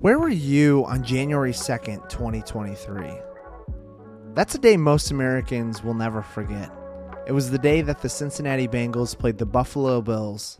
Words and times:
Where 0.00 0.20
were 0.20 0.28
you 0.28 0.84
on 0.84 1.02
January 1.02 1.50
2nd, 1.50 2.08
2023? 2.08 3.18
That's 4.32 4.54
a 4.54 4.58
day 4.58 4.76
most 4.76 5.10
Americans 5.10 5.82
will 5.82 5.94
never 5.94 6.22
forget. 6.22 6.70
It 7.26 7.32
was 7.32 7.50
the 7.50 7.58
day 7.58 7.82
that 7.82 8.00
the 8.00 8.08
Cincinnati 8.08 8.68
Bengals 8.68 9.18
played 9.18 9.38
the 9.38 9.44
Buffalo 9.44 10.00
Bills. 10.00 10.56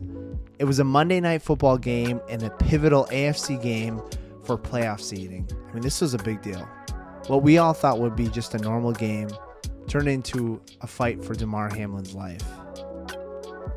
It 0.59 0.65
was 0.65 0.79
a 0.79 0.83
Monday 0.83 1.21
night 1.21 1.41
football 1.41 1.77
game 1.77 2.19
and 2.29 2.43
a 2.43 2.49
pivotal 2.49 3.05
AFC 3.11 3.63
game 3.63 4.01
for 4.43 4.57
playoff 4.57 4.99
seeding. 4.99 5.49
I 5.69 5.73
mean, 5.73 5.83
this 5.83 6.01
was 6.01 6.13
a 6.13 6.17
big 6.17 6.41
deal. 6.41 6.67
What 7.27 7.41
we 7.41 7.59
all 7.59 7.71
thought 7.71 7.97
would 7.99 8.17
be 8.17 8.27
just 8.27 8.55
a 8.55 8.57
normal 8.57 8.91
game 8.91 9.29
turned 9.87 10.09
into 10.09 10.61
a 10.81 10.87
fight 10.87 11.23
for 11.23 11.33
Damar 11.33 11.69
Hamlin's 11.69 12.13
life. 12.13 12.43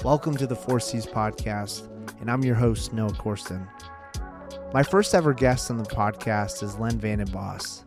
Welcome 0.02 0.37
to 0.38 0.47
the 0.48 0.56
Four 0.56 0.80
C's 0.80 1.06
podcast, 1.06 1.88
and 2.20 2.29
I'm 2.29 2.42
your 2.42 2.56
host, 2.56 2.92
Noah 2.92 3.10
Corsten. 3.12 3.69
My 4.73 4.83
first 4.83 5.15
ever 5.15 5.35
guest 5.35 5.71
on 5.71 5.77
the 5.77 5.85
podcast 5.85 6.62
is 6.62 6.79
Len 6.79 6.99
Vanden 6.99 7.31
Bos. 7.31 7.85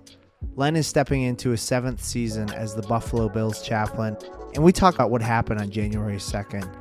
Len 0.56 0.76
is 0.76 0.86
stepping 0.86 1.24
into 1.24 1.50
his 1.50 1.62
seventh 1.62 2.04
season 2.04 2.52
as 2.52 2.76
the 2.76 2.84
Buffalo 2.84 3.28
Bills 3.28 3.64
chaplain, 3.64 4.16
and 4.54 4.64
we 4.64 4.72
talk 4.72 4.94
about 4.94 5.10
what 5.10 5.24
happened 5.24 5.60
on 5.60 5.72
January 5.72 6.18
2nd. 6.18 6.72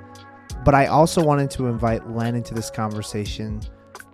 But 0.62 0.74
I 0.74 0.88
also 0.88 1.24
wanted 1.24 1.50
to 1.52 1.68
invite 1.68 2.10
Len 2.10 2.34
into 2.34 2.52
this 2.52 2.68
conversation 2.68 3.62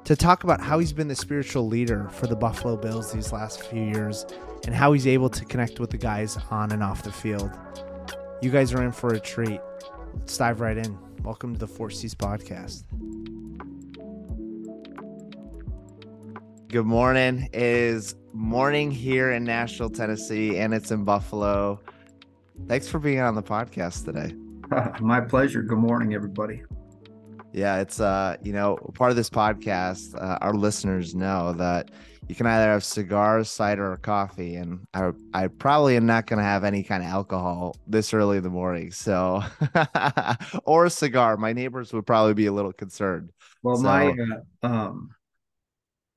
to 0.05 0.15
talk 0.15 0.45
about 0.45 0.61
how 0.61 0.79
he's 0.79 0.93
been 0.93 1.09
the 1.09 1.17
spiritual 1.17 1.67
leader 1.67 2.09
for 2.11 2.29
the 2.29 2.37
Buffalo 2.37 2.77
Bills 2.77 3.13
these 3.13 3.33
last 3.33 3.61
few 3.65 3.83
years 3.83 4.25
and 4.67 4.75
how 4.77 4.93
he's 4.93 5.09
able 5.09 5.29
to 5.31 5.45
connect 5.45 5.81
with 5.81 5.91
the 5.91 5.99
guys 5.99 6.39
on 6.53 6.71
and 6.71 6.85
off 6.85 7.03
the 7.03 7.11
field. 7.11 7.51
You 8.41 8.51
guys 8.53 8.73
are 8.73 8.85
in 8.85 8.93
for 8.93 9.15
a 9.15 9.19
treat. 9.19 9.61
Let's 10.15 10.39
dive 10.39 10.61
right 10.61 10.77
in. 10.77 10.97
Welcome 11.25 11.55
to 11.55 11.59
the 11.59 11.67
Four 11.67 11.91
C's 11.91 12.15
podcast. 12.15 12.85
Good 16.71 16.87
morning. 16.87 17.49
It 17.53 17.63
is 17.63 18.15
morning 18.33 18.93
here 18.93 19.33
in 19.33 19.43
Nashville, 19.43 19.91
Tennessee, 19.91 20.57
and 20.57 20.73
it's 20.73 20.93
in 20.93 21.03
Buffalo. 21.03 21.81
Thanks 22.69 22.87
for 22.87 23.01
being 23.01 23.19
on 23.19 23.35
the 23.35 23.43
podcast 23.43 24.05
today. 24.05 24.37
My 25.01 25.21
pleasure. 25.21 25.63
Good 25.63 25.79
morning, 25.79 26.15
everybody. 26.15 26.63
Yeah, 27.53 27.81
it's 27.81 27.99
uh, 27.99 28.37
you 28.41 28.53
know, 28.53 28.77
part 28.95 29.11
of 29.11 29.17
this 29.17 29.29
podcast, 29.29 30.15
uh, 30.15 30.39
our 30.41 30.55
listeners 30.55 31.13
know 31.13 31.55
that 31.55 31.91
you 32.29 32.37
can 32.37 32.47
either 32.47 32.71
have 32.71 32.85
cigars, 32.85 33.51
cider, 33.51 33.91
or 33.91 33.97
coffee, 33.97 34.55
and 34.55 34.87
I, 34.95 35.11
I 35.35 35.49
probably 35.49 35.97
am 35.97 36.07
not 36.07 36.29
going 36.29 36.39
to 36.39 36.45
have 36.45 36.63
any 36.63 36.85
kind 36.85 37.03
of 37.03 37.09
alcohol 37.09 37.75
this 37.89 38.15
early 38.15 38.37
in 38.37 38.45
the 38.45 38.49
morning. 38.49 38.93
So, 38.93 39.43
or 40.65 40.85
a 40.85 40.91
cigar. 40.91 41.37
My 41.37 41.53
neighbors 41.53 41.93
would 41.93 42.07
probably 42.07 42.35
be 42.35 42.47
a 42.47 42.53
little 42.53 42.73
concerned. 42.73 43.33
Well, 43.65 43.77
so, 43.77 43.83
my 43.83 44.15
uh, 44.63 44.67
um, 44.69 45.11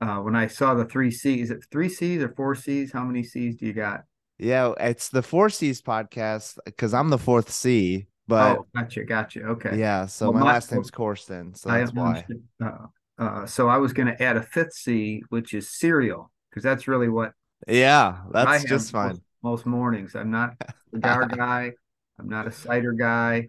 uh, 0.04 0.20
when 0.20 0.36
I 0.36 0.46
saw 0.48 0.74
the 0.74 0.84
three 0.84 1.10
C's, 1.10 1.44
is 1.44 1.50
it 1.50 1.64
three 1.70 1.88
C's 1.88 2.22
or 2.22 2.28
four 2.28 2.54
C's? 2.54 2.92
How 2.92 3.04
many 3.04 3.22
C's 3.22 3.56
do 3.56 3.64
you 3.64 3.72
got? 3.72 4.04
Yeah, 4.38 4.74
it's 4.78 5.08
the 5.08 5.22
four 5.22 5.48
C's 5.48 5.80
podcast 5.80 6.58
because 6.66 6.92
I'm 6.92 7.08
the 7.08 7.18
fourth 7.18 7.50
C. 7.50 8.06
But 8.28 8.58
oh, 8.58 8.66
gotcha, 8.74 9.04
gotcha. 9.04 9.42
Okay. 9.42 9.78
Yeah. 9.78 10.06
So 10.06 10.26
well, 10.26 10.40
my, 10.40 10.40
my, 10.40 10.52
last 10.52 10.72
name's 10.72 10.90
Corsten, 10.90 11.56
so 11.56 11.70
that's 11.70 11.92
why. 11.92 12.24
Uh, 12.62 12.70
uh, 13.18 13.46
so 13.46 13.68
I 13.68 13.78
was 13.78 13.92
going 13.92 14.08
to 14.08 14.22
add 14.22 14.36
a 14.36 14.42
fifth 14.42 14.74
C, 14.74 15.22
which 15.30 15.54
is 15.54 15.70
cereal, 15.70 16.30
because 16.50 16.62
that's 16.62 16.86
really 16.86 17.08
what. 17.08 17.32
Yeah, 17.66 18.18
that's 18.30 18.64
just 18.64 18.90
fine. 18.90 19.08
Most, 19.08 19.22
most, 19.42 19.66
mornings, 19.66 20.14
I'm 20.14 20.30
not 20.30 20.54
a 20.60 20.74
cigar 20.94 21.26
guy. 21.26 21.72
I'm 22.18 22.28
not 22.28 22.46
a 22.46 22.52
cider 22.52 22.92
guy. 22.92 23.48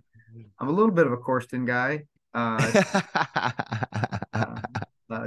I'm 0.59 0.67
a 0.69 0.71
little 0.71 0.91
bit 0.91 1.05
of 1.05 1.11
a 1.11 1.17
Corsten 1.17 1.65
guy. 1.65 2.03
Uh, 2.33 4.19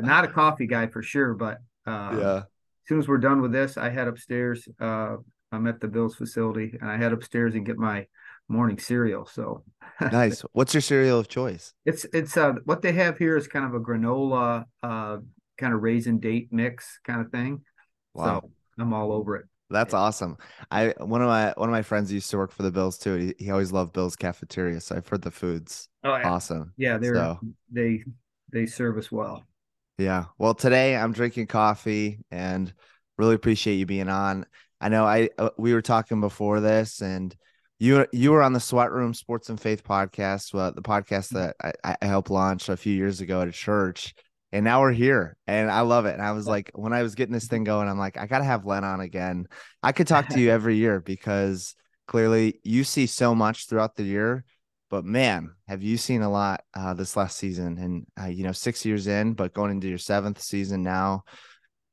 not 0.01 0.25
a 0.25 0.29
coffee 0.29 0.67
guy 0.67 0.87
for 0.87 1.03
sure, 1.03 1.35
but 1.35 1.59
uh, 1.87 2.17
yeah. 2.19 2.37
As 2.37 2.89
soon 2.89 2.99
as 3.01 3.09
we're 3.09 3.19
done 3.19 3.43
with 3.43 3.53
this, 3.53 3.77
I 3.77 3.91
head 3.91 4.09
upstairs. 4.09 4.67
Uh, 4.81 5.17
I'm 5.53 5.67
at 5.67 5.81
the 5.81 5.89
Bills 5.89 6.15
facility, 6.17 6.77
and 6.81 6.91
I 6.91 6.97
head 6.97 7.13
upstairs 7.13 7.55
and 7.55 7.65
get 7.67 7.77
my 7.77 8.07
morning 8.49 8.79
cereal. 8.79 9.27
So 9.27 9.65
nice. 10.01 10.41
What's 10.53 10.75
your 10.75 10.81
cereal 10.81 11.19
of 11.19 11.29
choice? 11.29 11.75
It's 11.85 12.07
it's 12.13 12.37
uh 12.37 12.55
what 12.65 12.83
they 12.83 12.93
have 12.93 13.19
here 13.19 13.37
is 13.37 13.47
kind 13.47 13.65
of 13.65 13.75
a 13.75 13.81
granola, 13.81 14.65
uh, 14.83 15.19
kind 15.59 15.75
of 15.75 15.83
raisin 15.83 16.19
date 16.19 16.49
mix 16.51 16.99
kind 17.05 17.21
of 17.21 17.31
thing. 17.31 17.63
Wow. 18.15 18.41
So 18.41 18.51
I'm 18.79 18.93
all 18.93 19.13
over 19.13 19.37
it. 19.37 19.47
That's 19.71 19.93
awesome. 19.93 20.39
I 20.71 20.95
one 20.99 21.21
of 21.21 21.29
my 21.29 21.53
one 21.57 21.69
of 21.69 21.73
my 21.73 21.83
friends 21.83 22.11
used 22.11 22.31
to 22.31 22.39
work 22.39 22.53
for 22.53 22.63
the 22.63 22.71
Bills 22.71 22.97
too. 22.97 23.17
He, 23.17 23.45
he 23.45 23.51
always 23.51 23.71
loved 23.71 23.93
Bills 23.93 24.17
cafeteria, 24.17 24.81
so 24.81 24.97
I've 24.97 25.07
heard 25.07 25.23
the 25.23 25.31
foods. 25.31 25.89
Oh, 26.05 26.17
yeah. 26.17 26.31
awesome. 26.31 26.73
Yeah, 26.79 26.97
they're 26.97 27.17
so. 27.17 27.39
they 27.71 28.03
they 28.51 28.65
serve 28.65 28.97
us 28.97 29.13
well. 29.13 29.45
Yeah. 29.99 30.27
Well, 30.39 30.55
today 30.55 30.97
I'm 30.97 31.13
drinking 31.13 31.49
coffee 31.49 32.21
and 32.31 32.73
really 33.19 33.35
appreciate 33.35 33.75
you 33.75 33.87
being 33.87 34.09
on. 34.09 34.47
I 34.81 34.89
know 34.91 35.05
I 35.05 35.29
uh, 35.37 35.51
we 35.59 35.75
were 35.75 35.83
talking 35.83 36.21
before 36.21 36.61
this 36.61 37.01
and 37.03 37.35
you 37.81 38.07
you 38.13 38.31
were 38.31 38.45
on 38.45 38.53
the 38.53 38.61
Sweat 38.61 38.93
Room 38.93 39.13
Sports 39.13 39.49
and 39.49 39.61
Faith 39.61 39.83
podcast, 39.83 40.55
well, 40.55 40.73
the 40.73 40.83
podcast 40.83 41.31
that 41.31 41.57
I, 41.85 41.97
I 42.01 42.07
helped 42.07 42.31
launch 42.31 42.69
a 42.69 42.77
few 42.77 42.95
years 42.95 43.21
ago 43.21 43.43
at 43.43 43.49
a 43.49 43.53
church. 43.53 44.15
And 44.53 44.65
now 44.65 44.81
we're 44.81 44.93
here 44.93 45.37
and 45.49 45.69
I 45.69 45.81
love 45.81 46.07
it. 46.07 46.15
And 46.15 46.23
I 46.23 46.31
was 46.31 46.47
like, 46.47 46.71
when 46.75 46.93
I 46.93 47.03
was 47.03 47.17
getting 47.17 47.35
this 47.35 47.49
thing 47.49 47.65
going, 47.65 47.89
I'm 47.89 47.99
like, 47.99 48.17
I 48.17 48.27
got 48.27 48.39
to 48.39 48.45
have 48.45 48.65
Len 48.65 48.85
on 48.85 49.01
again. 49.01 49.49
I 49.83 49.91
could 49.91 50.07
talk 50.07 50.29
to 50.29 50.41
you 50.41 50.51
every 50.51 50.77
year 50.77 51.01
because 51.01 51.75
clearly 52.07 52.61
you 52.63 52.85
see 52.85 53.07
so 53.07 53.35
much 53.35 53.67
throughout 53.67 53.97
the 53.97 54.05
year 54.05 54.45
but 54.91 55.05
man, 55.05 55.55
have 55.67 55.83
you 55.83 55.97
seen 55.97 56.23
a 56.23 56.31
lot 56.31 56.63
uh, 56.75 56.95
this 56.95 57.17
last 57.17 57.37
season? 57.37 57.79
And 57.79 58.07
uh, 58.21 58.29
you 58.29 58.45
know, 58.45 58.53
six 58.53 58.85
years 58.85 59.07
in, 59.07 59.35
but 59.35 59.55
going 59.55 59.71
into 59.71 59.89
your 59.89 59.99
seventh 59.99 60.41
season 60.41 60.83
now. 60.83 61.25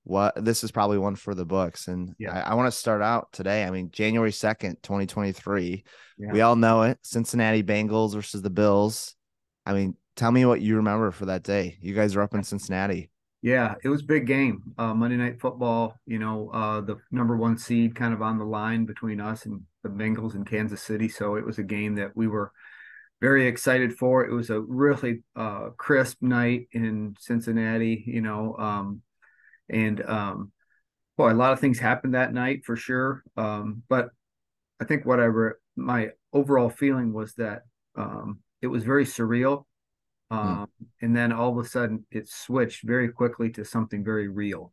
What 0.07 0.35
this 0.45 0.63
is 0.63 0.71
probably 0.71 0.99
one 0.99 1.15
for 1.15 1.33
the 1.33 1.47
books, 1.47 1.87
and 1.87 2.13
yeah. 2.19 2.43
I, 2.45 2.51
I 2.51 2.53
want 2.53 2.71
to 2.71 2.77
start 2.77 3.01
out 3.01 3.29
today. 3.31 3.63
I 3.63 3.71
mean, 3.71 3.89
January 3.89 4.31
second, 4.31 4.77
twenty 4.83 5.07
twenty 5.07 5.31
three. 5.31 5.83
We 6.19 6.41
all 6.41 6.55
know 6.55 6.83
it. 6.83 6.99
Cincinnati 7.01 7.63
Bengals 7.63 8.13
versus 8.13 8.43
the 8.43 8.51
Bills. 8.51 9.15
I 9.65 9.73
mean, 9.73 9.97
tell 10.15 10.31
me 10.31 10.45
what 10.45 10.61
you 10.61 10.75
remember 10.75 11.09
for 11.09 11.25
that 11.25 11.41
day. 11.41 11.79
You 11.81 11.95
guys 11.95 12.15
are 12.15 12.21
up 12.21 12.35
in 12.35 12.43
Cincinnati. 12.43 13.09
Yeah, 13.41 13.75
it 13.83 13.89
was 13.89 14.03
big 14.03 14.27
game. 14.27 14.61
Uh, 14.77 14.93
Monday 14.93 15.17
Night 15.17 15.41
Football. 15.41 15.99
You 16.05 16.19
know, 16.19 16.51
uh, 16.53 16.81
the 16.81 16.97
number 17.11 17.35
one 17.35 17.57
seed 17.57 17.95
kind 17.95 18.13
of 18.13 18.21
on 18.21 18.37
the 18.37 18.45
line 18.45 18.85
between 18.85 19.19
us 19.19 19.47
and 19.47 19.61
the 19.81 19.89
Bengals 19.89 20.35
in 20.35 20.45
Kansas 20.45 20.83
City. 20.83 21.09
So 21.09 21.35
it 21.35 21.45
was 21.45 21.57
a 21.57 21.63
game 21.63 21.95
that 21.95 22.15
we 22.15 22.27
were 22.27 22.51
very 23.21 23.47
excited 23.47 23.93
for. 23.93 24.25
It 24.25 24.33
was 24.33 24.49
a 24.49 24.59
really 24.59 25.23
uh, 25.35 25.69
crisp 25.77 26.21
night 26.21 26.67
in 26.71 27.15
Cincinnati, 27.19 28.03
you 28.05 28.21
know, 28.21 28.55
um, 28.57 29.01
and 29.69 30.03
um, 30.05 30.51
boy, 31.17 31.31
a 31.31 31.33
lot 31.33 31.53
of 31.53 31.59
things 31.59 31.79
happened 31.79 32.13
that 32.13 32.33
night 32.33 32.65
for 32.65 32.75
sure. 32.75 33.23
Um, 33.37 33.83
but 33.89 34.09
I 34.79 34.85
think 34.85 35.05
whatever 35.05 35.59
my 35.75 36.09
overall 36.33 36.69
feeling 36.69 37.13
was 37.13 37.33
that 37.35 37.63
um, 37.95 38.39
it 38.61 38.67
was 38.67 38.83
very 38.83 39.05
surreal. 39.05 39.65
Mm. 40.31 40.67
And 41.01 41.15
then 41.15 41.31
all 41.31 41.57
of 41.57 41.65
a 41.65 41.67
sudden 41.67 42.05
it 42.11 42.27
switched 42.27 42.83
very 42.83 43.09
quickly 43.09 43.49
to 43.51 43.63
something 43.63 44.03
very 44.03 44.27
real, 44.27 44.71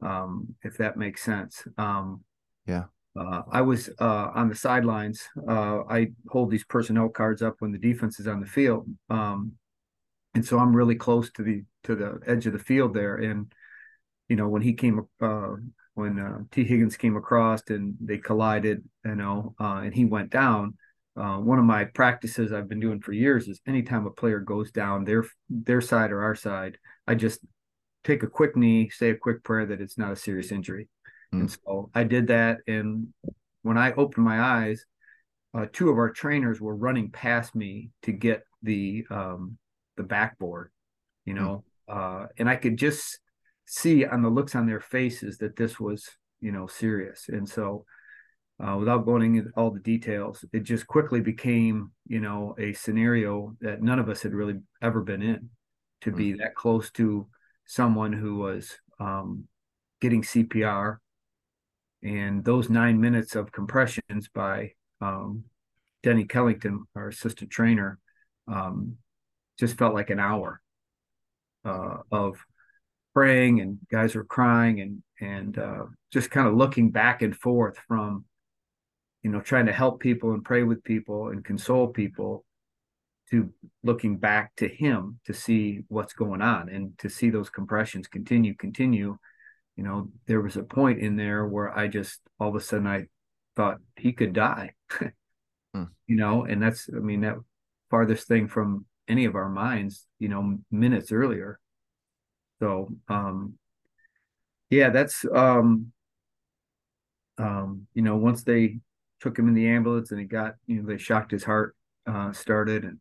um, 0.00 0.54
if 0.62 0.78
that 0.78 0.96
makes 0.96 1.22
sense. 1.22 1.66
Um, 1.76 2.22
yeah. 2.66 2.84
Uh, 3.18 3.42
I 3.50 3.62
was 3.62 3.88
uh, 3.98 4.30
on 4.34 4.48
the 4.48 4.54
sidelines. 4.54 5.22
Uh, 5.48 5.80
I 5.88 6.08
hold 6.28 6.50
these 6.50 6.64
personnel 6.64 7.08
cards 7.08 7.42
up 7.42 7.56
when 7.60 7.72
the 7.72 7.78
defense 7.78 8.20
is 8.20 8.26
on 8.26 8.40
the 8.40 8.46
field, 8.46 8.86
um, 9.08 9.52
and 10.34 10.44
so 10.44 10.58
I'm 10.58 10.76
really 10.76 10.96
close 10.96 11.30
to 11.32 11.42
the 11.42 11.64
to 11.84 11.94
the 11.94 12.18
edge 12.26 12.46
of 12.46 12.52
the 12.52 12.58
field 12.58 12.94
there. 12.94 13.16
And 13.16 13.52
you 14.28 14.36
know, 14.36 14.48
when 14.48 14.62
he 14.62 14.74
came, 14.74 15.06
uh, 15.20 15.52
when 15.94 16.18
uh, 16.18 16.38
Tee 16.50 16.64
Higgins 16.64 16.96
came 16.96 17.16
across 17.16 17.62
and 17.68 17.94
they 18.00 18.18
collided, 18.18 18.84
you 19.04 19.14
know, 19.14 19.54
uh, 19.58 19.80
and 19.84 19.94
he 19.94 20.04
went 20.04 20.30
down. 20.30 20.74
one 21.14 21.58
of 21.58 21.64
my 21.64 21.84
practices 21.84 22.52
I've 22.52 22.68
been 22.68 22.80
doing 22.80 23.00
for 23.00 23.12
years 23.12 23.48
is 23.48 23.60
anytime 23.66 24.06
a 24.06 24.10
player 24.10 24.40
goes 24.40 24.70
down, 24.70 25.04
their 25.04 25.24
their 25.48 25.80
side 25.80 26.12
or 26.12 26.22
our 26.22 26.34
side, 26.34 26.76
I 27.06 27.14
just 27.14 27.40
take 28.04 28.22
a 28.22 28.28
quick 28.28 28.56
knee, 28.56 28.90
say 28.90 29.10
a 29.10 29.16
quick 29.16 29.42
prayer 29.42 29.66
that 29.66 29.80
it's 29.80 29.96
not 29.96 30.12
a 30.12 30.16
serious 30.16 30.52
injury 30.52 30.88
Mm. 31.36 31.40
And 31.40 31.50
so 31.50 31.90
I 31.94 32.04
did 32.04 32.28
that. 32.28 32.58
And 32.66 33.08
when 33.62 33.78
I 33.78 33.92
opened 33.92 34.24
my 34.24 34.40
eyes, 34.40 34.84
uh, 35.54 35.66
two 35.72 35.90
of 35.90 35.96
our 35.96 36.10
trainers 36.10 36.60
were 36.60 36.76
running 36.76 37.10
past 37.10 37.54
me 37.54 37.90
to 38.02 38.12
get 38.12 38.42
the 38.62 39.04
um, 39.10 39.58
the 39.96 40.02
backboard, 40.02 40.70
you 41.24 41.34
mm. 41.34 41.38
know, 41.38 41.64
mm. 41.88 42.24
uh, 42.24 42.26
and 42.38 42.48
I 42.48 42.56
could 42.56 42.76
just 42.76 43.18
see 43.66 44.04
on 44.04 44.22
the 44.22 44.28
looks 44.28 44.54
on 44.54 44.66
their 44.66 44.80
faces 44.80 45.38
that 45.38 45.56
this 45.56 45.80
was, 45.80 46.08
you 46.40 46.52
know, 46.52 46.66
serious. 46.66 47.28
And 47.28 47.48
so, 47.48 47.84
uh, 48.62 48.76
without 48.78 49.04
going 49.04 49.36
into 49.36 49.50
all 49.56 49.70
the 49.70 49.80
details, 49.80 50.44
it 50.52 50.62
just 50.62 50.86
quickly 50.86 51.20
became, 51.20 51.90
you 52.06 52.20
know, 52.20 52.54
a 52.58 52.72
scenario 52.72 53.56
that 53.60 53.82
none 53.82 53.98
of 53.98 54.08
us 54.08 54.22
had 54.22 54.32
really 54.32 54.60
ever 54.82 55.02
been 55.02 55.22
in. 55.22 55.50
To 56.02 56.12
mm. 56.12 56.16
be 56.16 56.32
that 56.34 56.54
close 56.54 56.90
to 56.92 57.26
someone 57.64 58.12
who 58.12 58.36
was 58.36 58.76
um, 59.00 59.44
getting 60.00 60.22
CPR, 60.22 60.98
and 62.02 62.44
those 62.44 62.70
nine 62.70 63.00
minutes 63.00 63.34
of 63.34 63.52
compressions 63.52 64.28
by 64.32 64.72
um, 65.00 65.44
Denny 66.02 66.24
Kellington, 66.24 66.80
our 66.94 67.08
assistant 67.08 67.50
trainer, 67.50 67.98
um, 68.48 68.96
just 69.58 69.76
felt 69.76 69.94
like 69.94 70.10
an 70.10 70.20
hour 70.20 70.60
uh, 71.64 71.98
of 72.12 72.38
praying 73.14 73.60
and 73.60 73.78
guys 73.90 74.14
were 74.14 74.24
crying 74.24 74.80
and 74.80 75.02
and 75.20 75.58
uh, 75.58 75.84
just 76.12 76.30
kind 76.30 76.46
of 76.46 76.54
looking 76.54 76.90
back 76.90 77.22
and 77.22 77.34
forth 77.34 77.78
from 77.88 78.24
you 79.22 79.30
know 79.30 79.40
trying 79.40 79.66
to 79.66 79.72
help 79.72 80.00
people 80.00 80.32
and 80.32 80.44
pray 80.44 80.62
with 80.62 80.84
people 80.84 81.28
and 81.28 81.44
console 81.44 81.88
people 81.88 82.44
to 83.30 83.50
looking 83.82 84.18
back 84.18 84.54
to 84.56 84.68
him 84.68 85.18
to 85.24 85.32
see 85.32 85.80
what's 85.88 86.12
going 86.12 86.42
on 86.42 86.68
and 86.68 86.96
to 86.98 87.08
see 87.08 87.30
those 87.30 87.50
compressions 87.50 88.06
continue 88.06 88.54
continue 88.54 89.16
you 89.76 89.84
know 89.84 90.08
there 90.26 90.40
was 90.40 90.56
a 90.56 90.62
point 90.62 90.98
in 90.98 91.16
there 91.16 91.46
where 91.46 91.76
i 91.76 91.86
just 91.86 92.20
all 92.40 92.48
of 92.48 92.54
a 92.54 92.60
sudden 92.60 92.86
i 92.86 93.04
thought 93.54 93.78
he 93.96 94.12
could 94.12 94.32
die 94.32 94.72
hmm. 94.90 95.84
you 96.06 96.16
know 96.16 96.44
and 96.44 96.62
that's 96.62 96.88
i 96.94 96.98
mean 96.98 97.20
that 97.20 97.36
farthest 97.90 98.26
thing 98.26 98.48
from 98.48 98.84
any 99.08 99.24
of 99.24 99.34
our 99.34 99.48
minds 99.48 100.06
you 100.18 100.28
know 100.28 100.58
minutes 100.70 101.12
earlier 101.12 101.60
so 102.60 102.88
um 103.08 103.54
yeah 104.70 104.90
that's 104.90 105.24
um 105.32 105.92
um 107.38 107.86
you 107.94 108.02
know 108.02 108.16
once 108.16 108.42
they 108.42 108.78
took 109.20 109.38
him 109.38 109.48
in 109.48 109.54
the 109.54 109.68
ambulance 109.68 110.10
and 110.10 110.20
he 110.20 110.26
got 110.26 110.54
you 110.66 110.76
know 110.76 110.88
they 110.88 110.98
shocked 110.98 111.30
his 111.30 111.44
heart 111.44 111.76
uh 112.06 112.32
started 112.32 112.84
and 112.84 112.98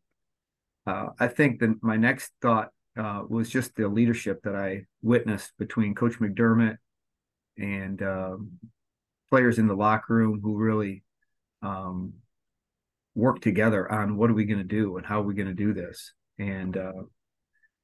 uh 0.88 1.07
i 1.19 1.28
think 1.28 1.60
that 1.60 1.81
my 1.81 1.98
next 1.98 2.31
thought 2.42 2.69
uh 2.97 3.21
was 3.27 3.50
just 3.50 3.75
the 3.75 3.88
leadership 3.88 4.42
that 4.44 4.56
i 4.56 4.86
witnessed 5.01 5.51
between 5.57 5.95
coach 5.95 6.19
mcdermott 6.19 6.77
and 7.57 8.01
um 8.01 8.51
players 9.30 9.59
in 9.59 9.68
the 9.68 9.75
locker 9.75 10.13
room 10.13 10.39
who 10.42 10.56
really 10.56 11.03
um 11.62 12.13
together 13.42 13.89
on 13.92 14.18
what 14.18 14.30
are 14.30 14.33
we 14.33 14.45
going 14.45 14.59
to 14.59 14.63
do 14.63 14.97
and 14.97 15.06
how 15.06 15.21
are 15.21 15.24
we 15.24 15.33
going 15.33 15.47
to 15.47 15.53
do 15.53 15.74
this 15.74 16.13
and 16.38 16.75
uh 16.77 16.92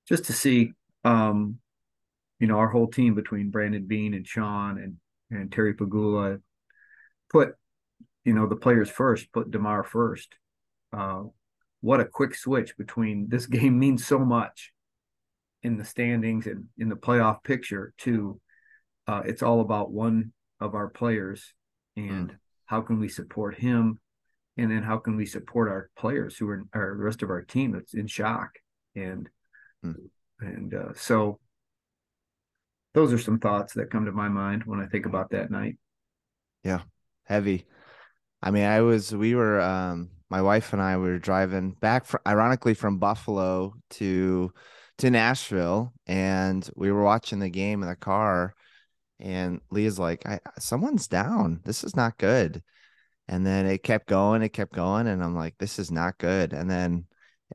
just 0.08 0.26
to 0.26 0.34
see 0.34 0.74
um 1.06 1.58
you 2.42 2.48
know, 2.48 2.58
our 2.58 2.68
whole 2.68 2.88
team 2.88 3.14
between 3.14 3.52
Brandon 3.52 3.86
Beane 3.86 4.16
and 4.16 4.28
Sean 4.28 4.80
and 4.80 4.98
and 5.30 5.52
Terry 5.52 5.76
Pegula 5.76 6.42
put, 7.30 7.54
you 8.26 8.34
know, 8.34 8.48
the 8.48 8.56
players 8.56 8.90
first, 8.90 9.32
put 9.32 9.52
Damar 9.52 9.84
first. 9.84 10.36
Uh, 10.92 11.26
what 11.80 12.02
a 12.02 12.06
quick 12.06 12.36
switch 12.36 12.76
between 12.78 13.28
this 13.30 13.46
game 13.58 13.80
means 13.80 14.06
so 14.06 14.18
much 14.20 14.74
in 15.64 15.78
the 15.78 15.86
standings 15.86 16.48
and 16.48 16.66
in 16.78 16.90
the 16.90 16.96
playoff 16.96 17.44
picture 17.44 17.94
to 18.00 18.40
uh, 19.08 19.22
it's 19.26 19.44
all 19.44 19.62
about 19.62 19.92
one 19.92 20.32
of 20.60 20.76
our 20.76 20.90
players 20.90 21.54
and 21.96 22.30
mm. 22.30 22.36
how 22.66 22.82
can 22.82 23.00
we 23.00 23.08
support 23.08 23.56
him 23.56 24.00
and 24.58 24.72
then 24.72 24.84
how 24.84 24.98
can 24.98 25.16
we 25.16 25.26
support 25.26 25.70
our 25.70 25.90
players 25.98 26.38
who 26.38 26.50
are 26.50 26.64
our 26.74 26.96
the 26.98 27.04
rest 27.04 27.24
of 27.24 27.30
our 27.30 27.42
team 27.42 27.72
that's 27.72 27.94
in 27.94 28.08
shock 28.08 28.52
and 28.96 29.30
mm. 29.86 29.96
and 30.40 30.74
uh, 30.74 30.94
so 30.96 31.40
those 32.94 33.14
are 33.14 33.20
some 33.20 33.40
thoughts 33.40 33.74
that 33.74 33.90
come 33.90 34.06
to 34.06 34.12
my 34.12 34.28
mind 34.28 34.64
when 34.66 34.80
I 34.80 34.86
think 34.88 35.06
about 35.06 35.32
that 35.32 35.50
night. 35.50 35.78
Yeah, 36.64 36.82
heavy. 37.24 37.66
I 38.42 38.52
mean, 38.52 38.66
I 38.66 38.82
was 38.82 39.16
we 39.16 39.36
were 39.36 39.62
um 39.62 40.10
my 40.30 40.42
wife 40.42 40.74
and 40.74 40.82
I 40.82 40.98
were 40.98 41.20
driving 41.20 41.72
back 41.72 42.06
from 42.06 42.22
ironically 42.28 42.74
from 42.74 42.98
Buffalo 42.98 43.74
to 43.92 44.54
to 45.02 45.10
Nashville 45.10 45.94
and 46.06 46.70
we 46.76 46.92
were 46.92 47.04
watching 47.04 47.40
the 47.40 47.50
game 47.50 47.82
in 47.82 47.90
the 47.90 47.96
car 47.96 48.54
and 49.20 49.60
Leah's 49.72 49.98
like, 49.98 50.24
someone's 50.60 51.08
down. 51.08 51.60
This 51.64 51.84
is 51.84 51.96
not 51.96 52.20
good. 52.20 52.62
And 53.28 53.46
then 53.46 53.66
it 53.66 53.84
kept 53.84 54.08
going, 54.08 54.44
it 54.44 54.50
kept 54.50 54.74
going 54.74 55.08
and 55.08 55.24
I'm 55.24 55.36
like, 55.36 55.58
this 55.58 55.80
is 55.80 55.92
not 55.92 56.20
good. 56.20 56.54
And 56.54 56.70
then 56.70 57.06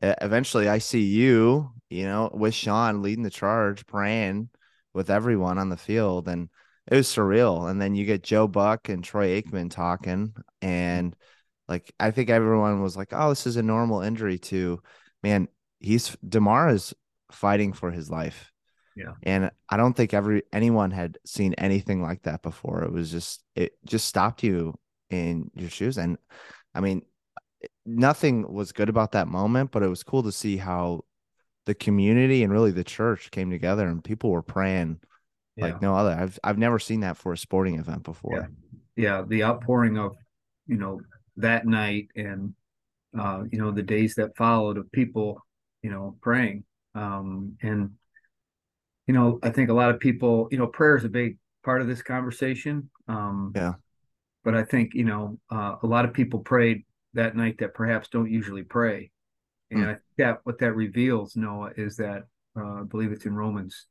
eventually 0.02 0.68
I 0.68 0.78
see 0.78 1.02
you, 1.02 1.70
you 1.88 2.04
know, 2.04 2.30
with 2.32 2.52
Sean 2.52 3.00
leading 3.00 3.22
the 3.22 3.30
charge, 3.30 3.86
praying 3.86 4.48
with 4.92 5.08
everyone 5.08 5.58
on 5.58 5.68
the 5.68 5.76
field 5.76 6.26
and 6.26 6.48
it 6.90 6.96
was 6.96 7.06
surreal. 7.06 7.70
And 7.70 7.80
then 7.80 7.94
you 7.94 8.04
get 8.04 8.24
Joe 8.24 8.48
Buck 8.48 8.88
and 8.88 9.04
Troy 9.04 9.40
Aikman 9.40 9.70
talking 9.70 10.34
and 10.60 11.14
like 11.68 11.92
I 12.00 12.10
think 12.10 12.30
everyone 12.30 12.82
was 12.82 12.96
like, 12.96 13.08
"Oh, 13.12 13.30
this 13.30 13.46
is 13.46 13.56
a 13.56 13.62
normal 13.62 14.00
injury." 14.00 14.38
To 14.38 14.80
man, 15.22 15.48
he's 15.80 16.16
Damar 16.28 16.68
is 16.70 16.94
fighting 17.30 17.72
for 17.72 17.90
his 17.90 18.10
life. 18.10 18.52
Yeah, 18.96 19.12
and 19.22 19.50
I 19.68 19.76
don't 19.76 19.94
think 19.94 20.14
every 20.14 20.42
anyone 20.52 20.90
had 20.90 21.18
seen 21.26 21.54
anything 21.54 22.02
like 22.02 22.22
that 22.22 22.42
before. 22.42 22.82
It 22.82 22.92
was 22.92 23.10
just 23.10 23.42
it 23.54 23.72
just 23.84 24.06
stopped 24.06 24.42
you 24.42 24.74
in 25.10 25.50
your 25.54 25.68
shoes, 25.68 25.98
and 25.98 26.16
I 26.74 26.80
mean, 26.80 27.02
nothing 27.84 28.50
was 28.52 28.72
good 28.72 28.88
about 28.88 29.12
that 29.12 29.28
moment, 29.28 29.70
but 29.70 29.82
it 29.82 29.88
was 29.88 30.02
cool 30.02 30.22
to 30.22 30.32
see 30.32 30.56
how 30.56 31.04
the 31.66 31.74
community 31.74 32.42
and 32.42 32.52
really 32.52 32.70
the 32.70 32.84
church 32.84 33.30
came 33.30 33.50
together 33.50 33.88
and 33.88 34.02
people 34.02 34.30
were 34.30 34.42
praying 34.42 35.00
yeah. 35.56 35.66
like 35.66 35.82
no 35.82 35.94
other. 35.94 36.10
I've 36.10 36.38
I've 36.44 36.58
never 36.58 36.78
seen 36.78 37.00
that 37.00 37.16
for 37.16 37.32
a 37.32 37.38
sporting 37.38 37.78
event 37.78 38.02
before. 38.02 38.48
Yeah. 38.96 39.18
yeah, 39.18 39.24
the 39.26 39.44
outpouring 39.44 39.98
of 39.98 40.16
you 40.66 40.76
know 40.76 41.00
that 41.36 41.66
night 41.66 42.08
and 42.14 42.54
uh, 43.18 43.44
you 43.50 43.58
know 43.58 43.70
the 43.70 43.82
days 43.82 44.14
that 44.16 44.36
followed 44.36 44.78
of 44.78 44.90
people 44.92 45.40
you 45.82 45.90
know 45.90 46.16
praying 46.20 46.64
um, 46.96 47.56
and 47.62 47.90
you 49.06 49.14
know 49.14 49.38
I 49.42 49.50
think 49.50 49.70
a 49.70 49.74
lot 49.74 49.90
of 49.90 50.00
people 50.00 50.48
you 50.50 50.58
know 50.58 50.66
prayer 50.66 50.96
is 50.96 51.04
a 51.04 51.08
big 51.08 51.38
part 51.64 51.80
of 51.80 51.86
this 51.86 52.02
conversation. 52.02 52.90
Um, 53.08 53.52
yeah, 53.54 53.74
but 54.44 54.54
I 54.54 54.64
think 54.64 54.94
you 54.94 55.04
know 55.04 55.38
uh, 55.50 55.76
a 55.82 55.86
lot 55.86 56.04
of 56.04 56.12
people 56.12 56.40
prayed 56.40 56.84
that 57.14 57.36
night 57.36 57.58
that 57.58 57.74
perhaps 57.74 58.08
don't 58.08 58.30
usually 58.30 58.62
pray 58.62 59.10
and 59.70 59.80
mm. 59.80 59.88
I 59.88 59.92
think 59.92 60.02
that 60.18 60.40
what 60.44 60.58
that 60.58 60.72
reveals, 60.72 61.36
Noah, 61.36 61.72
is 61.76 61.96
that 61.96 62.24
uh, 62.58 62.80
I 62.80 62.82
believe 62.82 63.12
it's 63.12 63.26
in 63.26 63.34
Romans 63.34 63.86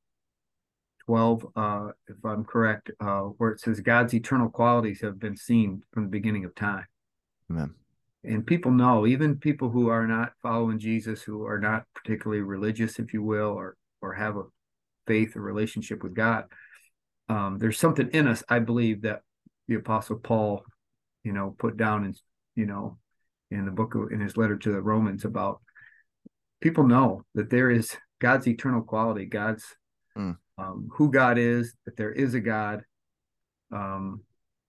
12, 1.06 1.48
uh, 1.56 1.88
if 2.08 2.16
I'm 2.24 2.44
correct, 2.44 2.92
uh, 3.00 3.22
where 3.22 3.52
it 3.52 3.60
says 3.60 3.80
God's 3.80 4.14
eternal 4.14 4.50
qualities 4.50 5.02
have 5.02 5.20
been 5.20 5.38
seen 5.38 5.84
from 5.92 6.04
the 6.04 6.10
beginning 6.10 6.46
of 6.46 6.56
time. 6.56 6.86
Amen. 7.52 7.76
And 8.28 8.46
people 8.46 8.72
know, 8.72 9.06
even 9.06 9.38
people 9.38 9.70
who 9.70 9.90
are 9.90 10.08
not 10.08 10.34
following 10.42 10.80
Jesus, 10.80 11.22
who 11.22 11.46
are 11.46 11.60
not 11.60 11.84
particularly 11.94 12.42
religious, 12.42 13.00
if 13.00 13.14
you 13.14 13.24
will, 13.24 13.50
or 13.50 13.76
or 14.02 14.14
have 14.14 14.38
a 14.38 14.44
faith 15.08 15.36
or 15.36 15.42
relationship 15.42 16.04
with 16.04 16.14
God, 16.14 16.46
um, 17.30 17.58
there's 17.60 17.80
something 17.80 18.10
in 18.12 18.28
us, 18.28 18.44
I 18.50 18.60
believe, 18.60 19.04
that 19.04 19.22
the 19.68 19.76
Apostle 19.76 20.18
Paul, 20.18 20.64
you 21.24 21.34
know, 21.34 21.56
put 21.58 21.78
down 21.78 22.06
in, 22.06 22.16
you 22.56 22.66
know, 22.66 22.98
in 23.52 23.66
the 23.66 23.72
book 23.72 23.96
of, 23.96 24.12
in 24.12 24.20
his 24.20 24.38
letter 24.38 24.58
to 24.58 24.72
the 24.72 24.82
Romans 24.82 25.26
about 25.26 25.62
people 26.62 26.86
know 26.86 27.24
that 27.34 27.50
there 27.50 27.70
is 27.70 27.96
God's 28.20 28.48
eternal 28.48 28.82
quality, 28.82 29.26
God's 29.26 29.64
mm. 30.18 30.38
um, 30.58 30.90
who 30.94 31.12
God 31.12 31.38
is, 31.38 31.74
that 31.86 31.98
there 31.98 32.12
is 32.12 32.34
a 32.34 32.40
God. 32.40 32.82
Um, 33.72 34.22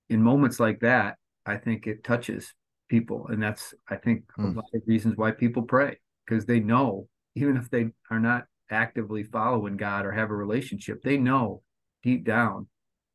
in 0.09 0.23
moments 0.23 0.61
like 0.61 0.81
that, 0.81 1.17
I 1.45 1.57
think 1.57 1.87
it 1.87 2.05
touches 2.05 2.53
people, 2.88 3.26
and 3.28 3.43
that's 3.43 3.75
I 3.88 3.97
think 3.97 4.25
mm. 4.38 4.55
a 4.55 4.57
lot 4.57 4.71
of 4.75 4.83
reasons 4.87 5.16
why 5.16 5.33
people 5.33 5.62
pray 5.62 5.99
because 6.26 6.45
they 6.47 6.61
know 6.61 7.09
even 7.35 7.57
if 7.57 7.71
they 7.71 7.88
are 8.11 8.19
not 8.19 8.45
actively 8.71 9.23
following 9.23 9.76
God 9.76 10.07
or 10.07 10.12
have 10.12 10.31
a 10.31 10.35
relationship, 10.35 11.02
they 11.02 11.19
know 11.19 11.62
deep 12.02 12.25
down 12.25 12.66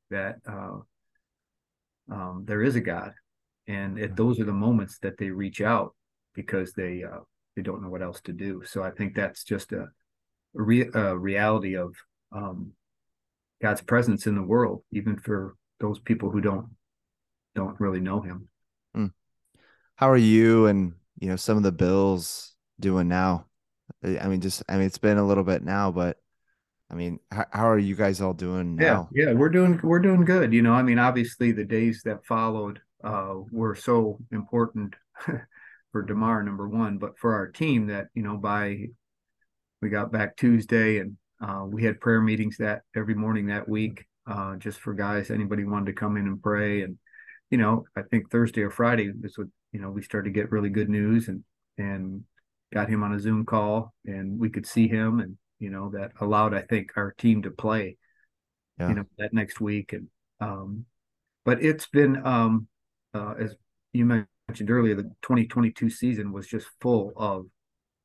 that 0.09 0.35
uh, 0.47 0.77
um, 2.11 2.43
there 2.45 2.61
is 2.61 2.75
a 2.75 2.81
God, 2.81 3.13
and 3.67 3.97
it, 3.97 4.15
those 4.15 4.39
are 4.39 4.45
the 4.45 4.53
moments 4.53 4.99
that 4.99 5.17
they 5.17 5.29
reach 5.29 5.61
out 5.61 5.95
because 6.35 6.73
they 6.73 7.03
uh, 7.03 7.19
they 7.55 7.61
don't 7.61 7.81
know 7.81 7.89
what 7.89 8.03
else 8.03 8.21
to 8.21 8.33
do. 8.33 8.63
So 8.65 8.83
I 8.83 8.91
think 8.91 9.15
that's 9.15 9.43
just 9.43 9.71
a, 9.71 9.83
a, 9.83 9.87
re, 10.53 10.89
a 10.93 11.17
reality 11.17 11.75
of 11.75 11.95
um, 12.31 12.71
God's 13.61 13.81
presence 13.81 14.27
in 14.27 14.35
the 14.35 14.43
world, 14.43 14.83
even 14.91 15.17
for 15.17 15.55
those 15.79 15.99
people 15.99 16.29
who 16.29 16.41
don't 16.41 16.67
don't 17.55 17.79
really 17.79 17.99
know 17.99 18.21
Him. 18.21 18.47
How 19.95 20.09
are 20.09 20.17
you 20.17 20.67
and 20.67 20.93
you 21.19 21.29
know 21.29 21.35
some 21.35 21.57
of 21.57 21.63
the 21.63 21.71
Bills 21.71 22.53
doing 22.79 23.07
now? 23.07 23.45
I 24.03 24.27
mean, 24.27 24.41
just 24.41 24.63
I 24.67 24.77
mean, 24.77 24.85
it's 24.85 24.97
been 24.97 25.17
a 25.17 25.25
little 25.25 25.43
bit 25.43 25.63
now, 25.63 25.91
but 25.91 26.17
I 26.89 26.95
mean, 26.95 27.19
how, 27.31 27.45
how 27.51 27.69
are 27.69 27.79
you 27.79 27.95
guys 27.95 28.19
all 28.19 28.33
doing 28.33 28.75
now? 28.75 29.09
Yeah, 29.13 29.27
yeah, 29.27 29.33
we're 29.33 29.49
doing 29.49 29.79
we're 29.83 29.99
doing 29.99 30.25
good. 30.25 30.53
You 30.53 30.61
know, 30.61 30.73
I 30.73 30.83
mean, 30.83 30.99
obviously 30.99 31.51
the 31.51 31.63
days 31.63 32.01
that 32.05 32.25
followed 32.25 32.81
uh, 33.03 33.35
were 33.51 33.75
so 33.75 34.17
important 34.31 34.95
for 35.91 36.01
Damar 36.01 36.43
number 36.43 36.67
one, 36.67 36.97
but 36.97 37.17
for 37.17 37.35
our 37.35 37.47
team 37.47 37.87
that 37.87 38.07
you 38.13 38.23
know 38.23 38.37
by 38.37 38.87
we 39.81 39.89
got 39.89 40.11
back 40.11 40.37
Tuesday 40.37 40.99
and 40.99 41.17
uh, 41.41 41.65
we 41.65 41.83
had 41.83 41.99
prayer 41.99 42.21
meetings 42.21 42.57
that 42.57 42.81
every 42.95 43.15
morning 43.15 43.47
that 43.47 43.67
week 43.67 44.05
uh, 44.27 44.55
just 44.57 44.79
for 44.79 44.93
guys 44.93 45.31
anybody 45.31 45.63
wanted 45.63 45.87
to 45.87 45.93
come 45.93 46.17
in 46.17 46.27
and 46.27 46.41
pray 46.41 46.81
and 46.83 46.97
you 47.49 47.57
know 47.57 47.85
I 47.95 48.03
think 48.03 48.29
Thursday 48.29 48.61
or 48.61 48.69
Friday 48.69 49.11
this 49.19 49.37
would 49.37 49.51
you 49.71 49.79
know 49.79 49.89
we 49.89 50.01
started 50.01 50.33
to 50.33 50.39
get 50.39 50.51
really 50.51 50.69
good 50.69 50.89
news 50.89 51.27
and 51.27 51.43
and 51.77 52.23
got 52.73 52.89
him 52.89 53.03
on 53.03 53.13
a 53.13 53.19
Zoom 53.19 53.45
call 53.45 53.93
and 54.05 54.39
we 54.39 54.49
could 54.49 54.65
see 54.65 54.87
him 54.87 55.19
and 55.19 55.37
you 55.59 55.69
know 55.69 55.89
that 55.89 56.11
allowed 56.19 56.53
I 56.53 56.61
think 56.61 56.91
our 56.95 57.11
team 57.17 57.41
to 57.43 57.51
play 57.51 57.97
yeah. 58.79 58.89
you 58.89 58.95
know 58.95 59.03
that 59.17 59.33
next 59.33 59.59
week 59.59 59.93
and 59.93 60.07
um 60.39 60.85
but 61.45 61.63
it's 61.63 61.87
been 61.87 62.25
um 62.25 62.67
uh, 63.13 63.33
as 63.39 63.55
you 63.93 64.05
mentioned 64.05 64.71
earlier, 64.71 64.95
the 64.95 65.03
2022 65.21 65.89
season 65.89 66.31
was 66.31 66.47
just 66.47 66.67
full 66.79 67.13
of 67.15 67.45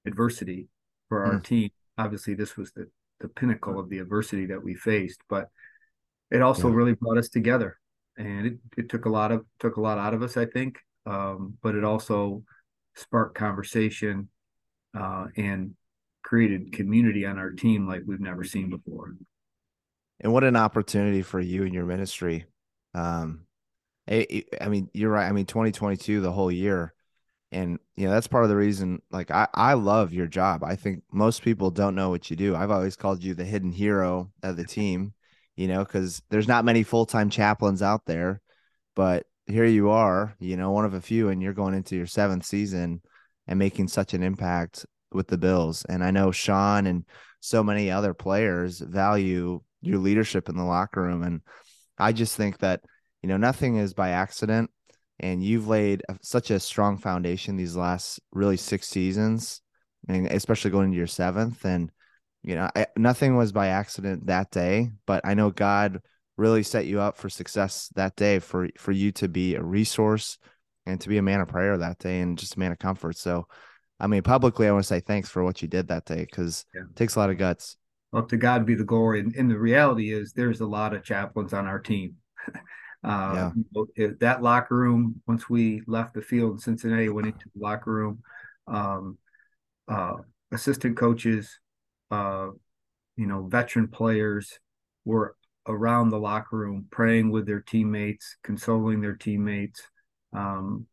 adversity 0.04 0.68
for 1.08 1.24
our 1.24 1.34
mm. 1.34 1.44
team. 1.44 1.70
Obviously, 1.98 2.34
this 2.34 2.56
was 2.56 2.72
the 2.72 2.88
the 3.20 3.28
pinnacle 3.28 3.80
of 3.80 3.88
the 3.88 3.98
adversity 3.98 4.44
that 4.44 4.62
we 4.62 4.74
faced, 4.74 5.20
but 5.30 5.48
it 6.30 6.42
also 6.42 6.68
Yeah. 6.68 6.74
really 6.74 6.92
brought 6.92 7.16
us 7.16 7.30
together. 7.30 7.78
And 8.18 8.46
it, 8.46 8.58
it 8.76 8.88
took 8.90 9.06
a 9.06 9.08
lot 9.08 9.32
of 9.32 9.46
took 9.58 9.76
a 9.76 9.80
lot 9.80 9.98
out 9.98 10.12
of 10.12 10.22
us, 10.22 10.36
I 10.36 10.44
think. 10.44 10.78
Um, 11.06 11.54
but 11.62 11.74
it 11.74 11.84
also 11.84 12.42
sparked 12.96 13.36
conversation 13.36 14.28
uh, 14.98 15.26
and 15.36 15.74
created 16.22 16.72
community 16.72 17.24
on 17.24 17.38
our 17.38 17.50
team 17.50 17.86
like 17.86 18.02
we've 18.06 18.20
never 18.20 18.42
seen 18.42 18.70
before. 18.70 19.14
And 20.20 20.32
what 20.32 20.44
an 20.44 20.56
opportunity 20.56 21.22
for 21.22 21.38
you 21.38 21.64
and 21.64 21.74
your 21.74 21.84
ministry. 21.84 22.46
Um, 22.94 23.46
I, 24.08 24.44
I 24.60 24.68
mean, 24.68 24.88
you're 24.92 25.10
right. 25.10 25.28
I 25.28 25.32
mean, 25.32 25.46
2022, 25.46 26.20
the 26.20 26.32
whole 26.32 26.50
year. 26.50 26.94
And, 27.52 27.78
you 27.94 28.06
know, 28.06 28.12
that's 28.12 28.26
part 28.26 28.44
of 28.44 28.50
the 28.50 28.56
reason, 28.56 29.02
like, 29.10 29.30
I, 29.30 29.46
I 29.54 29.74
love 29.74 30.12
your 30.12 30.26
job. 30.26 30.64
I 30.64 30.74
think 30.74 31.04
most 31.12 31.42
people 31.42 31.70
don't 31.70 31.94
know 31.94 32.10
what 32.10 32.28
you 32.28 32.36
do. 32.36 32.56
I've 32.56 32.70
always 32.72 32.96
called 32.96 33.22
you 33.22 33.34
the 33.34 33.44
hidden 33.44 33.70
hero 33.70 34.32
of 34.42 34.56
the 34.56 34.64
team, 34.64 35.14
you 35.54 35.68
know, 35.68 35.84
because 35.84 36.22
there's 36.28 36.48
not 36.48 36.64
many 36.64 36.82
full 36.82 37.06
time 37.06 37.30
chaplains 37.30 37.82
out 37.82 38.04
there. 38.06 38.40
But 38.96 39.26
here 39.46 39.64
you 39.64 39.90
are, 39.90 40.34
you 40.38 40.56
know, 40.56 40.70
one 40.72 40.84
of 40.84 40.94
a 40.94 41.00
few, 41.00 41.28
and 41.28 41.42
you're 41.42 41.52
going 41.52 41.74
into 41.74 41.96
your 41.96 42.06
seventh 42.06 42.44
season 42.44 43.00
and 43.46 43.58
making 43.58 43.88
such 43.88 44.14
an 44.14 44.22
impact 44.22 44.86
with 45.12 45.28
the 45.28 45.38
Bills. 45.38 45.84
And 45.88 46.02
I 46.02 46.10
know 46.10 46.32
Sean 46.32 46.86
and 46.86 47.04
so 47.40 47.62
many 47.62 47.90
other 47.90 48.12
players 48.12 48.80
value 48.80 49.60
your 49.82 49.98
leadership 49.98 50.48
in 50.48 50.56
the 50.56 50.64
locker 50.64 51.02
room. 51.02 51.22
And 51.22 51.42
I 51.96 52.12
just 52.12 52.36
think 52.36 52.58
that, 52.58 52.80
you 53.22 53.28
know, 53.28 53.36
nothing 53.36 53.76
is 53.76 53.94
by 53.94 54.10
accident. 54.10 54.70
And 55.20 55.42
you've 55.42 55.68
laid 55.68 56.02
such 56.22 56.50
a 56.50 56.60
strong 56.60 56.98
foundation 56.98 57.56
these 57.56 57.76
last 57.76 58.20
really 58.32 58.56
six 58.56 58.88
seasons, 58.88 59.62
and 60.08 60.26
especially 60.26 60.72
going 60.72 60.86
into 60.86 60.98
your 60.98 61.06
seventh. 61.06 61.64
And, 61.64 61.90
you 62.42 62.54
know, 62.54 62.68
I, 62.76 62.86
nothing 62.96 63.36
was 63.36 63.52
by 63.52 63.68
accident 63.68 64.26
that 64.26 64.50
day, 64.50 64.90
but 65.06 65.24
I 65.24 65.34
know 65.34 65.50
God 65.50 66.00
really 66.36 66.62
set 66.62 66.86
you 66.86 67.00
up 67.00 67.16
for 67.16 67.28
success 67.28 67.90
that 67.94 68.16
day 68.16 68.38
for 68.38 68.68
for 68.78 68.92
you 68.92 69.12
to 69.12 69.28
be 69.28 69.54
a 69.54 69.62
resource 69.62 70.38
and 70.86 71.00
to 71.00 71.08
be 71.08 71.18
a 71.18 71.22
man 71.22 71.40
of 71.40 71.48
prayer 71.48 71.76
that 71.76 71.98
day 71.98 72.20
and 72.20 72.38
just 72.38 72.56
a 72.56 72.58
man 72.58 72.72
of 72.72 72.78
comfort. 72.78 73.16
So, 73.16 73.46
I 73.98 74.06
mean, 74.06 74.22
publicly, 74.22 74.68
I 74.68 74.72
want 74.72 74.84
to 74.84 74.88
say 74.88 75.00
thanks 75.00 75.28
for 75.28 75.42
what 75.42 75.62
you 75.62 75.68
did 75.68 75.88
that 75.88 76.04
day 76.04 76.20
because 76.20 76.64
Yeah. 76.74 76.82
it 76.82 76.96
takes 76.96 77.16
a 77.16 77.18
lot 77.18 77.30
of 77.30 77.38
guts. 77.38 77.76
Well, 78.12 78.26
to 78.26 78.36
God 78.36 78.64
be 78.64 78.74
the 78.74 78.84
glory. 78.84 79.20
And, 79.20 79.34
and 79.34 79.50
the 79.50 79.58
reality 79.58 80.12
is, 80.12 80.32
there's 80.32 80.60
a 80.60 80.66
lot 80.66 80.94
of 80.94 81.02
chaplains 81.02 81.52
on 81.52 81.66
our 81.66 81.80
team. 81.80 82.16
uh, 82.46 82.52
Yeah. 83.02 83.52
you 83.56 83.64
know, 83.98 84.14
that 84.20 84.42
locker 84.42 84.76
room, 84.76 85.20
once 85.26 85.50
we 85.50 85.82
left 85.86 86.14
the 86.14 86.22
field 86.22 86.52
in 86.52 86.58
Cincinnati, 86.58 87.08
went 87.08 87.26
into 87.26 87.46
the 87.54 87.60
locker 87.60 87.90
room, 87.90 88.20
um, 88.68 89.18
uh, 89.88 90.14
assistant 90.52 90.96
coaches, 90.96 91.58
uh, 92.10 92.48
you 93.16 93.26
know, 93.26 93.46
veteran 93.48 93.88
players 93.88 94.60
were 95.04 95.34
around 95.68 96.10
the 96.10 96.18
locker 96.18 96.56
room 96.56 96.86
praying 96.90 97.30
with 97.30 97.46
their 97.46 97.60
teammates, 97.60 98.36
consoling 98.42 99.00
their 99.00 99.16
teammates. 99.16 99.82
Um, 100.32 100.86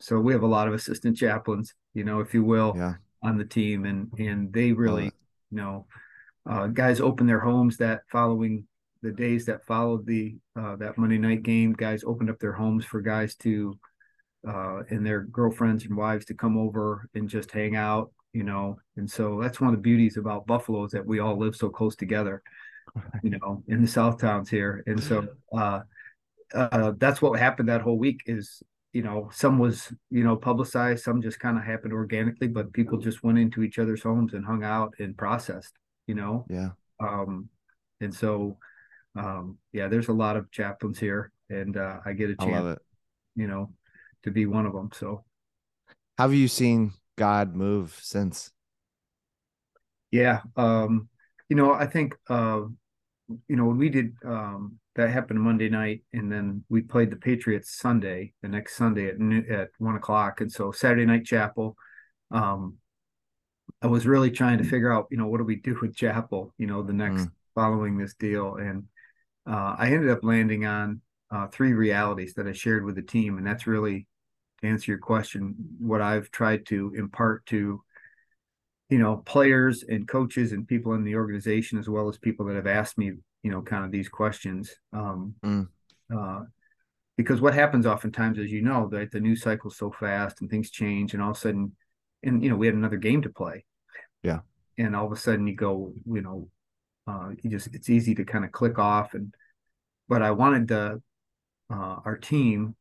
so 0.00 0.18
we 0.18 0.32
have 0.32 0.42
a 0.42 0.46
lot 0.46 0.68
of 0.68 0.74
assistant 0.74 1.16
chaplains, 1.16 1.74
you 1.94 2.04
know, 2.04 2.20
if 2.20 2.32
you 2.34 2.42
will, 2.42 2.74
Yeah. 2.76 2.94
on 3.22 3.36
the 3.36 3.44
team, 3.44 3.84
and 3.84 4.10
and 4.18 4.52
they 4.52 4.72
really, 4.72 5.08
it. 5.08 5.14
you 5.50 5.58
know, 5.58 5.86
uh, 6.46 6.66
guys 6.68 7.00
opened 7.00 7.28
their 7.28 7.40
homes 7.40 7.76
that 7.76 8.02
following 8.10 8.66
the 9.02 9.12
days 9.12 9.46
that 9.46 9.64
followed 9.64 10.06
the 10.06 10.36
uh, 10.56 10.76
that 10.76 10.96
Monday 10.98 11.18
night 11.18 11.42
game. 11.42 11.72
Guys 11.72 12.02
opened 12.04 12.30
up 12.30 12.38
their 12.38 12.52
homes 12.52 12.84
for 12.84 13.00
guys 13.00 13.34
to 13.36 13.78
uh, 14.48 14.82
and 14.88 15.04
their 15.04 15.20
girlfriends 15.24 15.84
and 15.84 15.96
wives 15.96 16.24
to 16.26 16.34
come 16.34 16.56
over 16.56 17.08
and 17.14 17.28
just 17.28 17.50
hang 17.50 17.76
out, 17.76 18.10
you 18.32 18.42
know. 18.42 18.78
And 18.96 19.10
so 19.10 19.38
that's 19.40 19.60
one 19.60 19.68
of 19.68 19.76
the 19.76 19.82
beauties 19.82 20.16
about 20.16 20.46
Buffalo 20.46 20.84
is 20.84 20.92
that 20.92 21.06
we 21.06 21.18
all 21.18 21.36
live 21.36 21.54
so 21.54 21.68
close 21.68 21.94
together, 21.94 22.42
you 23.22 23.30
know, 23.30 23.62
in 23.68 23.82
the 23.82 23.88
South 23.88 24.18
towns 24.20 24.48
here. 24.50 24.82
And 24.86 25.02
so 25.02 25.28
uh, 25.56 25.80
uh, 26.54 26.92
that's 26.98 27.20
what 27.22 27.38
happened 27.38 27.68
that 27.68 27.80
whole 27.82 27.98
week 27.98 28.22
is 28.26 28.62
you 28.92 29.02
know 29.02 29.30
some 29.32 29.58
was 29.58 29.92
you 30.10 30.24
know 30.24 30.34
publicized 30.36 31.04
some 31.04 31.22
just 31.22 31.38
kind 31.38 31.56
of 31.56 31.62
happened 31.62 31.92
organically 31.92 32.48
but 32.48 32.72
people 32.72 32.98
just 32.98 33.22
went 33.22 33.38
into 33.38 33.62
each 33.62 33.78
other's 33.78 34.02
homes 34.02 34.34
and 34.34 34.44
hung 34.44 34.64
out 34.64 34.92
and 34.98 35.16
processed 35.16 35.74
you 36.08 36.16
know 36.16 36.44
Yeah. 36.50 36.70
um 36.98 37.48
and 38.00 38.12
so 38.12 38.58
um 39.14 39.58
yeah 39.72 39.86
there's 39.86 40.08
a 40.08 40.12
lot 40.12 40.36
of 40.36 40.50
chaplains 40.50 40.98
here 40.98 41.30
and 41.48 41.76
uh 41.76 41.98
i 42.04 42.12
get 42.12 42.30
a 42.30 42.34
chance 42.34 42.80
you 43.36 43.46
know 43.46 43.70
to 44.24 44.32
be 44.32 44.44
one 44.46 44.66
of 44.66 44.72
them 44.72 44.90
so 44.92 45.22
How 46.18 46.24
have 46.24 46.34
you 46.34 46.48
seen 46.48 46.92
God 47.16 47.54
move 47.54 47.96
since? 48.02 48.50
yeah 50.10 50.40
um 50.56 51.08
you 51.48 51.54
know 51.54 51.72
i 51.72 51.86
think 51.86 52.16
uh 52.28 52.62
you 53.48 53.56
know 53.56 53.64
when 53.64 53.78
we 53.78 53.88
did 53.88 54.12
um 54.24 54.78
that 54.96 55.10
happened 55.10 55.40
monday 55.40 55.68
night 55.68 56.02
and 56.12 56.30
then 56.30 56.64
we 56.68 56.80
played 56.82 57.10
the 57.10 57.16
patriots 57.16 57.76
sunday 57.78 58.32
the 58.42 58.48
next 58.48 58.76
sunday 58.76 59.08
at 59.08 59.16
at 59.50 59.68
one 59.78 59.96
o'clock 59.96 60.40
and 60.40 60.50
so 60.50 60.72
saturday 60.72 61.06
night 61.06 61.24
chapel 61.24 61.76
um 62.30 62.76
i 63.82 63.86
was 63.86 64.06
really 64.06 64.30
trying 64.30 64.58
to 64.58 64.64
figure 64.64 64.92
out 64.92 65.06
you 65.10 65.16
know 65.16 65.26
what 65.26 65.38
do 65.38 65.44
we 65.44 65.56
do 65.56 65.78
with 65.80 65.94
chapel 65.94 66.52
you 66.58 66.66
know 66.66 66.82
the 66.82 66.92
next 66.92 67.26
Mm. 67.26 67.30
following 67.54 67.98
this 67.98 68.14
deal 68.14 68.56
and 68.56 68.84
uh 69.46 69.74
i 69.78 69.86
ended 69.90 70.10
up 70.10 70.22
landing 70.22 70.64
on 70.66 71.00
uh 71.32 71.46
three 71.48 71.72
realities 71.72 72.34
that 72.34 72.46
i 72.46 72.52
shared 72.52 72.84
with 72.84 72.94
the 72.94 73.02
team 73.02 73.38
and 73.38 73.46
that's 73.46 73.66
really 73.66 74.06
to 74.60 74.68
answer 74.68 74.90
your 74.92 74.98
question 74.98 75.54
what 75.78 76.00
i've 76.00 76.30
tried 76.30 76.64
to 76.66 76.92
impart 76.96 77.44
to 77.46 77.82
you 78.90 78.98
know 78.98 79.18
players 79.18 79.84
and 79.88 80.06
coaches 80.08 80.52
and 80.52 80.66
people 80.68 80.94
in 80.94 81.04
the 81.04 81.14
organization 81.14 81.78
as 81.78 81.88
well 81.88 82.08
as 82.08 82.18
people 82.18 82.46
that 82.46 82.56
have 82.56 82.66
asked 82.66 82.98
me 82.98 83.12
you 83.42 83.50
know 83.50 83.62
kind 83.62 83.84
of 83.84 83.90
these 83.90 84.08
questions 84.08 84.74
um 84.92 85.34
Mm. 85.44 85.68
uh 86.14 86.40
because 87.16 87.40
what 87.40 87.54
happens 87.54 87.86
oftentimes 87.86 88.38
as 88.38 88.50
you 88.50 88.62
know 88.62 88.88
that 88.88 89.10
the 89.10 89.20
news 89.20 89.42
cycle's 89.42 89.76
so 89.76 89.90
fast 89.92 90.40
and 90.40 90.50
things 90.50 90.70
change 90.70 91.12
and 91.14 91.22
all 91.22 91.30
of 91.30 91.36
a 91.36 91.40
sudden 91.40 91.72
and 92.22 92.42
you 92.42 92.50
know 92.50 92.56
we 92.56 92.66
had 92.66 92.74
another 92.74 92.96
game 92.96 93.22
to 93.22 93.30
play 93.30 93.64
Yeah. 94.22 94.40
and 94.78 94.94
all 94.96 95.06
of 95.06 95.12
a 95.12 95.16
sudden 95.16 95.46
you 95.46 95.54
go 95.54 95.92
you 96.06 96.22
know 96.22 96.48
uh 97.06 97.30
you 97.42 97.50
just 97.50 97.68
it's 97.74 97.90
easy 97.90 98.14
to 98.16 98.24
kind 98.24 98.44
of 98.44 98.52
click 98.52 98.78
off 98.78 99.14
and 99.14 99.34
but 100.08 100.20
i 100.22 100.30
wanted 100.30 100.68
the 100.68 101.00
uh 101.70 101.96
our 102.04 102.16
team 102.16 102.74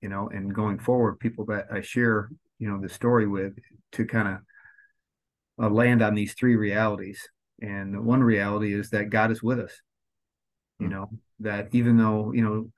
you 0.00 0.08
know 0.08 0.28
and 0.28 0.54
going 0.54 0.78
forward 0.78 1.20
people 1.20 1.44
that 1.46 1.66
i 1.72 1.80
share 1.80 2.30
you 2.58 2.68
know 2.68 2.80
the 2.80 2.88
story 2.88 3.26
with 3.26 3.54
to 3.92 4.04
kind 4.04 4.28
of 4.28 4.38
uh, 5.60 5.68
land 5.68 6.02
on 6.02 6.14
these 6.14 6.34
three 6.34 6.56
realities. 6.56 7.28
And 7.60 7.94
the 7.94 8.00
one 8.00 8.22
reality 8.22 8.72
is 8.72 8.90
that 8.90 9.10
God 9.10 9.30
is 9.30 9.42
with 9.42 9.58
us. 9.58 9.80
You 10.78 10.86
Mm. 10.86 10.90
know 10.90 11.10
that 11.40 11.68
even 11.74 11.96
though 11.96 12.32
you 12.32 12.42
know, 12.42 12.72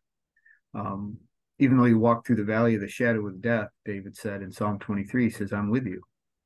um, 0.81 1.19
even 1.59 1.77
though 1.77 1.85
you 1.85 1.99
walk 1.99 2.27
through 2.27 2.37
the 2.37 2.45
valley 2.45 2.75
of 2.75 2.81
the 2.81 2.89
shadow 2.89 3.27
of 3.27 3.43
death, 3.43 3.69
David 3.85 4.17
said 4.17 4.43
in 4.43 4.51
Psalm 4.51 4.79
23, 4.79 5.25
he 5.25 5.31
says, 5.31 5.53
"I'm 5.53 5.69
with 5.69 5.87
you. 5.87 6.03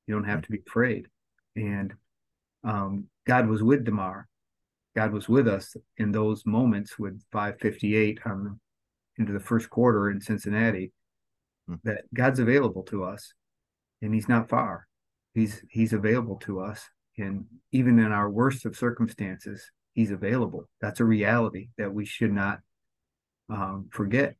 You 0.07 0.15
don't 0.15 0.25
have 0.25 0.43
to 0.43 0.51
be 0.51 0.63
afraid." 0.67 1.07
And 1.55 1.95
um, 2.65 3.09
God 3.25 3.47
was 3.47 3.63
with 3.63 3.85
Damar. 3.85 4.27
God 4.97 5.13
was 5.13 5.29
with 5.29 5.47
us 5.47 5.77
in 5.97 6.11
those 6.13 6.47
moments 6.47 6.99
with 6.99 7.23
558 7.33 8.21
on 8.27 8.45
the, 8.45 8.59
into 9.19 9.33
the 9.33 9.41
first 9.41 9.71
quarter 9.71 10.11
in 10.11 10.21
Cincinnati. 10.21 10.93
Mm. 11.69 11.81
That 11.85 12.03
God's 12.13 12.41
available 12.41 12.83
to 12.85 13.05
us, 13.05 13.33
and 14.03 14.13
He's 14.13 14.29
not 14.29 14.49
far 14.49 14.89
he's 15.35 15.63
he's 15.69 15.93
available 15.93 16.37
to 16.37 16.61
us 16.61 16.89
and 17.19 17.45
even 17.73 17.99
in 17.99 18.13
our 18.13 18.31
worst 18.31 18.65
of 18.67 18.77
circumstances 18.77 19.71
he's 19.95 20.11
available 20.11 20.69
that's 20.81 21.01
a 21.01 21.05
reality 21.05 21.69
that 21.79 21.93
we 21.93 22.05
should 22.05 22.33
not 22.33 22.61
um, 23.51 23.89
forget 23.93 24.37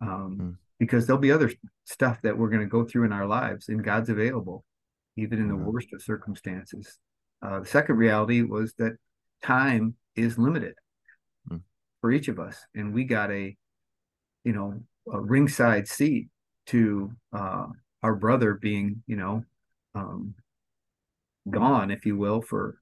um, 0.00 0.36
Mm. 0.40 0.56
because 0.78 1.06
there'll 1.06 1.20
be 1.20 1.32
other 1.32 1.52
stuff 1.84 2.20
that 2.22 2.36
we're 2.36 2.48
going 2.50 2.60
to 2.60 2.66
go 2.66 2.84
through 2.84 3.04
in 3.04 3.12
our 3.12 3.26
lives 3.26 3.68
and 3.68 3.82
god's 3.84 4.08
available 4.10 4.64
even 5.16 5.38
in 5.38 5.48
the 5.48 5.54
Mhm. 5.54 5.64
worst 5.72 5.92
of 5.92 6.02
circumstances 6.02 6.98
uh, 7.42 7.60
the 7.60 7.66
second 7.66 7.96
reality 7.96 8.42
was 8.42 8.74
that 8.74 8.96
time 9.42 9.94
is 10.16 10.38
limited 10.38 10.74
Mm. 11.50 11.62
for 12.00 12.10
each 12.10 12.28
of 12.28 12.38
us 12.38 12.66
and 12.74 12.92
we 12.92 13.04
got 13.04 13.30
a 13.30 13.56
you 14.44 14.52
know 14.52 14.82
a 15.12 15.20
ringside 15.20 15.86
seat 15.86 16.28
to 16.66 17.12
uh, 17.32 17.66
our 18.02 18.14
brother 18.16 18.54
being 18.54 19.02
you 19.06 19.16
know 19.16 19.44
um, 19.94 20.34
gone, 21.50 21.90
if 21.90 22.06
you 22.06 22.16
will, 22.16 22.40
for 22.40 22.78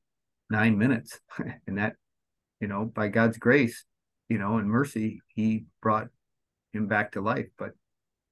nine 0.51 0.79
minutes. 0.79 1.19
and 1.67 1.79
that, 1.79 1.95
you 2.61 2.69
know, 2.69 2.85
by 2.85 3.09
God's 3.09 3.39
grace, 3.39 3.85
you 4.29 4.39
know, 4.39 4.59
and 4.59 4.69
mercy, 4.69 5.21
he 5.35 5.65
brought 5.81 6.09
him 6.73 6.87
back 6.87 7.13
to 7.13 7.21
life, 7.21 7.49
but 7.59 7.73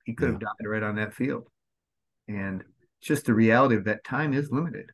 he 0.04 0.14
could 0.14 0.28
have 0.30 0.40
died 0.40 0.66
right 0.66 0.82
on 0.82 0.96
that 0.96 1.14
field. 1.14 1.48
And 2.28 2.62
it's 2.98 3.08
just 3.08 3.26
the 3.26 3.34
reality 3.34 3.76
of 3.76 3.84
that 3.84 4.04
time 4.04 4.32
is 4.32 4.50
limited. 4.50 4.90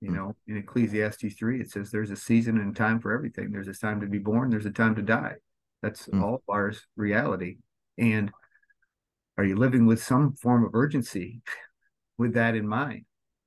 You 0.00 0.10
Mm. 0.10 0.14
know, 0.14 0.36
in 0.46 0.56
Ecclesiastes 0.56 1.34
3, 1.34 1.60
it 1.60 1.70
says 1.70 1.90
there's 1.90 2.10
a 2.10 2.16
season 2.16 2.58
and 2.58 2.74
time 2.74 3.00
for 3.00 3.12
everything. 3.12 3.50
There's 3.50 3.68
a 3.68 3.74
time 3.74 4.00
to 4.00 4.06
be 4.06 4.18
born, 4.18 4.50
there's 4.50 4.66
a 4.66 4.70
time 4.70 4.94
to 4.94 5.02
die. 5.02 5.34
That's 5.82 6.06
Mm. 6.06 6.22
all 6.22 6.34
of 6.36 6.42
ours 6.48 6.86
reality. 6.96 7.58
And 7.98 8.32
are 9.36 9.44
you 9.44 9.56
living 9.56 9.86
with 9.86 10.02
some 10.02 10.34
form 10.34 10.64
of 10.64 10.74
urgency 10.74 11.42
with 12.18 12.34
that 12.34 12.54
in 12.54 12.66
mind? 12.66 13.04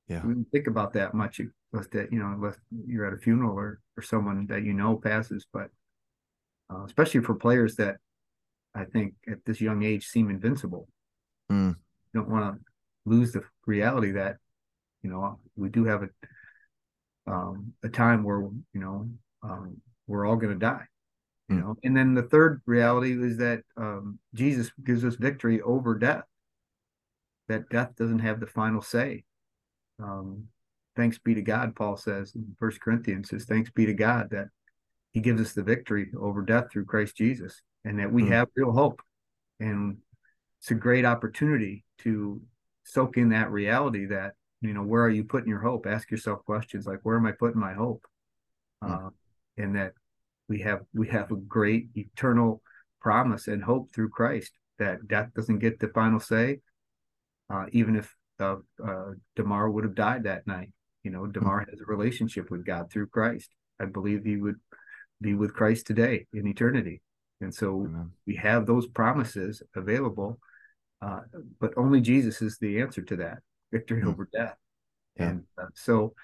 Yeah. 0.08 0.22
think 0.52 0.66
about 0.66 0.92
that 0.94 1.14
much 1.14 1.40
unless 1.72 1.88
that 1.88 2.12
you 2.12 2.18
know 2.18 2.26
unless 2.26 2.56
you're 2.86 3.06
at 3.06 3.14
a 3.14 3.18
funeral 3.18 3.58
or 3.58 3.80
or 3.96 4.02
someone 4.02 4.46
that 4.48 4.62
you 4.62 4.74
know 4.74 4.96
passes 4.96 5.46
but 5.50 5.68
uh, 6.70 6.84
especially 6.84 7.20
for 7.20 7.34
players 7.34 7.76
that 7.76 7.96
i 8.74 8.84
think 8.84 9.14
at 9.26 9.42
this 9.46 9.62
young 9.62 9.82
age 9.82 10.06
seem 10.06 10.28
invincible 10.28 10.88
mm. 11.50 11.70
you 11.70 12.20
don't 12.20 12.28
want 12.28 12.54
to 12.54 12.60
lose 13.06 13.32
the 13.32 13.42
reality 13.66 14.12
that 14.12 14.36
you 15.02 15.08
know 15.08 15.38
we 15.56 15.70
do 15.70 15.84
have 15.84 16.02
a 16.02 16.08
um, 17.26 17.72
a 17.82 17.88
time 17.88 18.22
where 18.24 18.40
you 18.40 18.80
know 18.80 19.08
um, 19.42 19.80
we're 20.06 20.26
all 20.26 20.36
going 20.36 20.52
to 20.52 20.58
die 20.58 20.84
you 21.48 21.56
mm. 21.56 21.60
know 21.60 21.76
and 21.82 21.96
then 21.96 22.12
the 22.12 22.24
third 22.24 22.60
reality 22.66 23.12
is 23.12 23.38
that 23.38 23.62
um, 23.78 24.18
jesus 24.34 24.70
gives 24.84 25.02
us 25.02 25.14
victory 25.14 25.62
over 25.62 25.94
death 25.94 26.24
that 27.48 27.70
death 27.70 27.96
doesn't 27.96 28.18
have 28.18 28.38
the 28.38 28.46
final 28.46 28.82
say 28.82 29.24
um, 30.02 30.44
thanks 30.96 31.18
be 31.18 31.34
to 31.34 31.42
God, 31.42 31.74
Paul 31.74 31.96
says 31.96 32.34
in 32.34 32.56
First 32.58 32.80
Corinthians 32.80 33.30
says, 33.30 33.44
thanks 33.44 33.70
be 33.70 33.86
to 33.86 33.94
God 33.94 34.28
that 34.30 34.48
He 35.12 35.20
gives 35.20 35.40
us 35.40 35.52
the 35.52 35.62
victory 35.62 36.10
over 36.18 36.42
death 36.42 36.66
through 36.70 36.86
Christ 36.86 37.16
Jesus, 37.16 37.60
and 37.84 37.98
that 37.98 38.12
we 38.12 38.24
mm 38.24 38.28
have 38.30 38.48
real 38.56 38.72
hope. 38.72 39.00
And 39.60 39.98
it's 40.60 40.70
a 40.70 40.74
great 40.74 41.04
opportunity 41.04 41.84
to 41.98 42.40
soak 42.84 43.16
in 43.16 43.30
that 43.30 43.50
reality 43.50 44.06
that 44.06 44.32
you 44.60 44.72
know 44.74 44.82
where 44.82 45.02
are 45.02 45.10
you 45.10 45.24
putting 45.24 45.48
your 45.48 45.60
hope? 45.60 45.86
Ask 45.86 46.10
yourself 46.10 46.44
questions 46.44 46.86
like 46.86 47.00
where 47.02 47.16
am 47.16 47.26
I 47.26 47.32
putting 47.32 47.60
my 47.60 47.74
hope? 47.74 48.04
mm 48.82 49.06
Uh, 49.06 49.10
and 49.56 49.76
that 49.76 49.92
we 50.48 50.60
have 50.60 50.80
we 50.92 51.08
have 51.08 51.30
a 51.30 51.36
great 51.36 51.88
eternal 51.94 52.60
promise 53.00 53.46
and 53.46 53.62
hope 53.62 53.92
through 53.92 54.08
Christ 54.08 54.52
that 54.78 55.06
death 55.06 55.28
doesn't 55.36 55.60
get 55.60 55.78
the 55.78 55.88
final 55.88 56.18
say, 56.18 56.60
uh, 57.52 57.66
even 57.70 57.94
if 57.94 58.14
uh, 58.40 58.56
uh, 58.84 59.12
Damar 59.36 59.70
would 59.70 59.84
have 59.84 59.94
died 59.94 60.24
that 60.24 60.46
night. 60.46 60.70
You 61.02 61.10
know, 61.10 61.26
Damar 61.26 61.66
has 61.70 61.80
a 61.80 61.84
relationship 61.86 62.50
with 62.50 62.64
God 62.64 62.90
through 62.90 63.08
Christ. 63.08 63.50
I 63.80 63.86
believe 63.86 64.24
he 64.24 64.36
would 64.36 64.56
be 65.20 65.34
with 65.34 65.54
Christ 65.54 65.86
today 65.86 66.26
in 66.32 66.46
eternity. 66.46 67.02
And 67.40 67.54
so 67.54 67.82
Amen. 67.86 68.10
we 68.26 68.36
have 68.36 68.66
those 68.66 68.86
promises 68.86 69.62
available, 69.74 70.38
uh, 71.02 71.20
but 71.60 71.72
only 71.76 72.00
Jesus 72.00 72.40
is 72.40 72.58
the 72.58 72.80
answer 72.80 73.02
to 73.02 73.16
that 73.16 73.38
victory 73.72 74.00
mm-hmm. 74.00 74.10
over 74.10 74.28
death. 74.32 74.56
Yeah. 75.16 75.28
And 75.28 75.44
uh, 75.60 75.66
so, 75.74 76.14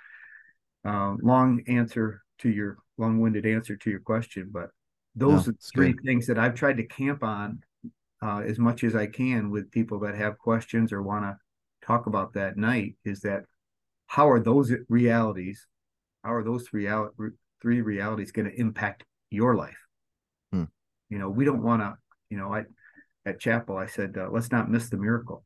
um, 0.85 1.19
long 1.23 1.62
answer 1.69 2.23
to 2.38 2.49
your 2.49 2.79
long 2.97 3.21
winded 3.21 3.47
answer 3.47 3.76
to 3.76 3.90
your 3.90 4.00
question, 4.00 4.49
but 4.50 4.71
those 5.14 5.47
no, 5.47 5.52
are 5.52 5.57
three 5.75 5.93
good. 5.93 6.05
things 6.05 6.26
that 6.26 6.38
I've 6.38 6.55
tried 6.55 6.79
to 6.79 6.85
camp 6.85 7.23
on 7.23 7.62
uh, 8.23 8.38
as 8.38 8.59
much 8.59 8.85
as 8.85 8.95
I 8.95 9.07
can 9.07 9.50
with 9.50 9.71
people 9.71 10.00
that 10.00 10.14
have 10.14 10.38
questions 10.38 10.93
or 10.93 11.02
want 11.02 11.25
to 11.25 11.37
talk 11.85 12.07
about 12.07 12.35
that 12.35 12.57
night 12.57 12.97
is 13.05 13.21
that 13.21 13.45
how 14.07 14.29
are 14.29 14.41
those 14.41 14.73
realities, 14.89 15.67
how 16.25 16.35
are 16.35 16.45
those 16.45 16.67
three, 16.67 16.89
three 17.63 17.81
realities 17.81 18.33
going 18.33 18.51
to 18.51 18.61
impact 18.61 19.05
your 19.31 19.55
life? 19.55 19.79
Hmm. 20.53 20.65
You 21.09 21.19
know, 21.19 21.31
we 21.31 21.45
don't 21.45 21.63
want 21.63 21.83
to, 21.83 21.95
you 22.29 22.37
know, 22.37 22.53
I, 22.53 22.65
at 23.25 23.39
chapel, 23.39 23.77
I 23.77 23.87
said, 23.87 24.17
uh, 24.19 24.29
let's 24.31 24.51
not 24.51 24.71
miss 24.71 24.89
the 24.89 24.97
miracle. 24.97 25.45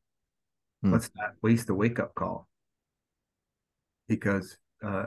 Hmm. 0.82 0.92
Let's 0.92 1.10
not 1.16 1.32
waste 1.42 1.66
the 1.66 1.74
wake 1.74 1.98
up 1.98 2.14
call 2.14 2.48
because 4.08 4.56
uh, 4.82 5.04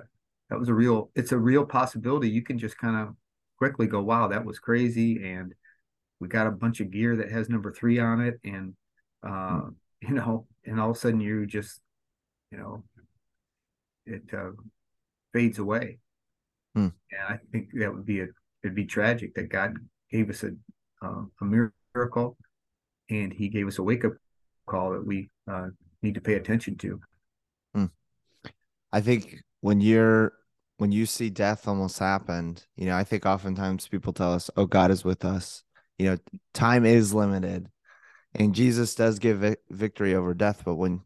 that 0.50 0.60
was 0.60 0.70
a 0.70 0.74
real, 0.74 1.10
it's 1.16 1.32
a 1.32 1.38
real 1.38 1.66
possibility. 1.66 2.30
You 2.30 2.44
can 2.44 2.58
just 2.58 2.78
kind 2.78 2.96
of 2.96 3.16
quickly 3.58 3.88
go, 3.88 4.02
wow, 4.02 4.28
that 4.28 4.46
was 4.46 4.60
crazy. 4.60 5.24
And 5.24 5.54
we 6.20 6.28
got 6.28 6.48
a 6.48 6.52
bunch 6.52 6.80
of 6.80 6.92
gear 6.92 7.16
that 7.18 7.32
has 7.32 7.50
number 7.50 7.72
three 7.72 8.00
on 8.00 8.22
it. 8.22 8.40
And, 8.44 8.74
uh, 9.28 9.62
hmm. 9.62 9.70
You 10.08 10.14
know, 10.14 10.46
and 10.66 10.80
all 10.80 10.92
of 10.92 10.96
a 10.96 11.00
sudden 11.00 11.20
you 11.20 11.46
just, 11.46 11.82
you 12.52 12.58
know, 12.58 12.84
it 14.06 14.24
uh, 14.34 14.52
fades 15.34 15.60
away. 15.60 16.00
Hmm. 16.76 16.90
And 17.12 17.22
I 17.30 17.40
think 17.52 17.70
that 17.74 17.94
would 17.94 18.06
be 18.06 18.22
a 18.22 18.28
it'd 18.64 18.76
be 18.76 18.86
tragic 18.86 19.36
that 19.36 19.50
God 19.50 19.76
gave 20.12 20.30
us 20.30 20.44
a 20.44 20.52
uh, 21.02 21.24
a 21.42 21.70
miracle, 21.94 22.38
and 23.10 23.34
He 23.34 23.50
gave 23.50 23.68
us 23.68 23.80
a 23.80 23.84
wake 23.84 24.06
up 24.06 24.14
call 24.66 24.92
that 24.92 25.06
we 25.06 25.30
uh, 25.50 25.68
need 26.02 26.16
to 26.16 26.22
pay 26.22 26.36
attention 26.36 26.78
to. 26.78 27.00
Hmm. 27.74 27.86
I 28.92 29.02
think 29.02 29.42
when 29.62 29.82
you're 29.82 30.34
when 30.78 30.92
you 30.92 31.06
see 31.06 31.30
death 31.30 31.68
almost 31.68 32.00
happened, 32.00 32.66
you 32.76 32.86
know, 32.86 32.96
I 32.96 33.04
think 33.04 33.26
oftentimes 33.26 33.88
people 33.88 34.14
tell 34.14 34.34
us, 34.34 34.50
"Oh, 34.56 34.66
God 34.66 34.92
is 34.92 35.04
with 35.04 35.26
us." 35.26 35.64
You 35.98 36.12
know, 36.12 36.18
time 36.54 36.86
is 36.86 37.14
limited, 37.14 37.70
and 38.38 38.56
Jesus 38.56 38.96
does 38.96 39.20
give 39.20 39.56
victory 39.70 40.16
over 40.16 40.34
death. 40.34 40.64
But 40.66 40.76
when 40.76 41.02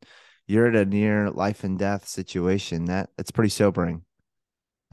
you're 0.48 0.68
at 0.68 0.76
a 0.76 0.86
near 0.86 1.30
life 1.30 1.64
and 1.64 1.80
death 1.80 2.08
situation 2.08 2.86
that 2.86 3.10
it's 3.18 3.32
pretty 3.32 3.50
sobering 3.50 4.04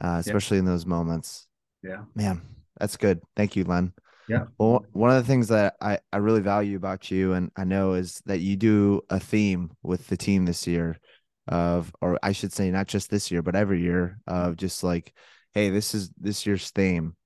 uh, 0.00 0.18
especially 0.20 0.58
yeah. 0.58 0.60
in 0.60 0.66
those 0.66 0.86
moments. 0.86 1.48
Yeah. 1.82 2.04
Man 2.14 2.42
that's 2.78 2.96
good. 2.96 3.20
Thank 3.36 3.56
you 3.56 3.64
len. 3.64 3.92
Yeah. 4.28 4.44
Well 4.58 4.84
one 4.92 5.10
of 5.10 5.16
the 5.16 5.26
things 5.26 5.48
that 5.48 5.74
i 5.80 5.98
i 6.12 6.18
really 6.18 6.40
value 6.42 6.76
about 6.76 7.10
you 7.10 7.32
and 7.32 7.50
i 7.56 7.64
know 7.64 7.94
is 7.94 8.22
that 8.26 8.40
you 8.40 8.56
do 8.56 9.00
a 9.10 9.18
theme 9.18 9.70
with 9.82 10.06
the 10.08 10.16
team 10.16 10.44
this 10.44 10.66
year 10.66 10.98
of 11.46 11.90
or 12.02 12.18
i 12.22 12.32
should 12.32 12.52
say 12.52 12.70
not 12.70 12.86
just 12.86 13.10
this 13.10 13.30
year 13.30 13.40
but 13.40 13.56
every 13.56 13.80
year 13.80 14.18
of 14.26 14.56
just 14.56 14.84
like 14.84 15.14
hey 15.54 15.70
this 15.70 15.94
is 15.94 16.10
this 16.20 16.44
year's 16.44 16.70
theme 16.70 17.16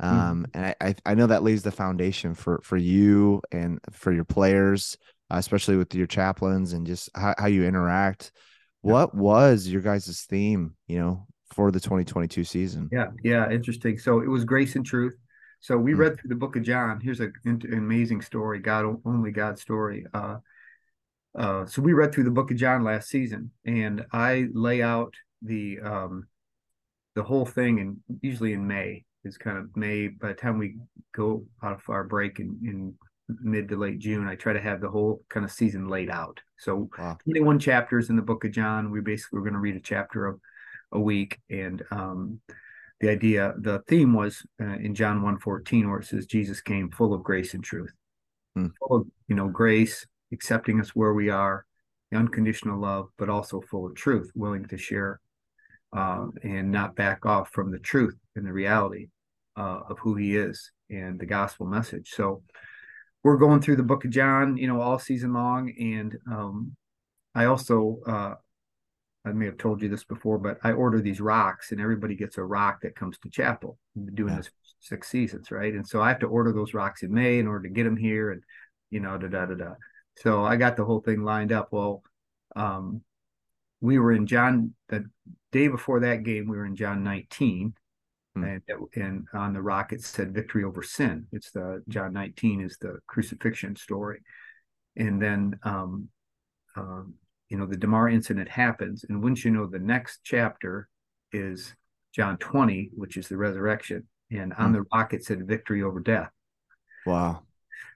um 0.00 0.44
mm-hmm. 0.44 0.58
and 0.58 0.74
I, 0.80 0.94
I 1.04 1.14
know 1.14 1.26
that 1.26 1.42
lays 1.42 1.62
the 1.62 1.72
foundation 1.72 2.34
for 2.34 2.60
for 2.62 2.76
you 2.76 3.42
and 3.50 3.80
for 3.90 4.12
your 4.12 4.24
players 4.24 4.96
especially 5.30 5.76
with 5.76 5.94
your 5.94 6.06
chaplains 6.06 6.72
and 6.72 6.86
just 6.86 7.10
how, 7.14 7.34
how 7.38 7.46
you 7.46 7.64
interact. 7.64 8.32
What 8.80 9.14
was 9.14 9.68
your 9.68 9.82
guys' 9.82 10.26
theme, 10.28 10.74
you 10.86 10.98
know, 10.98 11.26
for 11.54 11.70
the 11.70 11.80
2022 11.80 12.44
season? 12.44 12.88
Yeah, 12.92 13.08
yeah, 13.22 13.50
interesting. 13.50 13.98
So 13.98 14.20
it 14.20 14.28
was 14.28 14.44
grace 14.44 14.76
and 14.76 14.86
truth. 14.86 15.14
So 15.60 15.76
we 15.76 15.90
mm-hmm. 15.92 16.00
read 16.00 16.20
through 16.20 16.28
the 16.28 16.36
book 16.36 16.56
of 16.56 16.62
John. 16.62 17.00
Here's 17.00 17.20
a, 17.20 17.28
an 17.44 17.60
amazing 17.72 18.22
story, 18.22 18.60
God 18.60 19.00
only 19.04 19.32
God 19.32 19.58
story. 19.58 20.06
Uh, 20.14 20.36
uh, 21.36 21.66
so 21.66 21.82
we 21.82 21.92
read 21.92 22.12
through 22.12 22.24
the 22.24 22.30
book 22.30 22.50
of 22.50 22.56
John 22.56 22.84
last 22.84 23.08
season, 23.08 23.50
and 23.66 24.06
I 24.12 24.46
lay 24.52 24.82
out 24.82 25.14
the 25.42 25.80
um, 25.80 26.26
the 27.14 27.22
whole 27.22 27.44
thing, 27.44 27.80
and 27.80 27.96
usually 28.22 28.52
in 28.52 28.66
May 28.66 29.04
is 29.28 29.38
kind 29.38 29.58
of 29.58 29.76
May. 29.76 30.08
By 30.08 30.28
the 30.28 30.34
time 30.34 30.58
we 30.58 30.76
go 31.14 31.44
out 31.62 31.72
of 31.72 31.82
our 31.88 32.04
break 32.04 32.40
in, 32.40 32.58
in 32.64 32.94
mid 33.28 33.68
to 33.68 33.76
late 33.76 33.98
June, 33.98 34.26
I 34.26 34.34
try 34.34 34.52
to 34.52 34.60
have 34.60 34.80
the 34.80 34.90
whole 34.90 35.22
kind 35.28 35.44
of 35.44 35.52
season 35.52 35.88
laid 35.88 36.10
out. 36.10 36.40
So 36.58 36.88
wow. 36.98 37.18
21 37.24 37.58
chapters 37.58 38.10
in 38.10 38.16
the 38.16 38.22
book 38.22 38.44
of 38.44 38.52
John. 38.52 38.90
We 38.90 39.00
basically 39.00 39.38
were 39.38 39.44
going 39.44 39.54
to 39.54 39.60
read 39.60 39.76
a 39.76 39.80
chapter 39.80 40.26
of 40.26 40.40
a 40.92 40.98
week. 40.98 41.38
And 41.50 41.82
um, 41.90 42.40
the 43.00 43.10
idea, 43.10 43.54
the 43.58 43.80
theme 43.86 44.14
was 44.14 44.44
uh, 44.60 44.78
in 44.78 44.94
John 44.94 45.22
1:14, 45.22 45.88
where 45.88 46.00
it 46.00 46.06
says 46.06 46.26
Jesus 46.26 46.60
came 46.60 46.90
full 46.90 47.14
of 47.14 47.22
grace 47.22 47.54
and 47.54 47.62
truth. 47.62 47.92
Hmm. 48.56 48.68
Full 48.80 48.96
of, 48.96 49.06
you 49.28 49.36
know, 49.36 49.48
grace, 49.48 50.06
accepting 50.32 50.80
us 50.80 50.90
where 50.90 51.12
we 51.12 51.28
are, 51.28 51.64
unconditional 52.12 52.80
love, 52.80 53.08
but 53.18 53.28
also 53.28 53.60
full 53.60 53.86
of 53.86 53.94
truth, 53.94 54.30
willing 54.34 54.64
to 54.66 54.78
share 54.78 55.20
uh, 55.96 56.26
and 56.42 56.70
not 56.70 56.96
back 56.96 57.24
off 57.24 57.50
from 57.50 57.70
the 57.70 57.78
truth 57.78 58.16
and 58.36 58.46
the 58.46 58.52
reality 58.52 59.08
uh, 59.58 59.80
of 59.88 59.98
who 59.98 60.14
he 60.14 60.36
is 60.36 60.70
and 60.88 61.18
the 61.18 61.26
gospel 61.26 61.66
message. 61.66 62.10
So 62.14 62.42
we're 63.24 63.36
going 63.36 63.60
through 63.60 63.76
the 63.76 63.82
book 63.82 64.04
of 64.04 64.10
John, 64.10 64.56
you 64.56 64.68
know, 64.68 64.80
all 64.80 64.98
season 64.98 65.32
long. 65.32 65.72
And 65.78 66.16
um, 66.30 66.76
I 67.34 67.46
also, 67.46 67.98
uh, 68.06 68.34
I 69.24 69.32
may 69.32 69.46
have 69.46 69.58
told 69.58 69.82
you 69.82 69.88
this 69.88 70.04
before, 70.04 70.38
but 70.38 70.58
I 70.62 70.72
order 70.72 71.00
these 71.00 71.20
rocks 71.20 71.72
and 71.72 71.80
everybody 71.80 72.14
gets 72.14 72.38
a 72.38 72.44
rock 72.44 72.82
that 72.82 72.94
comes 72.94 73.18
to 73.18 73.30
chapel. 73.30 73.78
I've 73.96 74.06
been 74.06 74.14
doing 74.14 74.32
yeah. 74.32 74.38
this 74.38 74.50
six 74.80 75.08
seasons, 75.08 75.50
right? 75.50 75.74
And 75.74 75.86
so 75.86 76.00
I 76.00 76.08
have 76.08 76.20
to 76.20 76.26
order 76.26 76.52
those 76.52 76.72
rocks 76.72 77.02
in 77.02 77.12
May 77.12 77.40
in 77.40 77.48
order 77.48 77.68
to 77.68 77.74
get 77.74 77.84
them 77.84 77.96
here 77.96 78.30
and, 78.30 78.42
you 78.90 79.00
know, 79.00 79.18
da 79.18 79.26
da 79.26 79.46
da 79.46 79.54
da. 79.54 79.74
So 80.18 80.44
I 80.44 80.56
got 80.56 80.76
the 80.76 80.84
whole 80.84 81.00
thing 81.00 81.24
lined 81.24 81.50
up. 81.50 81.68
Well, 81.72 82.02
um, 82.54 83.02
we 83.80 83.98
were 83.98 84.12
in 84.12 84.26
John, 84.26 84.74
the 84.88 85.04
day 85.50 85.66
before 85.66 86.00
that 86.00 86.22
game, 86.22 86.46
we 86.48 86.56
were 86.56 86.66
in 86.66 86.76
John 86.76 87.02
19 87.02 87.74
Mm. 87.74 87.77
And, 88.44 88.62
and 88.94 89.26
on 89.32 89.52
the 89.52 89.62
rock 89.62 89.92
it 89.92 90.02
said 90.02 90.34
victory 90.34 90.64
over 90.64 90.82
sin. 90.82 91.26
It's 91.32 91.50
the 91.50 91.82
John 91.88 92.12
19 92.12 92.60
is 92.60 92.76
the 92.80 92.98
crucifixion 93.06 93.76
story. 93.76 94.20
And 94.96 95.20
then, 95.20 95.58
um, 95.62 96.08
um, 96.76 97.14
you 97.48 97.56
know, 97.56 97.66
the 97.66 97.76
Damar 97.76 98.08
incident 98.08 98.48
happens. 98.48 99.04
And 99.08 99.22
once 99.22 99.44
you 99.44 99.50
know, 99.50 99.66
the 99.66 99.78
next 99.78 100.20
chapter 100.22 100.88
is 101.32 101.74
John 102.14 102.36
20, 102.38 102.90
which 102.94 103.16
is 103.16 103.28
the 103.28 103.36
resurrection. 103.36 104.06
And 104.30 104.52
on 104.54 104.70
mm. 104.70 104.74
the 104.74 104.84
rock 104.92 105.14
it 105.14 105.24
said 105.24 105.46
victory 105.46 105.82
over 105.82 106.00
death. 106.00 106.30
Wow. 107.06 107.42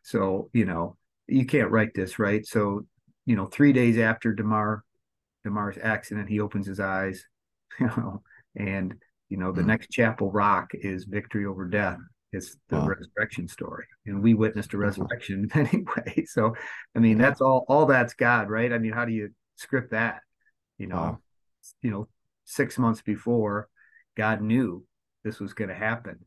So, 0.03 0.51
you 0.53 0.65
know, 0.65 0.97
you 1.27 1.45
can't 1.45 1.71
write 1.71 1.95
this, 1.95 2.19
right? 2.19 2.47
So, 2.47 2.87
you 3.27 3.37
know, 3.37 3.47
three 3.47 3.73
days 3.73 3.99
after 3.99 4.33
Damar 4.33 4.85
Damar's 5.45 5.79
accident, 5.83 6.29
he 6.29 6.41
opens 6.41 6.67
his 6.67 6.81
eyes, 6.81 7.27
you 7.81 7.87
know, 7.87 8.23
and 8.57 8.95
you 9.33 9.39
know, 9.39 9.51
the 9.51 9.63
mm. 9.63 9.69
next 9.69 9.91
chapel 9.91 10.31
rock 10.31 10.73
is 10.75 11.07
victory 11.07 11.47
over 11.47 11.65
death. 11.67 11.97
It's 12.35 12.55
the 12.69 12.77
wow. 12.77 12.89
resurrection 12.89 13.49
story, 13.49 13.87
and 14.05 14.23
we 14.23 14.35
witnessed 14.35 14.75
a 14.75 14.77
resurrection 14.77 15.49
anyway. 15.55 16.27
So, 16.27 16.55
I 16.95 16.99
mean, 16.99 17.17
that's 17.17 17.41
all. 17.41 17.65
All 17.67 17.87
that's 17.87 18.13
God, 18.13 18.51
right? 18.51 18.71
I 18.71 18.77
mean, 18.77 18.93
how 18.93 19.07
do 19.07 19.13
you 19.13 19.31
script 19.57 19.93
that? 19.93 20.21
You 20.77 20.89
know, 20.89 20.97
wow. 20.97 21.19
you 21.81 21.91
know, 21.91 22.09
six 22.45 22.77
months 22.79 23.01
before, 23.01 23.71
God 24.19 24.43
knew 24.43 24.85
this 25.25 25.41
was 25.41 25.55
going 25.55 25.71
to 25.71 25.75
happen. 25.75 26.19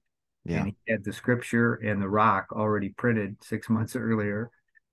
Yeah. 0.46 0.62
And 0.62 0.68
he 0.68 0.92
had 0.92 1.04
the 1.04 1.14
scripture 1.14 1.76
and 1.76 2.02
the 2.02 2.10
rock 2.10 2.48
already 2.54 2.90
printed 2.90 3.38
six 3.44 3.70
months 3.70 3.96
earlier. 3.96 4.50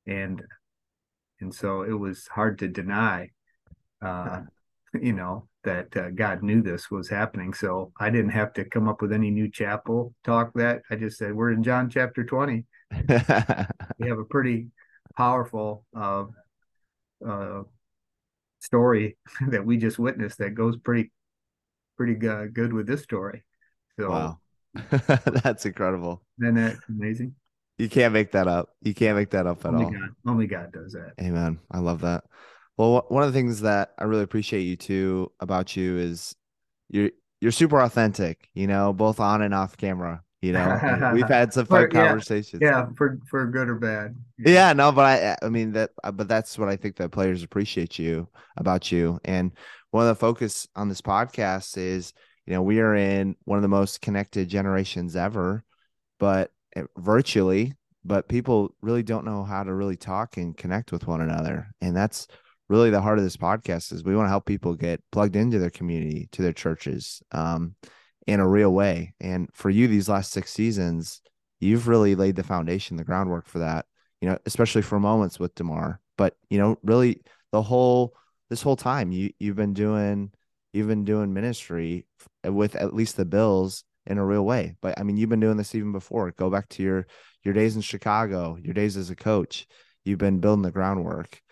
And 0.06 0.42
and 1.40 1.54
so 1.54 1.80
it 1.80 1.98
was 1.98 2.26
hard 2.26 2.58
to 2.58 2.68
deny 2.68 3.30
uh, 4.02 4.42
you 5.00 5.14
know, 5.14 5.48
that 5.64 5.96
uh, 5.96 6.10
God 6.10 6.42
knew 6.42 6.62
this 6.62 6.90
was 6.90 7.08
happening. 7.08 7.54
So 7.54 7.92
I 7.98 8.10
didn't 8.10 8.30
have 8.30 8.52
to 8.54 8.64
come 8.64 8.88
up 8.88 9.02
with 9.02 9.12
any 9.12 9.30
new 9.30 9.50
chapel 9.50 10.14
talk 10.24 10.52
that. 10.54 10.82
I 10.90 10.96
just 10.96 11.18
said, 11.18 11.34
we're 11.34 11.52
in 11.52 11.62
John 11.62 11.88
chapter 11.88 12.24
20. 12.24 12.64
we 13.08 14.08
have 14.08 14.18
a 14.18 14.24
pretty 14.28 14.68
powerful 15.16 15.84
uh, 15.96 16.24
uh, 17.26 17.62
story 18.60 19.16
that 19.48 19.64
we 19.64 19.76
just 19.76 19.98
witnessed 19.98 20.38
that 20.38 20.54
goes 20.54 20.76
pretty, 20.76 21.10
pretty 21.96 22.14
good 22.14 22.72
with 22.72 22.86
this 22.86 23.02
story. 23.02 23.42
So, 23.98 24.10
wow. 24.10 24.38
That's 25.44 25.66
incredible. 25.66 26.22
Isn't 26.40 26.54
that 26.54 26.76
amazing? 26.88 27.34
You 27.78 27.88
can't 27.88 28.12
make 28.12 28.32
that 28.32 28.48
up. 28.48 28.70
You 28.82 28.94
can't 28.94 29.16
make 29.16 29.30
that 29.30 29.46
up 29.46 29.64
at 29.64 29.74
only 29.74 29.84
all. 29.84 29.90
God, 29.90 30.10
only 30.26 30.46
God 30.46 30.72
does 30.72 30.92
that. 30.92 31.12
Amen. 31.20 31.58
I 31.70 31.78
love 31.78 32.00
that. 32.02 32.24
Well, 32.76 33.04
one 33.08 33.22
of 33.22 33.32
the 33.32 33.38
things 33.38 33.60
that 33.60 33.92
I 33.98 34.04
really 34.04 34.22
appreciate 34.22 34.62
you 34.62 34.76
too 34.76 35.32
about 35.40 35.76
you 35.76 35.98
is 35.98 36.34
you're 36.88 37.10
you're 37.40 37.52
super 37.52 37.80
authentic, 37.80 38.48
you 38.54 38.66
know, 38.66 38.92
both 38.92 39.20
on 39.20 39.42
and 39.42 39.54
off 39.54 39.76
camera. 39.76 40.22
You 40.40 40.52
know, 40.52 41.10
we've 41.14 41.28
had 41.28 41.52
some 41.52 41.66
fun 41.66 41.82
for, 41.82 41.88
conversations. 41.88 42.60
Yeah, 42.62 42.86
for 42.96 43.18
for 43.28 43.46
good 43.46 43.68
or 43.68 43.76
bad. 43.76 44.16
Yeah, 44.38 44.72
no, 44.72 44.90
but 44.90 45.04
I 45.04 45.36
I 45.46 45.48
mean 45.48 45.72
that 45.72 45.90
uh, 46.02 46.10
but 46.10 46.28
that's 46.28 46.58
what 46.58 46.68
I 46.68 46.76
think 46.76 46.96
that 46.96 47.10
players 47.10 47.42
appreciate 47.42 47.98
you 47.98 48.28
about 48.56 48.90
you. 48.90 49.20
And 49.24 49.52
one 49.90 50.02
of 50.02 50.08
the 50.08 50.18
focus 50.18 50.66
on 50.74 50.88
this 50.88 51.02
podcast 51.02 51.76
is, 51.76 52.12
you 52.46 52.54
know, 52.54 52.62
we 52.62 52.80
are 52.80 52.94
in 52.94 53.36
one 53.44 53.58
of 53.58 53.62
the 53.62 53.68
most 53.68 54.00
connected 54.00 54.48
generations 54.48 55.14
ever, 55.14 55.62
but 56.18 56.50
eh, 56.74 56.82
virtually, 56.96 57.74
but 58.04 58.28
people 58.28 58.74
really 58.80 59.02
don't 59.02 59.24
know 59.24 59.44
how 59.44 59.62
to 59.62 59.72
really 59.72 59.96
talk 59.96 60.38
and 60.38 60.56
connect 60.56 60.90
with 60.90 61.06
one 61.06 61.20
another. 61.20 61.68
And 61.80 61.94
that's 61.94 62.26
really 62.72 62.88
the 62.88 63.02
heart 63.02 63.18
of 63.18 63.24
this 63.24 63.36
podcast 63.36 63.92
is 63.92 64.02
we 64.02 64.16
want 64.16 64.24
to 64.24 64.30
help 64.30 64.46
people 64.46 64.74
get 64.74 65.02
plugged 65.12 65.36
into 65.36 65.58
their 65.58 65.70
community, 65.70 66.30
to 66.32 66.40
their 66.40 66.54
churches, 66.54 67.22
um, 67.30 67.74
in 68.26 68.40
a 68.40 68.48
real 68.48 68.72
way. 68.72 69.12
And 69.20 69.50
for 69.52 69.68
you, 69.68 69.88
these 69.88 70.08
last 70.08 70.32
six 70.32 70.50
seasons, 70.50 71.20
you've 71.60 71.86
really 71.86 72.14
laid 72.14 72.34
the 72.34 72.42
foundation, 72.42 72.96
the 72.96 73.04
groundwork 73.04 73.46
for 73.46 73.58
that. 73.58 73.84
You 74.22 74.30
know, 74.30 74.38
especially 74.46 74.80
for 74.80 74.98
moments 74.98 75.38
with 75.38 75.54
Damar, 75.54 76.00
but 76.16 76.34
you 76.48 76.56
know, 76.56 76.78
really 76.82 77.20
the 77.50 77.60
whole 77.60 78.14
this 78.48 78.62
whole 78.62 78.76
time 78.76 79.10
you 79.10 79.30
you've 79.38 79.56
been 79.56 79.74
doing 79.74 80.30
you've 80.72 80.86
been 80.86 81.04
doing 81.04 81.34
ministry 81.34 82.06
with 82.44 82.76
at 82.76 82.94
least 82.94 83.16
the 83.16 83.24
Bills 83.24 83.84
in 84.06 84.18
a 84.18 84.24
real 84.24 84.46
way. 84.46 84.76
But 84.80 84.98
I 84.98 85.02
mean, 85.02 85.16
you've 85.16 85.28
been 85.28 85.40
doing 85.40 85.56
this 85.56 85.74
even 85.74 85.92
before. 85.92 86.30
Go 86.30 86.48
back 86.48 86.68
to 86.70 86.82
your 86.82 87.06
your 87.42 87.52
days 87.52 87.76
in 87.76 87.82
Chicago, 87.82 88.56
your 88.62 88.74
days 88.74 88.96
as 88.96 89.10
a 89.10 89.16
coach. 89.16 89.66
You've 90.04 90.20
been 90.20 90.40
building 90.40 90.62
the 90.62 90.70
groundwork 90.70 91.42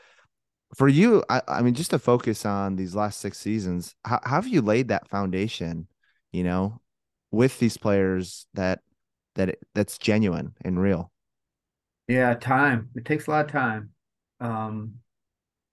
for 0.74 0.88
you, 0.88 1.24
I, 1.28 1.42
I, 1.48 1.62
mean, 1.62 1.74
just 1.74 1.90
to 1.90 1.98
focus 1.98 2.46
on 2.46 2.76
these 2.76 2.94
last 2.94 3.20
six 3.20 3.38
seasons, 3.38 3.94
how, 4.04 4.20
how, 4.22 4.36
have 4.36 4.46
you 4.46 4.60
laid 4.60 4.88
that 4.88 5.08
foundation, 5.08 5.88
you 6.32 6.44
know, 6.44 6.80
with 7.30 7.58
these 7.58 7.76
players 7.76 8.46
that 8.54 8.80
that 9.34 9.56
that's 9.74 9.98
genuine 9.98 10.54
and 10.64 10.80
real? 10.80 11.12
Yeah, 12.08 12.34
time. 12.34 12.90
It 12.94 13.04
takes 13.04 13.26
a 13.26 13.30
lot 13.30 13.44
of 13.46 13.52
time. 13.52 13.90
Um, 14.40 14.94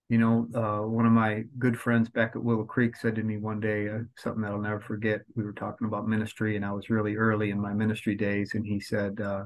you 0.09 0.17
know, 0.17 0.47
uh, 0.55 0.87
one 0.87 1.05
of 1.05 1.11
my 1.11 1.43
good 1.59 1.77
friends 1.77 2.09
back 2.09 2.31
at 2.35 2.43
Willow 2.43 2.63
Creek 2.63 2.95
said 2.95 3.15
to 3.15 3.23
me 3.23 3.37
one 3.37 3.59
day 3.59 3.89
uh, 3.89 3.99
something 4.15 4.41
that 4.41 4.51
I'll 4.51 4.61
never 4.61 4.79
forget. 4.79 5.21
We 5.35 5.43
were 5.43 5.53
talking 5.53 5.87
about 5.87 6.07
ministry, 6.07 6.55
and 6.55 6.65
I 6.65 6.71
was 6.71 6.89
really 6.89 7.15
early 7.15 7.49
in 7.49 7.59
my 7.59 7.73
ministry 7.73 8.15
days, 8.15 8.53
and 8.53 8.65
he 8.65 8.79
said, 8.79 9.19
uh, 9.19 9.43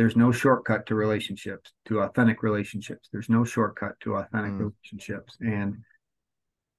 there's 0.00 0.16
no 0.16 0.32
shortcut 0.32 0.86
to 0.86 0.94
relationships 0.94 1.74
to 1.84 2.00
authentic 2.00 2.42
relationships. 2.42 3.10
There's 3.12 3.28
no 3.28 3.44
shortcut 3.44 4.00
to 4.00 4.14
authentic 4.14 4.52
mm. 4.52 4.60
relationships. 4.60 5.36
And 5.40 5.76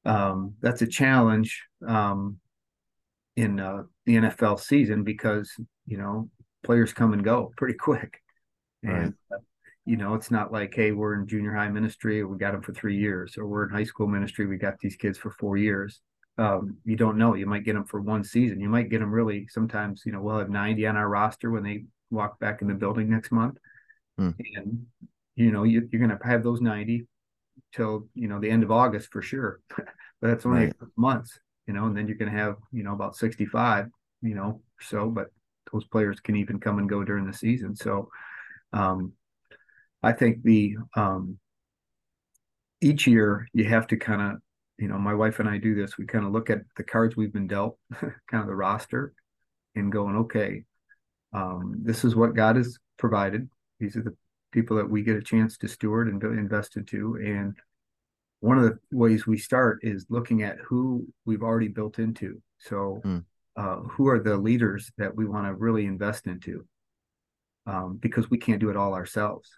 um, 0.06 0.56
that's 0.60 0.82
a 0.82 0.88
challenge 0.88 1.64
um, 1.88 2.38
in 3.36 3.60
uh, 3.60 3.84
the 4.08 4.16
nfl 4.16 4.60
season 4.60 5.04
because 5.04 5.54
you 5.86 6.00
know 6.00 6.32
players 6.64 6.94
come 6.94 7.14
and 7.14 7.24
go 7.24 7.54
pretty 7.58 7.76
quick. 7.76 8.20
And 8.82 9.14
uh, 9.32 9.38
you 9.86 9.98
know 9.98 10.16
it's 10.16 10.32
not 10.32 10.52
like 10.52 10.74
hey 10.74 10.92
we're 10.92 11.14
in 11.14 11.28
junior 11.28 11.54
high 11.54 11.70
ministry 11.70 12.24
we 12.24 12.40
got 12.40 12.54
them 12.54 12.64
for 12.64 12.74
three 12.74 12.98
years 12.98 13.38
or 13.38 13.46
we're 13.46 13.66
in 13.66 13.70
high 13.70 13.84
school 13.84 14.08
ministry 14.08 14.48
we 14.48 14.58
got 14.58 14.80
these 14.80 14.96
kids 14.96 15.20
for 15.20 15.30
four 15.30 15.58
years. 15.58 16.02
Um, 16.40 16.78
you 16.86 16.96
don't 16.96 17.20
know. 17.20 17.36
You 17.36 17.46
might 17.46 17.66
get 17.66 17.74
them 17.74 17.86
for 17.86 18.02
one 18.02 18.24
season. 18.24 18.60
You 18.60 18.70
might 18.70 18.90
get 18.90 19.00
them 19.00 19.12
really 19.12 19.46
sometimes 19.48 20.02
you 20.08 20.12
know 20.12 20.22
we'll 20.22 20.40
have 20.40 20.50
90 20.50 20.88
on 20.88 20.98
our 20.98 21.08
roster 21.08 21.52
when 21.52 21.62
they 21.62 21.84
walk 22.12 22.40
back 22.40 22.62
in 22.62 22.68
the 22.68 22.74
building 22.74 23.10
next 23.10 23.32
month. 23.32 23.58
Hmm. 24.18 24.32
And, 24.56 24.86
you 25.36 25.52
know, 25.52 25.64
you, 25.64 25.80
are 25.80 25.98
going 25.98 26.10
to 26.10 26.20
have 26.24 26.44
those 26.44 26.62
90 26.62 27.08
till, 27.74 28.08
you 28.14 28.28
know, 28.28 28.40
the 28.40 28.50
end 28.50 28.64
of 28.64 28.72
August 28.72 29.12
for 29.12 29.22
sure. 29.22 29.60
but 29.78 29.86
that's 30.22 30.46
only 30.46 30.66
right. 30.66 30.74
months, 30.96 31.40
you 31.68 31.74
know, 31.74 31.86
and 31.86 31.96
then 31.96 32.08
you're 32.08 32.18
going 32.18 32.32
to 32.32 32.38
have, 32.38 32.56
you 32.72 32.84
know, 32.84 32.94
about 32.94 33.16
65, 33.16 33.88
you 34.22 34.36
know, 34.36 34.62
so, 34.80 35.10
but 35.10 35.28
those 35.72 35.86
players 35.86 36.20
can 36.20 36.36
even 36.36 36.60
come 36.60 36.78
and 36.80 36.90
go 36.90 37.04
during 37.04 37.26
the 37.26 37.34
season. 37.34 37.76
So, 37.76 38.10
um, 38.74 39.14
I 40.04 40.12
think 40.12 40.44
the, 40.44 40.76
um, 40.96 41.38
each 42.82 43.06
year 43.08 43.48
you 43.54 43.66
have 43.66 43.88
to 43.88 43.98
kind 43.98 44.22
of, 44.22 44.42
you 44.78 44.88
know, 44.88 44.98
my 44.98 45.14
wife 45.14 45.40
and 45.40 45.48
I 45.48 45.60
do 45.60 45.76
this. 45.76 45.98
We 45.98 46.06
kind 46.08 46.26
of 46.26 46.32
look 46.32 46.50
at 46.50 46.62
the 46.76 46.84
cards 46.84 47.16
we've 47.16 47.32
been 47.32 47.48
dealt, 47.48 47.78
kind 48.02 48.42
of 48.42 48.48
the 48.48 48.56
roster, 48.56 49.14
and 49.76 49.92
going, 49.92 50.16
okay, 50.18 50.64
um, 51.34 51.76
this 51.82 52.04
is 52.04 52.16
what 52.16 52.36
God 52.36 52.56
has 52.56 52.78
provided. 52.98 53.50
These 53.80 53.96
are 53.96 54.04
the 54.04 54.16
people 54.52 54.78
that 54.78 54.90
we 54.90 55.02
get 55.02 55.16
a 55.16 55.22
chance 55.22 55.58
to 55.58 55.68
steward 55.68 56.08
and 56.08 56.22
invest 56.24 56.76
into. 56.76 57.16
And 57.16 57.56
one 58.42 58.58
of 58.58 58.64
the 58.64 58.80
ways 58.92 59.26
we 59.26 59.38
start 59.38 59.80
is 59.82 60.06
looking 60.10 60.44
at 60.44 60.58
who 60.60 61.08
we've 61.26 61.44
already 61.44 61.68
built 61.68 62.00
into. 62.00 62.42
So, 62.60 63.02
mm. 63.04 63.24
uh, 63.56 63.78
who 63.78 64.08
are 64.08 64.20
the 64.20 64.38
leaders 64.38 64.92
that 64.98 65.16
we 65.16 65.26
want 65.26 65.48
to 65.48 65.54
really 65.54 65.86
invest 65.86 66.28
into? 66.28 66.66
Um, 67.66 68.00
because 68.02 68.30
we 68.30 68.38
can't 68.38 68.60
do 68.60 68.70
it 68.70 68.78
all 68.78 68.94
ourselves. 68.94 69.50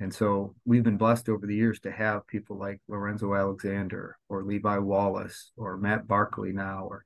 And 0.00 0.12
so 0.12 0.54
we've 0.64 0.82
been 0.82 0.96
blessed 0.96 1.28
over 1.28 1.46
the 1.46 1.54
years 1.54 1.78
to 1.80 1.92
have 1.92 2.26
people 2.26 2.58
like 2.58 2.80
Lorenzo 2.88 3.34
Alexander 3.34 4.18
or 4.28 4.42
Levi 4.42 4.78
Wallace 4.78 5.52
or 5.56 5.76
Matt 5.76 6.08
Barkley 6.08 6.52
now. 6.52 6.86
Or 6.86 7.04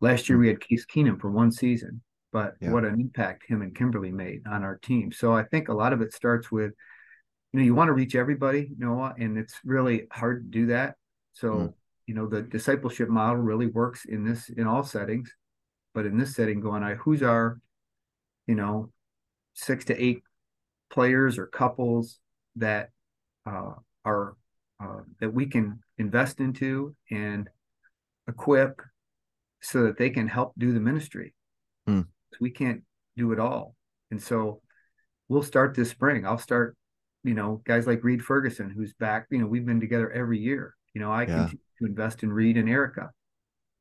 last 0.00 0.28
year 0.28 0.36
mm. 0.36 0.42
we 0.42 0.48
had 0.48 0.60
Case 0.60 0.84
Keenum 0.84 1.18
for 1.18 1.30
one 1.30 1.50
season 1.50 2.02
but 2.32 2.54
yeah. 2.60 2.70
what 2.70 2.84
an 2.84 3.00
impact 3.00 3.44
him 3.48 3.62
and 3.62 3.74
Kimberly 3.74 4.12
made 4.12 4.42
on 4.46 4.62
our 4.62 4.76
team. 4.76 5.12
So 5.12 5.32
I 5.32 5.44
think 5.44 5.68
a 5.68 5.74
lot 5.74 5.92
of 5.92 6.00
it 6.00 6.12
starts 6.12 6.50
with, 6.50 6.72
you 7.52 7.60
know, 7.60 7.64
you 7.64 7.74
want 7.74 7.88
to 7.88 7.94
reach 7.94 8.14
everybody, 8.14 8.70
Noah, 8.76 9.14
and 9.18 9.38
it's 9.38 9.54
really 9.64 10.06
hard 10.12 10.44
to 10.44 10.58
do 10.58 10.66
that. 10.66 10.96
So, 11.32 11.50
mm. 11.50 11.72
you 12.06 12.14
know, 12.14 12.26
the 12.26 12.42
discipleship 12.42 13.08
model 13.08 13.36
really 13.36 13.66
works 13.66 14.04
in 14.04 14.24
this 14.24 14.50
in 14.50 14.66
all 14.66 14.82
settings, 14.82 15.32
but 15.94 16.04
in 16.04 16.18
this 16.18 16.34
setting, 16.34 16.60
going, 16.60 16.82
I 16.82 16.94
who's 16.94 17.22
our, 17.22 17.60
you 18.46 18.54
know, 18.54 18.92
six 19.54 19.86
to 19.86 20.02
eight 20.02 20.22
players 20.90 21.38
or 21.38 21.46
couples 21.46 22.18
that 22.56 22.90
uh, 23.46 23.72
are 24.04 24.36
uh, 24.82 25.00
that 25.20 25.32
we 25.32 25.46
can 25.46 25.80
invest 25.96 26.40
into 26.40 26.94
and 27.10 27.48
equip 28.28 28.82
so 29.60 29.84
that 29.84 29.96
they 29.96 30.10
can 30.10 30.28
help 30.28 30.52
do 30.58 30.72
the 30.72 30.80
ministry. 30.80 31.34
Mm 31.88 32.06
we 32.40 32.50
can't 32.50 32.82
do 33.16 33.32
it 33.32 33.40
all. 33.40 33.74
And 34.10 34.22
so 34.22 34.62
we'll 35.28 35.42
start 35.42 35.74
this 35.74 35.90
spring. 35.90 36.26
I'll 36.26 36.38
start, 36.38 36.76
you 37.24 37.34
know, 37.34 37.60
guys 37.64 37.86
like 37.86 38.04
Reid 38.04 38.24
Ferguson, 38.24 38.70
who's 38.70 38.94
back. 38.94 39.26
You 39.30 39.38
know, 39.38 39.46
we've 39.46 39.66
been 39.66 39.80
together 39.80 40.10
every 40.10 40.38
year. 40.38 40.74
You 40.94 41.00
know, 41.02 41.12
I 41.12 41.22
yeah. 41.22 41.26
continue 41.26 41.58
to 41.80 41.86
invest 41.86 42.22
in 42.22 42.32
Reed 42.32 42.56
and 42.56 42.68
Erica 42.68 43.10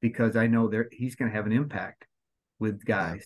because 0.01 0.35
I 0.35 0.47
know 0.47 0.67
there 0.67 0.89
he's 0.91 1.15
going 1.15 1.31
to 1.31 1.35
have 1.35 1.45
an 1.45 1.53
impact 1.53 2.05
with 2.59 2.83
guys. 2.83 3.25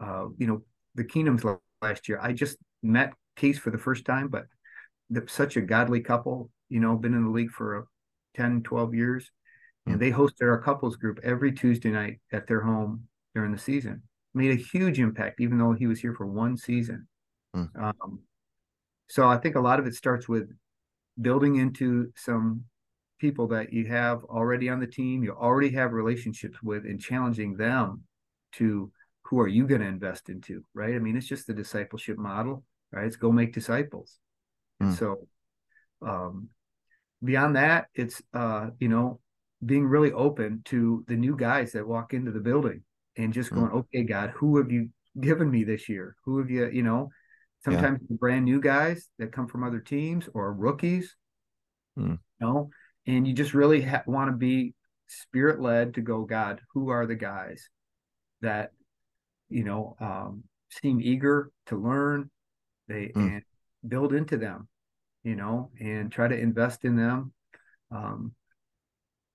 Yeah. 0.00 0.06
Uh, 0.06 0.28
you 0.38 0.46
know, 0.46 0.62
the 0.94 1.04
Keenums 1.04 1.58
last 1.82 2.08
year. 2.08 2.18
I 2.20 2.32
just 2.32 2.56
met 2.82 3.12
Case 3.36 3.58
for 3.58 3.70
the 3.70 3.78
first 3.78 4.04
time, 4.04 4.28
but 4.28 4.46
the, 5.08 5.24
such 5.28 5.56
a 5.56 5.60
godly 5.60 6.00
couple. 6.00 6.50
You 6.68 6.80
know, 6.80 6.96
been 6.96 7.14
in 7.14 7.24
the 7.24 7.30
league 7.30 7.50
for 7.50 7.86
10, 8.36 8.62
12 8.62 8.94
years, 8.94 9.24
mm-hmm. 9.24 9.92
and 9.92 10.00
hmm. 10.00 10.06
they 10.06 10.16
hosted 10.16 10.48
our 10.48 10.60
couples 10.60 10.96
group 10.96 11.20
every 11.22 11.52
Tuesday 11.52 11.90
night 11.90 12.20
at 12.32 12.46
their 12.46 12.60
home 12.60 13.04
during 13.34 13.52
the 13.52 13.58
season 13.58 14.02
made 14.34 14.50
a 14.50 14.62
huge 14.62 14.98
impact, 14.98 15.40
even 15.40 15.58
though 15.58 15.72
he 15.72 15.86
was 15.86 16.00
here 16.00 16.14
for 16.14 16.26
one 16.26 16.56
season. 16.56 17.06
Hmm. 17.54 17.64
Um, 17.78 18.20
so 19.08 19.28
I 19.28 19.38
think 19.38 19.56
a 19.56 19.60
lot 19.60 19.80
of 19.80 19.86
it 19.86 19.94
starts 19.94 20.28
with 20.28 20.50
building 21.20 21.56
into 21.56 22.12
some 22.16 22.64
people 23.18 23.48
that 23.48 23.72
you 23.72 23.86
have 23.86 24.24
already 24.24 24.68
on 24.68 24.80
the 24.80 24.86
team, 24.86 25.22
you 25.22 25.32
already 25.32 25.70
have 25.72 25.92
relationships 25.92 26.62
with, 26.62 26.84
and 26.84 27.00
challenging 27.00 27.56
them 27.56 28.02
to 28.52 28.90
who 29.24 29.40
are 29.40 29.48
you 29.48 29.66
going 29.66 29.80
to 29.80 29.86
invest 29.86 30.28
into, 30.28 30.64
right? 30.74 30.94
I 30.94 30.98
mean, 30.98 31.16
it's 31.16 31.26
just 31.26 31.46
the 31.46 31.54
discipleship 31.54 32.18
model, 32.18 32.64
right? 32.92 33.06
It's 33.06 33.16
go 33.16 33.30
make 33.30 33.52
disciples. 33.52 34.18
Hmm. 34.80 34.92
So 34.92 35.28
um, 36.02 36.48
beyond 37.22 37.56
that, 37.56 37.88
it's 37.94 38.22
uh, 38.32 38.70
you 38.78 38.88
know 38.88 39.20
being 39.64 39.86
really 39.86 40.12
open 40.12 40.62
to 40.64 41.04
the 41.06 41.16
new 41.16 41.36
guys 41.36 41.72
that 41.72 41.86
walk 41.86 42.14
into 42.14 42.30
the 42.30 42.40
building 42.40 42.82
and 43.16 43.32
just 43.32 43.50
going, 43.50 43.70
mm. 43.70 43.74
okay, 43.74 44.02
God, 44.02 44.30
who 44.30 44.58
have 44.58 44.70
you 44.70 44.90
given 45.20 45.50
me 45.50 45.64
this 45.64 45.88
year? 45.88 46.16
Who 46.24 46.38
have 46.38 46.50
you, 46.50 46.68
you 46.70 46.82
know, 46.82 47.10
sometimes 47.64 48.00
yeah. 48.08 48.16
brand 48.18 48.44
new 48.44 48.60
guys 48.60 49.08
that 49.18 49.32
come 49.32 49.48
from 49.48 49.64
other 49.64 49.80
teams 49.80 50.28
or 50.34 50.52
rookies, 50.52 51.16
mm. 51.98 52.12
you 52.12 52.18
know, 52.40 52.70
and 53.06 53.26
you 53.26 53.34
just 53.34 53.54
really 53.54 53.82
ha- 53.82 54.04
want 54.06 54.30
to 54.30 54.36
be 54.36 54.74
spirit 55.08 55.60
led 55.60 55.94
to 55.94 56.00
go, 56.00 56.24
God, 56.24 56.60
who 56.72 56.88
are 56.90 57.06
the 57.06 57.16
guys 57.16 57.68
that, 58.40 58.70
you 59.48 59.64
know, 59.64 59.96
um, 60.00 60.44
seem 60.70 61.00
eager 61.00 61.50
to 61.66 61.76
learn, 61.76 62.30
they 62.88 63.12
mm. 63.14 63.16
and 63.16 63.42
build 63.86 64.12
into 64.12 64.36
them, 64.36 64.68
you 65.24 65.34
know, 65.34 65.70
and 65.80 66.12
try 66.12 66.28
to 66.28 66.38
invest 66.38 66.84
in 66.84 66.96
them. 66.96 67.32
Um, 67.90 68.32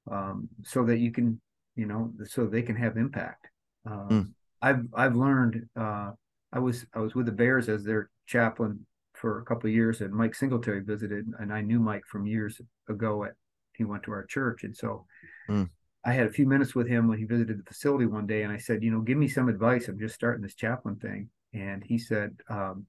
um, 0.09 0.49
so 0.63 0.85
that 0.85 0.99
you 0.99 1.11
can, 1.11 1.41
you 1.75 1.85
know, 1.85 2.13
so 2.25 2.45
they 2.45 2.61
can 2.61 2.75
have 2.75 2.97
impact. 2.97 3.47
Um, 3.85 4.09
mm. 4.09 4.33
I've 4.61 4.85
I've 4.93 5.15
learned. 5.15 5.67
Uh, 5.75 6.11
I 6.51 6.59
was 6.59 6.85
I 6.93 6.99
was 6.99 7.15
with 7.15 7.25
the 7.25 7.31
Bears 7.31 7.69
as 7.69 7.83
their 7.83 8.09
chaplain 8.25 8.85
for 9.13 9.39
a 9.39 9.45
couple 9.45 9.69
of 9.69 9.73
years, 9.73 10.01
and 10.01 10.13
Mike 10.13 10.35
Singletary 10.35 10.81
visited, 10.81 11.25
and 11.39 11.53
I 11.53 11.61
knew 11.61 11.79
Mike 11.79 12.03
from 12.05 12.25
years 12.25 12.59
ago. 12.89 13.25
At 13.25 13.33
he 13.73 13.83
went 13.83 14.03
to 14.03 14.11
our 14.11 14.25
church, 14.25 14.63
and 14.63 14.75
so 14.75 15.05
mm. 15.49 15.69
I 16.05 16.13
had 16.13 16.27
a 16.27 16.31
few 16.31 16.47
minutes 16.47 16.75
with 16.75 16.87
him 16.87 17.07
when 17.07 17.17
he 17.17 17.25
visited 17.25 17.59
the 17.59 17.63
facility 17.63 18.05
one 18.05 18.27
day, 18.27 18.43
and 18.43 18.53
I 18.53 18.57
said, 18.57 18.83
you 18.83 18.91
know, 18.91 19.01
give 19.01 19.17
me 19.17 19.27
some 19.27 19.49
advice. 19.49 19.87
I'm 19.87 19.99
just 19.99 20.15
starting 20.15 20.41
this 20.41 20.55
chaplain 20.55 20.95
thing, 20.95 21.29
and 21.53 21.83
he 21.83 21.97
said, 21.97 22.37
um, 22.49 22.85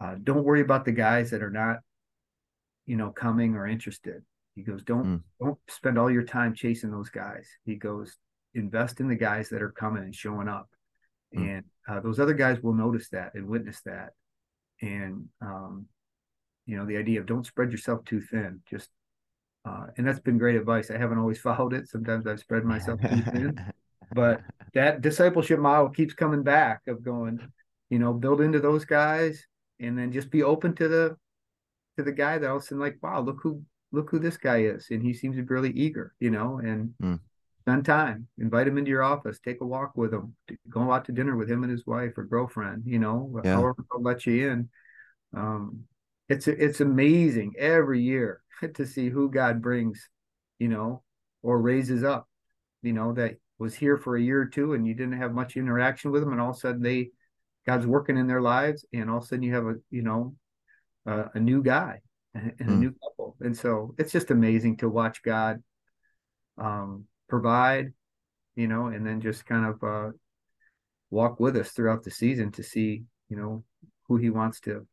uh, 0.00 0.16
don't 0.22 0.44
worry 0.44 0.62
about 0.62 0.84
the 0.84 0.92
guys 0.92 1.30
that 1.30 1.42
are 1.42 1.50
not, 1.50 1.78
you 2.86 2.96
know, 2.96 3.10
coming 3.10 3.54
or 3.54 3.66
interested. 3.66 4.22
He 4.54 4.62
goes, 4.62 4.82
don't 4.82 5.04
mm. 5.04 5.22
don't 5.40 5.58
spend 5.68 5.98
all 5.98 6.10
your 6.10 6.24
time 6.24 6.54
chasing 6.54 6.90
those 6.90 7.10
guys. 7.10 7.46
He 7.64 7.76
goes, 7.76 8.16
invest 8.54 9.00
in 9.00 9.08
the 9.08 9.16
guys 9.16 9.48
that 9.50 9.62
are 9.62 9.70
coming 9.70 10.04
and 10.04 10.14
showing 10.14 10.48
up, 10.48 10.68
mm. 11.36 11.56
and 11.56 11.64
uh, 11.88 12.00
those 12.00 12.20
other 12.20 12.34
guys 12.34 12.60
will 12.62 12.74
notice 12.74 13.08
that 13.10 13.34
and 13.34 13.46
witness 13.46 13.80
that. 13.84 14.10
And 14.80 15.28
um, 15.40 15.86
you 16.66 16.76
know, 16.76 16.86
the 16.86 16.96
idea 16.96 17.20
of 17.20 17.26
don't 17.26 17.46
spread 17.46 17.72
yourself 17.72 18.04
too 18.04 18.20
thin. 18.20 18.60
Just 18.68 18.88
uh, 19.64 19.86
and 19.96 20.06
that's 20.06 20.20
been 20.20 20.38
great 20.38 20.56
advice. 20.56 20.90
I 20.90 20.98
haven't 20.98 21.18
always 21.18 21.38
followed 21.40 21.72
it. 21.72 21.88
Sometimes 21.88 22.26
I've 22.26 22.40
spread 22.40 22.64
myself 22.64 23.00
too 23.00 23.22
thin, 23.22 23.72
but 24.14 24.40
that 24.74 25.00
discipleship 25.00 25.58
model 25.58 25.88
keeps 25.88 26.14
coming 26.14 26.42
back 26.42 26.82
of 26.86 27.02
going, 27.02 27.40
you 27.90 27.98
know, 27.98 28.12
build 28.12 28.40
into 28.40 28.60
those 28.60 28.84
guys 28.84 29.46
and 29.80 29.98
then 29.98 30.12
just 30.12 30.30
be 30.30 30.42
open 30.42 30.74
to 30.76 30.88
the 30.88 31.16
to 31.96 32.02
the 32.02 32.12
guy 32.12 32.38
that 32.38 32.48
all 32.48 32.56
of 32.56 32.62
a 32.62 32.64
sudden 32.64 32.80
like, 32.80 32.98
wow, 33.02 33.20
look 33.20 33.38
who 33.42 33.62
look 33.92 34.10
who 34.10 34.18
this 34.18 34.36
guy 34.36 34.62
is. 34.62 34.86
And 34.90 35.02
he 35.02 35.12
seems 35.12 35.36
to 35.36 35.42
be 35.42 35.54
really 35.54 35.72
eager, 35.72 36.14
you 36.18 36.30
know, 36.30 36.58
and 36.58 36.94
mm. 37.02 37.20
Spend 37.62 37.84
time, 37.84 38.26
invite 38.38 38.66
him 38.66 38.76
into 38.76 38.90
your 38.90 39.04
office, 39.04 39.38
take 39.38 39.60
a 39.60 39.64
walk 39.64 39.92
with 39.94 40.12
him, 40.12 40.34
go 40.68 40.90
out 40.90 41.04
to 41.04 41.12
dinner 41.12 41.36
with 41.36 41.48
him 41.48 41.62
and 41.62 41.70
his 41.70 41.86
wife 41.86 42.18
or 42.18 42.24
girlfriend, 42.24 42.82
you 42.84 42.98
know, 42.98 43.40
yeah. 43.44 43.54
however 43.54 43.76
they'll 43.90 44.02
let 44.02 44.26
you 44.26 44.50
in. 44.50 44.68
Um, 45.34 45.84
it's, 46.28 46.48
it's 46.48 46.80
amazing 46.80 47.54
every 47.56 48.02
year 48.02 48.42
to 48.74 48.84
see 48.84 49.10
who 49.10 49.30
God 49.30 49.62
brings, 49.62 50.08
you 50.58 50.68
know, 50.68 51.04
or 51.40 51.60
raises 51.60 52.02
up, 52.02 52.28
you 52.82 52.92
know, 52.92 53.12
that 53.12 53.36
was 53.60 53.76
here 53.76 53.96
for 53.96 54.16
a 54.16 54.22
year 54.22 54.40
or 54.40 54.46
two 54.46 54.74
and 54.74 54.84
you 54.84 54.94
didn't 54.94 55.18
have 55.18 55.32
much 55.32 55.56
interaction 55.56 56.10
with 56.10 56.22
them. 56.22 56.32
And 56.32 56.40
all 56.40 56.50
of 56.50 56.56
a 56.56 56.58
sudden 56.58 56.82
they, 56.82 57.10
God's 57.64 57.86
working 57.86 58.16
in 58.16 58.26
their 58.26 58.42
lives. 58.42 58.84
And 58.92 59.08
all 59.08 59.18
of 59.18 59.22
a 59.22 59.26
sudden 59.28 59.44
you 59.44 59.54
have 59.54 59.66
a, 59.66 59.74
you 59.88 60.02
know, 60.02 60.34
uh, 61.06 61.26
a 61.34 61.38
new 61.38 61.62
guy 61.62 62.00
and 62.34 62.54
a 62.58 62.64
mm. 62.64 62.78
new 62.78 62.94
couple. 63.04 63.36
And 63.40 63.56
so 63.56 63.94
it's 63.98 64.10
just 64.10 64.32
amazing 64.32 64.78
to 64.78 64.88
watch 64.88 65.22
God 65.22 65.62
um, 66.58 67.04
provide, 67.32 67.94
you 68.56 68.68
know, 68.68 68.88
and 68.88 69.06
then 69.06 69.18
just 69.18 69.46
kind 69.46 69.64
of 69.64 69.82
uh, 69.82 70.10
walk 71.08 71.40
with 71.40 71.56
us 71.56 71.70
throughout 71.70 72.04
the 72.04 72.10
season 72.10 72.52
to 72.52 72.62
see, 72.62 73.04
you 73.30 73.36
know, 73.38 73.64
who 74.06 74.18
he 74.18 74.28
wants 74.28 74.60
to, 74.60 74.86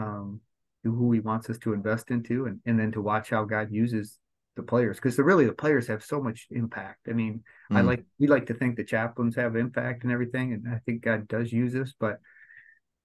um, 0.00 0.40
who 0.84 1.12
he 1.12 1.20
wants 1.20 1.50
us 1.50 1.58
to 1.58 1.74
invest 1.74 2.10
into, 2.10 2.46
and, 2.46 2.60
and 2.64 2.80
then 2.80 2.92
to 2.92 3.02
watch 3.02 3.28
how 3.28 3.44
God 3.44 3.70
uses 3.70 4.18
the 4.56 4.62
players 4.62 4.96
because 4.96 5.18
really 5.18 5.44
the 5.44 5.52
players 5.52 5.86
have 5.86 6.02
so 6.02 6.18
much 6.18 6.46
impact. 6.50 7.08
I 7.10 7.12
mean, 7.12 7.42
mm. 7.70 7.76
I 7.76 7.82
like 7.82 8.04
we 8.18 8.26
like 8.26 8.46
to 8.46 8.54
think 8.54 8.76
the 8.76 8.84
chaplains 8.84 9.36
have 9.36 9.54
impact 9.54 10.04
and 10.04 10.12
everything, 10.12 10.54
and 10.54 10.74
I 10.74 10.78
think 10.86 11.02
God 11.02 11.28
does 11.28 11.52
use 11.52 11.74
us, 11.74 11.92
but 12.00 12.20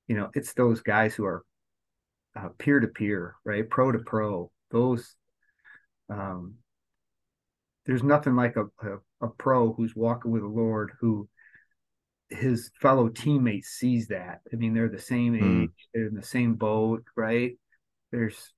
you 0.07 0.15
know, 0.15 0.29
it's 0.33 0.53
those 0.53 0.79
guys 0.79 1.13
who 1.13 1.25
are 1.25 1.43
peer 2.57 2.79
to 2.79 2.87
peer, 2.87 3.35
right? 3.43 3.69
Pro 3.69 3.91
to 3.91 3.99
pro. 3.99 4.49
Those, 4.71 5.13
um, 6.09 6.53
there's 7.87 8.03
nothing 8.03 8.35
like 8.35 8.55
a, 8.55 8.65
a, 8.85 8.97
a 9.21 9.27
pro 9.29 9.73
who's 9.73 9.95
walking 9.95 10.31
with 10.31 10.43
the 10.43 10.47
Lord 10.47 10.91
who 10.99 11.27
his 12.29 12.69
fellow 12.81 13.07
teammates 13.07 13.69
sees 13.69 14.07
that. 14.09 14.41
I 14.51 14.57
mean, 14.57 14.73
they're 14.73 14.89
the 14.89 14.99
same 14.99 15.37
hmm. 15.37 15.63
age, 15.63 15.69
mm. 15.69 15.73
they're 15.93 16.07
in 16.07 16.15
the 16.15 16.23
same 16.23 16.55
boat, 16.55 17.03
right? 17.15 17.57
There's, 18.11 18.53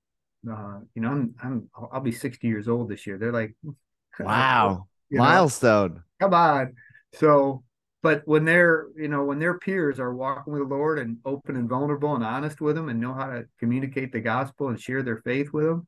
uh, 0.50 0.80
you 0.94 1.02
know, 1.02 1.10
I'm, 1.10 1.34
I'm, 1.42 1.70
I'll 1.92 2.00
be 2.00 2.12
60 2.12 2.46
years 2.46 2.68
old 2.68 2.88
this 2.88 3.06
year. 3.06 3.16
They're 3.16 3.32
like, 3.32 3.54
wow, 4.20 4.86
milestone. 5.10 5.94
Know, 5.94 6.02
come 6.20 6.34
on. 6.34 6.74
So 7.14 7.62
but 8.02 8.22
when 8.24 8.44
they're 8.44 8.86
you 8.96 9.08
know 9.08 9.24
when 9.24 9.38
their 9.38 9.58
peers 9.58 10.00
are 10.00 10.14
walking 10.14 10.52
with 10.52 10.62
the 10.62 10.74
lord 10.74 10.98
and 10.98 11.18
open 11.24 11.56
and 11.56 11.68
vulnerable 11.68 12.14
and 12.14 12.24
honest 12.24 12.60
with 12.60 12.76
them 12.76 12.88
and 12.88 13.00
know 13.00 13.14
how 13.14 13.26
to 13.26 13.44
communicate 13.58 14.12
the 14.12 14.20
gospel 14.20 14.68
and 14.68 14.80
share 14.80 15.02
their 15.02 15.20
faith 15.22 15.52
with 15.52 15.66
them 15.66 15.86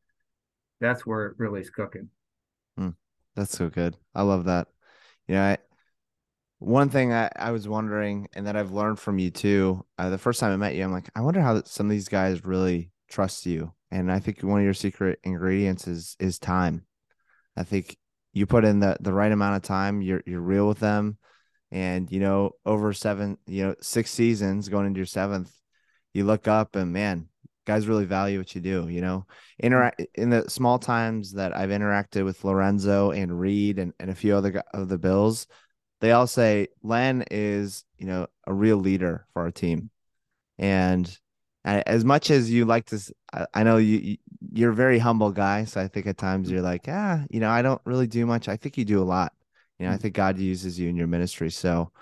that's 0.81 1.07
where 1.07 1.27
it 1.27 1.35
really 1.39 1.61
is 1.61 1.71
cooking 1.71 2.09
mm, 2.79 2.95
that's 3.35 3.57
so 3.57 3.69
good. 3.69 3.97
I 4.15 4.23
love 4.23 4.45
that. 4.45 4.69
Yeah 5.27 5.45
I, 5.45 5.59
one 6.59 6.91
thing 6.91 7.13
I, 7.13 7.29
I 7.35 7.51
was 7.51 7.67
wondering 7.67 8.29
and 8.35 8.47
that 8.47 8.57
i've 8.57 8.71
learned 8.71 9.01
from 9.01 9.19
you 9.19 9.31
too 9.33 9.85
uh, 9.99 10.11
the 10.11 10.19
first 10.19 10.39
time 10.39 10.53
i 10.53 10.57
met 10.57 10.77
you 10.77 10.85
i'm 10.85 10.93
like 10.93 11.11
i 11.17 11.21
wonder 11.21 11.41
how 11.41 11.61
some 11.65 11.87
of 11.87 11.91
these 11.91 12.09
guys 12.09 12.45
really 12.45 12.93
trust 13.13 13.47
you. 13.47 13.73
And 13.91 14.11
i 14.11 14.19
think 14.19 14.43
one 14.43 14.61
of 14.61 14.65
your 14.65 14.75
secret 14.75 15.21
ingredients 15.23 15.87
is 15.87 16.17
is 16.19 16.39
time. 16.39 16.87
I 17.57 17.65
think 17.65 17.97
you 18.33 18.47
put 18.47 18.65
in 18.65 18.81
the 18.81 18.97
the 19.01 19.13
right 19.13 19.31
amount 19.31 19.57
of 19.57 19.63
time 19.63 20.03
you're 20.03 20.23
you're 20.27 20.41
real 20.41 20.67
with 20.67 20.79
them. 20.81 21.19
And, 21.71 22.13
you 22.13 22.21
know, 22.21 22.53
over 22.67 22.93
seven, 22.93 23.39
you 23.47 23.65
know, 23.65 23.75
six 23.81 24.11
seasons 24.11 24.69
going 24.69 24.87
into 24.87 24.99
your 24.99 25.07
seventh, 25.07 25.51
you 26.13 26.25
look 26.25 26.47
up 26.47 26.77
and 26.77 26.93
man, 26.93 27.29
guys 27.67 27.87
really 27.87 28.05
value 28.05 28.39
what 28.39 28.55
you 28.55 28.61
do, 28.61 28.89
you 28.89 29.01
know. 29.01 29.27
Interact 29.61 30.03
in 30.15 30.31
the 30.31 30.49
small 30.49 30.79
times 30.79 31.33
that 31.33 31.57
I've 31.57 31.71
interacted 31.71 32.25
with 32.25 32.45
Lorenzo 32.45 33.11
and 33.11 33.39
Reid 33.39 33.79
and, 33.79 33.93
and 34.01 34.11
a 34.11 34.15
few 34.15 34.35
other 34.35 34.63
of 34.75 34.89
the 34.89 34.99
Bills, 34.99 35.47
they 36.01 36.13
all 36.13 36.27
say 36.27 36.69
Len 36.83 37.25
is, 37.31 37.85
you 37.99 38.07
know, 38.07 38.27
a 38.47 38.53
real 38.53 38.77
leader 38.77 39.27
for 39.33 39.43
our 39.43 39.51
team. 39.51 39.91
And 40.59 41.17
as 41.65 42.05
much 42.05 42.31
as 42.31 42.51
you 42.51 42.65
like 42.65 42.87
to, 42.87 43.01
I 43.55 43.63
know 43.63 43.77
you 43.77 44.17
you're 44.53 44.73
a 44.73 44.75
very 44.75 44.99
humble 44.99 45.31
guy, 45.31 45.65
so 45.65 45.81
I 45.81 45.89
think 45.89 46.07
at 46.07 46.19
times 46.19 46.51
you're 46.51 46.61
like, 46.61 46.87
ah, 46.89 47.23
you 47.31 47.41
know, 47.41 47.51
I 47.51 47.63
don't 47.63 47.81
really 47.85 48.09
do 48.09 48.27
much. 48.27 48.49
I 48.49 48.57
think 48.57 48.77
you 48.77 48.85
do 48.85 49.01
a 49.01 49.05
lot. 49.05 49.33
You 49.79 49.87
know, 49.87 49.93
I 49.93 49.97
think 49.97 50.15
God 50.15 50.39
uses 50.39 50.79
you 50.79 50.89
in 50.89 50.97
your 50.97 51.07
ministry. 51.07 51.51
So 51.51 51.93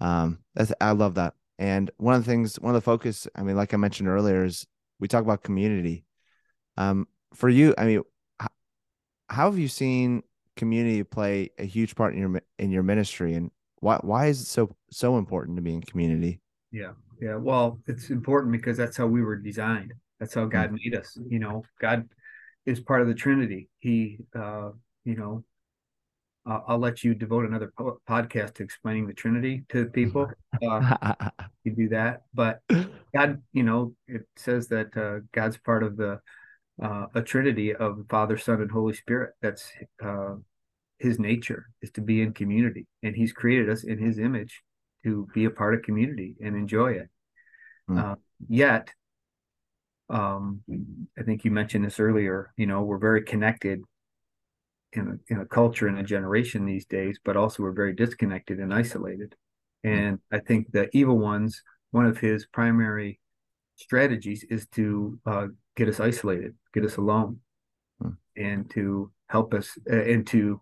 um 0.00 0.38
that's 0.54 0.72
I 0.80 0.90
love 0.90 1.14
that. 1.14 1.34
And 1.58 1.90
one 1.98 2.14
of 2.14 2.24
the 2.24 2.30
things, 2.30 2.56
one 2.58 2.74
of 2.74 2.82
the 2.82 2.84
focus, 2.84 3.28
I 3.36 3.42
mean, 3.42 3.56
like 3.56 3.72
I 3.72 3.76
mentioned 3.76 4.08
earlier, 4.08 4.44
is 4.44 4.66
we 5.04 5.08
talk 5.08 5.22
about 5.22 5.42
community. 5.42 6.02
Um, 6.78 7.06
for 7.34 7.50
you, 7.50 7.74
I 7.76 7.84
mean, 7.84 8.02
how, 8.40 8.48
how 9.28 9.50
have 9.50 9.58
you 9.58 9.68
seen 9.68 10.22
community 10.56 11.04
play 11.04 11.50
a 11.58 11.64
huge 11.66 11.94
part 11.94 12.14
in 12.14 12.20
your 12.20 12.42
in 12.58 12.70
your 12.70 12.82
ministry, 12.82 13.34
and 13.34 13.50
why 13.80 13.98
why 14.00 14.28
is 14.28 14.40
it 14.40 14.46
so 14.46 14.74
so 14.90 15.18
important 15.18 15.58
to 15.58 15.62
be 15.62 15.74
in 15.74 15.82
community? 15.82 16.40
Yeah, 16.72 16.92
yeah. 17.20 17.36
Well, 17.36 17.80
it's 17.86 18.08
important 18.08 18.52
because 18.52 18.78
that's 18.78 18.96
how 18.96 19.06
we 19.06 19.20
were 19.20 19.36
designed. 19.36 19.92
That's 20.20 20.32
how 20.32 20.46
God 20.46 20.68
mm-hmm. 20.68 20.76
made 20.82 20.94
us. 20.94 21.18
You 21.28 21.38
know, 21.38 21.64
God 21.78 22.08
is 22.64 22.80
part 22.80 23.02
of 23.02 23.06
the 23.06 23.14
Trinity. 23.14 23.68
He, 23.80 24.20
uh, 24.34 24.70
you 25.04 25.16
know, 25.16 25.44
uh, 26.46 26.60
I'll 26.68 26.78
let 26.78 27.02
you 27.02 27.14
devote 27.14 27.46
another 27.46 27.72
po- 27.76 28.00
podcast 28.08 28.54
to 28.54 28.62
explaining 28.62 29.06
the 29.06 29.14
Trinity 29.14 29.64
to 29.70 29.86
people. 29.86 30.30
Uh, 30.62 31.30
you 31.64 31.74
do 31.74 31.88
that, 31.88 32.22
but 32.34 32.60
God, 33.14 33.42
you 33.52 33.62
know, 33.62 33.94
it 34.06 34.26
says 34.36 34.68
that 34.68 34.96
uh, 34.96 35.24
God's 35.32 35.56
part 35.56 35.82
of 35.82 35.96
the 35.96 36.20
uh, 36.82 37.06
a 37.14 37.22
Trinity 37.22 37.74
of 37.74 38.04
Father, 38.10 38.36
Son, 38.36 38.60
and 38.60 38.70
Holy 38.70 38.92
Spirit. 38.92 39.34
That's 39.40 39.70
uh, 40.04 40.34
His 40.98 41.18
nature 41.18 41.66
is 41.80 41.90
to 41.92 42.02
be 42.02 42.20
in 42.20 42.32
community, 42.32 42.86
and 43.02 43.16
He's 43.16 43.32
created 43.32 43.70
us 43.70 43.84
in 43.84 43.98
His 43.98 44.18
image 44.18 44.62
to 45.04 45.26
be 45.32 45.46
a 45.46 45.50
part 45.50 45.74
of 45.74 45.82
community 45.82 46.36
and 46.42 46.56
enjoy 46.56 46.92
it. 46.92 47.08
Mm. 47.90 48.16
yet, 48.48 48.88
um, 50.08 50.62
I 51.18 51.22
think 51.22 51.44
you 51.44 51.50
mentioned 51.50 51.84
this 51.84 52.00
earlier. 52.00 52.52
You 52.56 52.66
know, 52.66 52.82
we're 52.82 52.98
very 52.98 53.22
connected 53.22 53.82
in 54.94 55.08
a, 55.28 55.32
in 55.32 55.40
a 55.40 55.46
culture 55.46 55.88
and 55.88 55.98
a 55.98 56.02
generation 56.02 56.64
these 56.64 56.86
days, 56.86 57.18
but 57.24 57.36
also 57.36 57.62
we're 57.62 57.72
very 57.72 57.94
disconnected 57.94 58.58
and 58.58 58.72
isolated. 58.72 59.34
And 59.82 60.18
I 60.32 60.38
think 60.38 60.72
the 60.72 60.88
evil 60.96 61.18
ones, 61.18 61.62
one 61.90 62.06
of 62.06 62.18
his 62.18 62.46
primary 62.46 63.20
strategies 63.76 64.44
is 64.44 64.66
to 64.68 65.18
uh, 65.26 65.46
get 65.76 65.88
us 65.88 66.00
isolated, 66.00 66.54
get 66.72 66.84
us 66.84 66.96
alone, 66.96 67.40
hmm. 68.00 68.10
and 68.36 68.70
to 68.70 69.10
help 69.28 69.52
us 69.52 69.76
uh, 69.90 70.02
and 70.02 70.26
to 70.28 70.60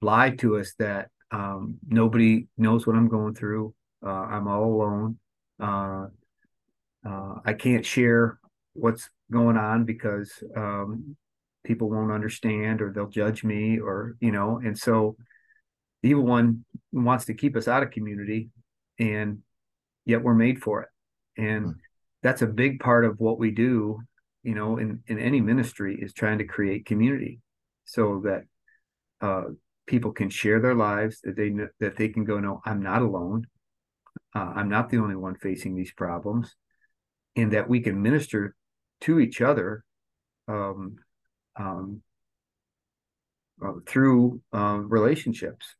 lie 0.00 0.30
to 0.30 0.58
us 0.58 0.74
that 0.78 1.10
um, 1.30 1.78
nobody 1.86 2.46
knows 2.56 2.86
what 2.86 2.96
I'm 2.96 3.08
going 3.08 3.34
through. 3.34 3.74
Uh, 4.04 4.10
I'm 4.10 4.48
all 4.48 4.64
alone. 4.64 5.18
Uh, 5.60 6.06
uh, 7.06 7.34
I 7.44 7.52
can't 7.54 7.84
share 7.84 8.38
what's 8.74 9.08
going 9.30 9.56
on 9.56 9.84
because 9.84 10.32
um, 10.56 11.16
people 11.64 11.90
won't 11.90 12.12
understand 12.12 12.80
or 12.80 12.92
they'll 12.92 13.08
judge 13.08 13.44
me 13.44 13.78
or 13.78 14.16
you 14.20 14.32
know. 14.32 14.60
And 14.62 14.78
so 14.78 15.16
the 16.02 16.10
evil 16.10 16.24
one 16.24 16.64
wants 16.92 17.26
to 17.26 17.34
keep 17.34 17.56
us 17.56 17.68
out 17.68 17.82
of 17.82 17.90
community, 17.90 18.50
and 18.98 19.38
yet 20.04 20.22
we're 20.22 20.34
made 20.34 20.62
for 20.62 20.82
it. 20.82 20.88
And 21.42 21.66
mm. 21.66 21.74
that's 22.22 22.42
a 22.42 22.46
big 22.46 22.80
part 22.80 23.04
of 23.04 23.18
what 23.18 23.38
we 23.38 23.50
do, 23.50 24.00
you 24.42 24.54
know, 24.54 24.78
in 24.78 25.02
in 25.06 25.18
any 25.18 25.40
ministry 25.40 25.98
is 26.00 26.12
trying 26.12 26.38
to 26.38 26.44
create 26.44 26.86
community 26.86 27.40
so 27.84 28.22
that 28.24 28.42
uh, 29.20 29.50
people 29.88 30.12
can 30.12 30.30
share 30.30 30.60
their 30.60 30.74
lives 30.74 31.20
that 31.24 31.34
they 31.34 31.50
that 31.80 31.96
they 31.96 32.08
can 32.08 32.24
go 32.24 32.38
no 32.38 32.60
i'm 32.64 32.80
not 32.80 33.02
alone 33.02 33.46
uh, 34.36 34.52
i'm 34.54 34.68
not 34.68 34.90
the 34.90 34.98
only 34.98 35.16
one 35.16 35.34
facing 35.34 35.74
these 35.74 35.92
problems 35.92 36.54
and 37.34 37.52
that 37.52 37.68
we 37.68 37.80
can 37.80 38.00
minister 38.00 38.54
to 39.00 39.18
each 39.18 39.40
other 39.40 39.82
um, 40.46 40.96
um, 41.58 42.02
uh, 43.64 43.72
through 43.86 44.40
uh, 44.52 44.78
relationships 44.84 45.74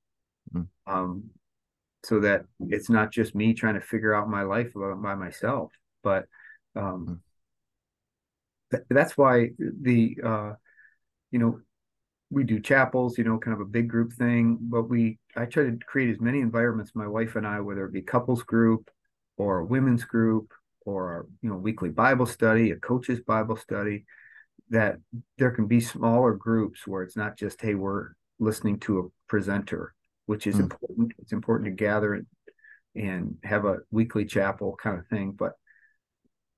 mm. 0.55 0.67
um, 0.87 1.25
so 2.05 2.21
that 2.21 2.45
it's 2.61 2.91
not 2.91 3.12
just 3.12 3.35
me 3.35 3.55
trying 3.55 3.75
to 3.75 3.81
figure 3.81 4.14
out 4.14 4.29
my 4.29 4.43
life 4.43 4.73
by 4.75 5.14
myself 5.14 5.73
but 6.03 6.27
mm. 6.77 7.19
th- 8.71 8.85
that's 8.91 9.17
why 9.17 9.51
the 9.59 10.17
uh, 10.25 10.53
you 11.31 11.38
know 11.38 11.61
we 12.31 12.45
do 12.45 12.61
chapels, 12.61 13.17
you 13.17 13.25
know, 13.25 13.38
kind 13.38 13.55
of 13.55 13.61
a 13.61 13.71
big 13.71 13.88
group 13.88 14.12
thing. 14.12 14.59
But 14.61 14.85
we, 14.85 15.19
I 15.37 15.47
try 15.47 15.64
to 15.64 15.79
create 15.87 16.11
as 16.11 16.21
many 16.21 16.41
environments, 16.41 16.93
my 16.95 17.07
wife 17.07 17.37
and 17.37 17.47
I, 17.47 17.61
whether 17.61 17.85
it 17.87 17.93
be 17.93 18.03
couples 18.03 18.43
group 18.43 18.91
or 19.37 19.61
a 19.61 19.64
women's 19.64 20.05
group 20.05 20.53
or, 20.85 21.27
you 21.43 21.49
know, 21.49 21.57
weekly 21.57 21.88
Bible 21.88 22.27
study, 22.27 22.71
a 22.71 22.77
coach's 22.77 23.21
Bible 23.21 23.57
study, 23.57 24.05
that 24.70 24.98
there 25.38 25.50
can 25.50 25.66
be 25.66 25.81
smaller 25.81 26.35
groups 26.35 26.87
where 26.87 27.02
it's 27.02 27.16
not 27.16 27.38
just, 27.38 27.61
hey, 27.61 27.74
we're 27.74 28.11
listening 28.38 28.78
to 28.81 28.98
a 28.98 29.09
presenter, 29.28 29.94
which 30.26 30.46
is 30.46 30.57
mm. 30.57 30.61
important. 30.61 31.12
It's 31.18 31.33
important 31.33 31.66
to 31.66 31.85
gather 31.85 32.14
and, 32.14 32.26
and 32.94 33.37
have 33.44 33.64
a 33.64 33.78
weekly 33.90 34.24
chapel 34.24 34.76
kind 34.81 34.98
of 34.98 35.07
thing. 35.07 35.33
But 35.33 35.52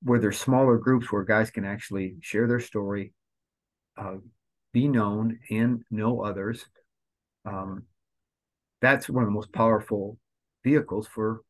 where 0.02 0.18
there's 0.18 0.38
smaller 0.38 0.78
groups 0.78 1.12
where 1.12 1.24
guys 1.24 1.50
can 1.50 1.64
actually 1.64 2.16
share 2.20 2.46
their 2.46 2.60
story, 2.60 3.12
uh, 3.96 4.16
be 4.72 4.88
known 4.88 5.38
and 5.50 5.82
know 5.90 6.22
others. 6.22 6.64
Um, 7.44 7.84
that's 8.80 9.08
one 9.08 9.22
of 9.22 9.28
the 9.28 9.34
most 9.34 9.52
powerful 9.52 10.18
vehicles 10.64 11.06
for 11.06 11.40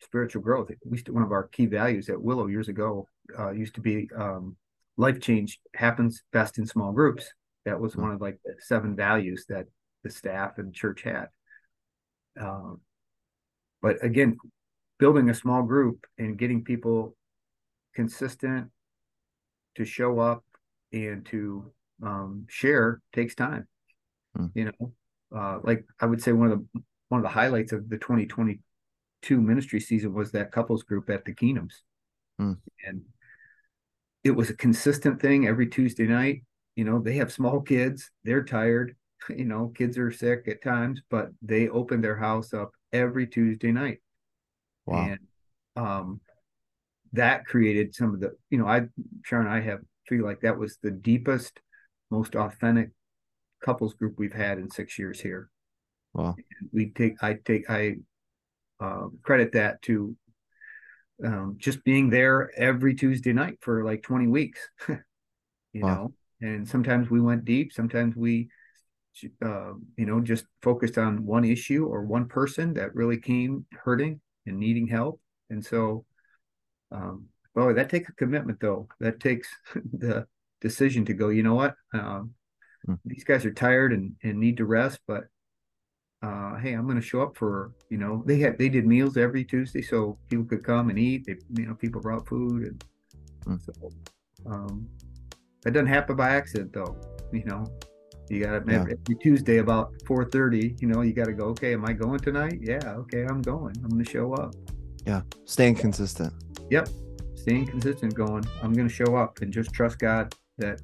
spiritual 0.00 0.42
growth. 0.42 0.70
At 0.70 0.76
least 0.84 1.08
one 1.08 1.22
of 1.22 1.32
our 1.32 1.48
key 1.48 1.66
values 1.66 2.08
at 2.08 2.20
Willow 2.20 2.46
years 2.46 2.68
ago 2.68 3.08
uh, 3.38 3.50
used 3.50 3.74
to 3.76 3.80
be 3.80 4.08
um, 4.16 4.56
life 4.98 5.20
change 5.20 5.60
happens 5.74 6.22
best 6.32 6.58
in 6.58 6.66
small 6.66 6.92
groups. 6.92 7.32
That 7.64 7.80
was 7.80 7.96
one 7.96 8.10
of 8.10 8.20
like 8.20 8.38
the 8.44 8.54
seven 8.58 8.96
values 8.96 9.46
that 9.48 9.66
the 10.04 10.10
staff 10.10 10.58
and 10.58 10.74
church 10.74 11.02
had. 11.02 11.28
Uh, 12.38 12.74
but 13.80 14.04
again, 14.04 14.36
building 14.98 15.30
a 15.30 15.34
small 15.34 15.62
group 15.62 16.04
and 16.18 16.36
getting 16.36 16.64
people 16.64 17.16
consistent 17.94 18.68
to 19.76 19.84
show 19.84 20.18
up 20.18 20.44
and 20.92 21.24
to 21.26 21.72
um, 22.02 22.46
share 22.48 23.00
takes 23.12 23.34
time. 23.34 23.66
Hmm. 24.36 24.46
You 24.54 24.64
know, 24.66 24.92
uh, 25.34 25.58
like 25.62 25.84
I 26.00 26.06
would 26.06 26.22
say 26.22 26.32
one 26.32 26.50
of 26.50 26.58
the 26.58 26.82
one 27.08 27.20
of 27.20 27.22
the 27.22 27.28
highlights 27.28 27.72
of 27.72 27.88
the 27.88 27.96
2022 27.96 29.40
ministry 29.40 29.80
season 29.80 30.12
was 30.12 30.32
that 30.32 30.52
couples 30.52 30.82
group 30.82 31.08
at 31.08 31.24
the 31.24 31.34
Keenums, 31.34 31.74
hmm. 32.38 32.54
and 32.84 33.02
it 34.28 34.36
was 34.36 34.50
a 34.50 34.54
consistent 34.54 35.20
thing 35.20 35.46
every 35.46 35.66
Tuesday 35.66 36.06
night. 36.06 36.42
You 36.76 36.84
know, 36.84 37.00
they 37.00 37.16
have 37.16 37.32
small 37.32 37.60
kids; 37.60 38.10
they're 38.24 38.44
tired. 38.44 38.94
You 39.28 39.44
know, 39.44 39.72
kids 39.76 39.98
are 39.98 40.12
sick 40.12 40.46
at 40.46 40.62
times, 40.62 41.02
but 41.10 41.30
they 41.42 41.68
open 41.68 42.00
their 42.00 42.16
house 42.16 42.54
up 42.54 42.70
every 42.92 43.26
Tuesday 43.26 43.72
night. 43.72 43.98
Wow. 44.86 45.08
And 45.08 45.18
um, 45.74 46.20
that 47.14 47.44
created 47.44 47.96
some 47.96 48.14
of 48.14 48.20
the, 48.20 48.36
you 48.48 48.58
know, 48.58 48.66
I 48.68 48.82
Sharon 49.24 49.46
and 49.46 49.54
I 49.54 49.60
have 49.60 49.80
feel 50.06 50.24
like 50.24 50.40
that 50.42 50.56
was 50.56 50.78
the 50.82 50.92
deepest 50.92 51.60
most 52.10 52.36
authentic 52.36 52.90
couples 53.62 53.94
group 53.94 54.14
we've 54.18 54.32
had 54.32 54.58
in 54.58 54.70
six 54.70 54.98
years 54.98 55.20
here. 55.20 55.50
Wow. 56.14 56.36
we 56.72 56.90
take, 56.90 57.22
I 57.22 57.38
take, 57.44 57.68
I 57.68 57.96
uh, 58.80 59.08
credit 59.22 59.52
that 59.52 59.82
to 59.82 60.16
um, 61.24 61.56
just 61.58 61.84
being 61.84 62.10
there 62.10 62.50
every 62.56 62.94
Tuesday 62.94 63.32
night 63.32 63.58
for 63.60 63.84
like 63.84 64.02
20 64.02 64.26
weeks, 64.26 64.60
you 64.88 65.82
wow. 65.82 65.94
know, 65.94 66.12
and 66.40 66.68
sometimes 66.68 67.10
we 67.10 67.20
went 67.20 67.44
deep. 67.44 67.72
Sometimes 67.72 68.14
we, 68.16 68.48
uh, 69.44 69.72
you 69.96 70.06
know, 70.06 70.20
just 70.20 70.44
focused 70.62 70.98
on 70.98 71.26
one 71.26 71.44
issue 71.44 71.86
or 71.86 72.02
one 72.02 72.28
person 72.28 72.74
that 72.74 72.94
really 72.94 73.18
came 73.18 73.66
hurting 73.72 74.20
and 74.46 74.58
needing 74.58 74.86
help. 74.86 75.20
And 75.50 75.64
so, 75.64 76.04
um, 76.92 77.26
boy, 77.54 77.72
that 77.74 77.90
takes 77.90 78.08
a 78.08 78.12
commitment 78.12 78.60
though. 78.60 78.88
That 79.00 79.20
takes 79.20 79.48
the 79.92 80.26
decision 80.60 81.04
to 81.06 81.14
go, 81.14 81.28
you 81.28 81.42
know 81.42 81.54
what, 81.54 81.74
um, 81.92 82.34
mm. 82.86 82.98
these 83.04 83.24
guys 83.24 83.44
are 83.44 83.52
tired 83.52 83.92
and, 83.92 84.12
and 84.22 84.38
need 84.38 84.58
to 84.58 84.64
rest, 84.64 85.00
but 85.06 85.24
uh, 86.22 86.56
hey, 86.56 86.72
I'm 86.72 86.84
going 86.84 87.00
to 87.00 87.06
show 87.06 87.22
up 87.22 87.36
for, 87.36 87.72
you 87.90 87.98
know, 87.98 88.22
they 88.26 88.38
had, 88.38 88.58
they 88.58 88.68
did 88.68 88.86
meals 88.86 89.16
every 89.16 89.44
Tuesday 89.44 89.82
so 89.82 90.18
people 90.28 90.44
could 90.44 90.64
come 90.64 90.90
and 90.90 90.98
eat. 90.98 91.26
They, 91.26 91.36
you 91.60 91.68
know, 91.68 91.74
people 91.74 92.00
brought 92.00 92.26
food. 92.26 92.82
And 93.46 93.60
mm. 93.60 93.64
so, 93.64 93.92
um, 94.46 94.88
that 95.62 95.72
doesn't 95.72 95.86
happen 95.86 96.16
by 96.16 96.30
accident 96.30 96.72
though. 96.72 96.96
You 97.32 97.44
know, 97.44 97.66
you 98.30 98.44
got 98.44 98.66
to 98.66 98.72
yeah. 98.72 98.80
every 98.80 99.16
Tuesday 99.20 99.58
about 99.58 99.92
4:30. 100.04 100.80
You 100.80 100.88
know, 100.88 101.02
you 101.02 101.12
got 101.12 101.26
to 101.26 101.32
go. 101.32 101.44
Okay, 101.46 101.74
am 101.74 101.84
I 101.84 101.92
going 101.92 102.18
tonight? 102.20 102.58
Yeah. 102.60 102.80
Okay, 102.84 103.24
I'm 103.24 103.42
going. 103.42 103.74
I'm 103.82 103.90
going 103.90 104.04
to 104.04 104.10
show 104.10 104.32
up. 104.34 104.54
Yeah, 105.06 105.22
staying 105.44 105.76
consistent. 105.76 106.32
Yep, 106.70 106.88
staying 107.34 107.66
consistent. 107.66 108.14
Going. 108.14 108.44
I'm 108.62 108.72
going 108.72 108.88
to 108.88 108.94
show 108.94 109.16
up 109.16 109.40
and 109.40 109.52
just 109.52 109.72
trust 109.72 109.98
God 109.98 110.34
that 110.58 110.80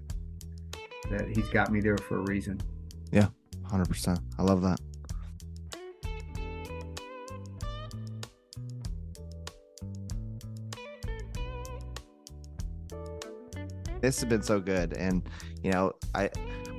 that 1.10 1.28
he's 1.34 1.48
got 1.48 1.70
me 1.70 1.80
there 1.80 1.98
for 1.98 2.18
a 2.18 2.22
reason. 2.22 2.60
Yeah, 3.12 3.28
hundred 3.64 3.88
percent. 3.88 4.20
I 4.38 4.42
love 4.42 4.62
that. 4.62 4.80
This 14.04 14.20
has 14.20 14.28
been 14.28 14.42
so 14.42 14.60
good, 14.60 14.92
and 14.92 15.22
you 15.62 15.72
know, 15.72 15.92
I 16.14 16.28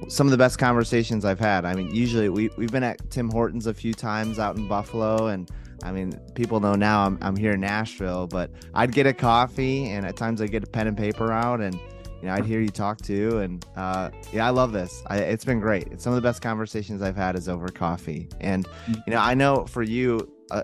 some 0.08 0.28
of 0.28 0.32
the 0.32 0.38
best 0.38 0.60
conversations 0.60 1.26
I've 1.26 1.40
had. 1.40 1.66
I 1.66 1.74
mean, 1.74 1.94
usually 1.94 2.30
we 2.30 2.50
we've 2.56 2.72
been 2.72 2.84
at 2.84 3.10
Tim 3.10 3.32
Hortons 3.32 3.66
a 3.66 3.74
few 3.74 3.96
times 3.96 4.38
out 4.38 4.58
in 4.58 4.68
Buffalo, 4.68 5.28
and 5.28 5.50
I 5.82 5.92
mean, 5.92 6.14
people 6.36 6.60
know 6.60 6.76
now 6.76 7.04
I'm 7.04 7.18
I'm 7.22 7.36
here 7.36 7.54
in 7.54 7.62
Nashville, 7.62 8.28
but 8.28 8.52
I'd 8.76 8.92
get 8.92 9.08
a 9.08 9.14
coffee, 9.14 9.90
and 9.90 10.06
at 10.06 10.16
times 10.16 10.40
i'd 10.40 10.52
get 10.52 10.64
a 10.64 10.68
pen 10.68 10.86
and 10.86 10.96
paper 10.96 11.32
out, 11.32 11.62
and 11.62 11.74
you 11.74 12.28
know, 12.28 12.34
I'd 12.34 12.46
hear 12.46 12.62
you 12.62 12.70
talk 12.70 13.02
too, 13.02 13.40
and 13.40 13.66
uh, 13.76 14.12
yeah, 14.32 14.46
I 14.46 14.52
love 14.52 14.72
this. 14.72 15.02
I, 15.08 15.18
it's 15.18 15.46
been 15.46 15.60
great. 15.60 15.88
It's 15.88 16.04
some 16.04 16.14
of 16.14 16.18
the 16.18 16.28
best 16.28 16.44
conversations 16.44 17.02
I've 17.02 17.16
had 17.16 17.36
is 17.36 17.50
over 17.50 17.70
coffee, 17.70 18.30
and 18.40 18.68
you 18.88 19.14
know, 19.14 19.18
I 19.18 19.34
know 19.34 19.66
for 19.66 19.82
you, 19.82 20.32
uh, 20.52 20.62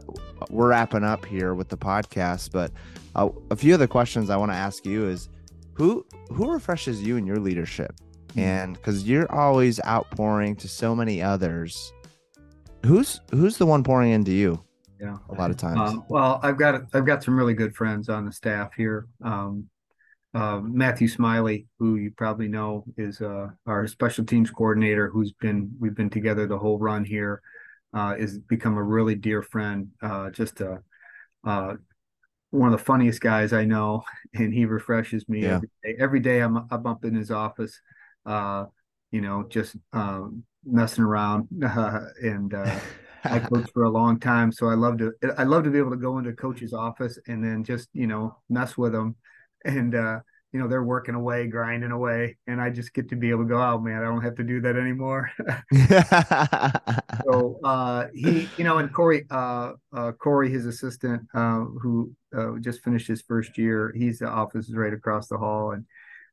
we're 0.52 0.70
wrapping 0.70 1.04
up 1.04 1.26
here 1.26 1.56
with 1.56 1.70
the 1.70 1.78
podcast, 1.78 2.52
but 2.52 2.72
uh, 3.16 3.30
a 3.50 3.56
few 3.56 3.74
of 3.74 3.80
the 3.80 3.88
questions 3.88 4.30
I 4.30 4.38
want 4.38 4.52
to 4.52 4.56
ask 4.56 4.86
you 4.86 5.08
is, 5.08 5.30
who 5.74 6.06
who 6.30 6.52
refreshes 6.52 7.02
you 7.02 7.18
in 7.18 7.26
your 7.26 7.40
leadership, 7.40 7.94
mm-hmm. 8.30 8.40
and 8.40 8.74
because 8.74 9.08
you're 9.08 9.32
always 9.32 9.80
outpouring 9.86 10.56
to 10.58 10.68
so 10.68 10.96
many 10.96 11.22
others, 11.22 11.94
who's 12.86 13.22
who's 13.32 13.58
the 13.58 13.66
one 13.66 13.84
pouring 13.84 14.12
into 14.12 14.32
you? 14.32 14.64
Yeah, 15.00 15.18
a 15.30 15.34
lot 15.34 15.50
of 15.50 15.58
times. 15.58 15.80
Uh, 15.80 16.02
well, 16.10 16.40
I've 16.44 16.58
got 16.58 16.84
I've 16.94 17.06
got 17.06 17.24
some 17.24 17.38
really 17.38 17.56
good 17.56 17.76
friends 17.76 18.10
on 18.10 18.26
the 18.26 18.32
staff 18.32 18.72
here. 18.76 19.08
Um, 19.24 19.68
uh, 20.34 20.62
Matthew 20.64 21.08
Smiley, 21.08 21.68
who 21.80 21.96
you 21.96 22.12
probably 22.12 22.48
know 22.48 22.86
is 22.98 23.22
uh, 23.22 23.48
our 23.66 23.88
special 23.88 24.26
teams 24.26 24.52
coordinator, 24.52 25.10
who's 25.10 25.34
been 25.34 25.72
we've 25.80 25.96
been 25.96 26.10
together 26.10 26.48
the 26.48 26.58
whole 26.58 26.78
run 26.78 27.04
here, 27.04 27.42
uh, 27.94 28.16
is 28.18 28.38
become 28.38 28.78
a 28.78 28.84
really 28.84 29.16
dear 29.16 29.42
friend. 29.42 29.90
Uh, 30.02 30.30
just 30.30 30.62
a 30.62 30.82
uh, 31.44 31.74
one 32.52 32.72
of 32.72 32.78
the 32.78 32.86
funniest 32.86 33.22
guys 33.22 33.54
I 33.54 33.66
know, 33.66 34.04
and 34.34 34.54
he 34.54 34.66
refreshes 34.66 35.28
me 35.28 35.44
yeah. 35.44 35.56
every 35.56 35.70
day. 35.84 35.96
Every 36.00 36.20
day 36.20 36.40
I'm 36.40 36.58
I'm 36.70 36.86
up 36.86 37.04
in 37.04 37.16
his 37.16 37.32
office, 37.32 37.80
uh, 38.26 38.66
you 39.12 39.22
know, 39.22 39.46
just 39.50 39.76
um, 39.94 40.44
messing 40.64 41.04
around, 41.04 41.48
and 42.22 42.54
I 43.24 43.40
coached 43.40 43.72
for 43.74 43.84
a 43.84 43.90
long 43.90 44.20
time, 44.20 44.52
so 44.52 44.68
I 44.68 44.76
love 44.76 44.98
to 45.00 45.14
I 45.38 45.44
love 45.44 45.64
to 45.64 45.72
be 45.72 45.80
able 45.80 45.92
to 45.92 45.98
go 45.98 46.18
into 46.18 46.34
coach's 46.34 46.74
office 46.74 47.18
and 47.28 47.44
then 47.44 47.64
just 47.64 47.90
you 47.94 48.08
know 48.08 48.38
mess 48.50 48.78
with 48.78 48.94
him 48.94 49.16
and 49.66 49.96
uh, 49.96 50.20
you 50.52 50.60
know 50.60 50.68
they're 50.68 50.84
working 50.84 51.16
away 51.16 51.48
grinding 51.48 51.92
away 51.92 52.38
and 52.48 52.62
i 52.62 52.70
just 52.70 52.94
get 52.94 53.10
to 53.10 53.16
be 53.16 53.30
able 53.30 53.44
to 53.44 53.50
go 53.50 53.62
out 53.62 53.84
man 53.84 54.02
i 54.02 54.06
don't 54.06 54.22
have 54.22 54.36
to 54.36 54.44
do 54.44 54.62
that 54.62 54.76
anymore. 54.76 55.32
So 57.26 57.60
uh 57.64 58.08
he 58.14 58.50
you 58.58 58.64
know 58.64 58.80
and 58.80 58.92
corey 58.92 59.26
uh, 59.30 59.74
uh 59.96 60.12
corey 60.14 60.50
his 60.50 60.66
assistant 60.66 61.22
uh 61.34 61.60
who 61.82 62.12
uh, 62.36 62.58
just 62.60 62.84
finished 62.84 63.08
his 63.08 63.22
first 63.22 63.58
year 63.58 63.94
he's 63.96 64.20
the 64.20 64.28
office 64.28 64.68
is 64.68 64.76
right 64.76 64.94
across 64.94 65.28
the 65.28 65.38
hall 65.38 65.72
and 65.72 65.86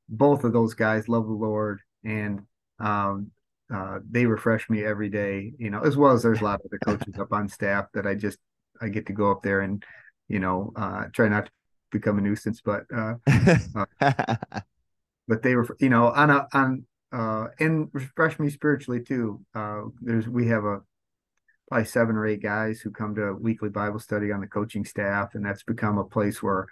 both 0.09 0.45
of 0.45 0.53
those 0.53 0.75
guys 0.75 1.09
love 1.09 1.27
the 1.27 1.33
lord 1.33 1.81
and 2.05 2.41
um 2.81 3.31
uh 3.73 3.99
they 4.11 4.25
refresh 4.25 4.71
me 4.71 4.85
every 4.85 5.11
day 5.11 5.53
you 5.59 5.71
know 5.71 5.81
as 5.83 5.97
well 5.97 6.13
as 6.13 6.23
there's 6.23 6.41
a 6.41 6.45
lot 6.45 6.61
of 6.65 6.71
the 6.71 6.79
coaches 6.79 7.19
up 7.19 7.33
on 7.33 7.49
staff 7.49 7.87
that 7.93 8.07
i 8.07 8.15
just 8.15 8.39
i 8.81 8.89
get 8.89 9.07
to 9.07 9.13
go 9.13 9.31
up 9.31 9.43
there 9.43 9.61
and 9.61 9.85
you 10.29 10.39
know 10.39 10.73
uh 10.77 11.05
try 11.13 11.29
not 11.29 11.47
to 11.47 11.53
become 11.91 12.19
a 12.19 12.21
nuisance, 12.21 12.61
but 12.61 12.85
uh, 12.95 13.15
uh, 14.01 14.61
but 15.27 15.43
they 15.43 15.55
were 15.55 15.67
you 15.81 15.89
know 15.89 16.09
on 16.09 16.31
a 16.31 16.47
on 16.53 16.85
uh 17.13 17.47
and 17.59 17.89
refresh 17.93 18.39
me 18.39 18.51
spiritually 18.51 19.03
too. 19.03 19.41
Uh, 19.55 19.83
there's 20.01 20.29
we 20.29 20.49
have 20.49 20.65
a 20.65 20.81
probably 21.69 21.87
seven 21.87 22.17
or 22.17 22.27
eight 22.27 22.43
guys 22.43 22.81
who 22.81 22.91
come 22.91 23.15
to 23.15 23.35
weekly 23.35 23.69
Bible 23.69 23.99
study 23.99 24.33
on 24.33 24.41
the 24.41 24.47
coaching 24.47 24.85
staff, 24.85 25.35
and 25.35 25.45
that's 25.45 25.63
become 25.63 25.99
a 25.99 26.05
place 26.05 26.43
where 26.43 26.67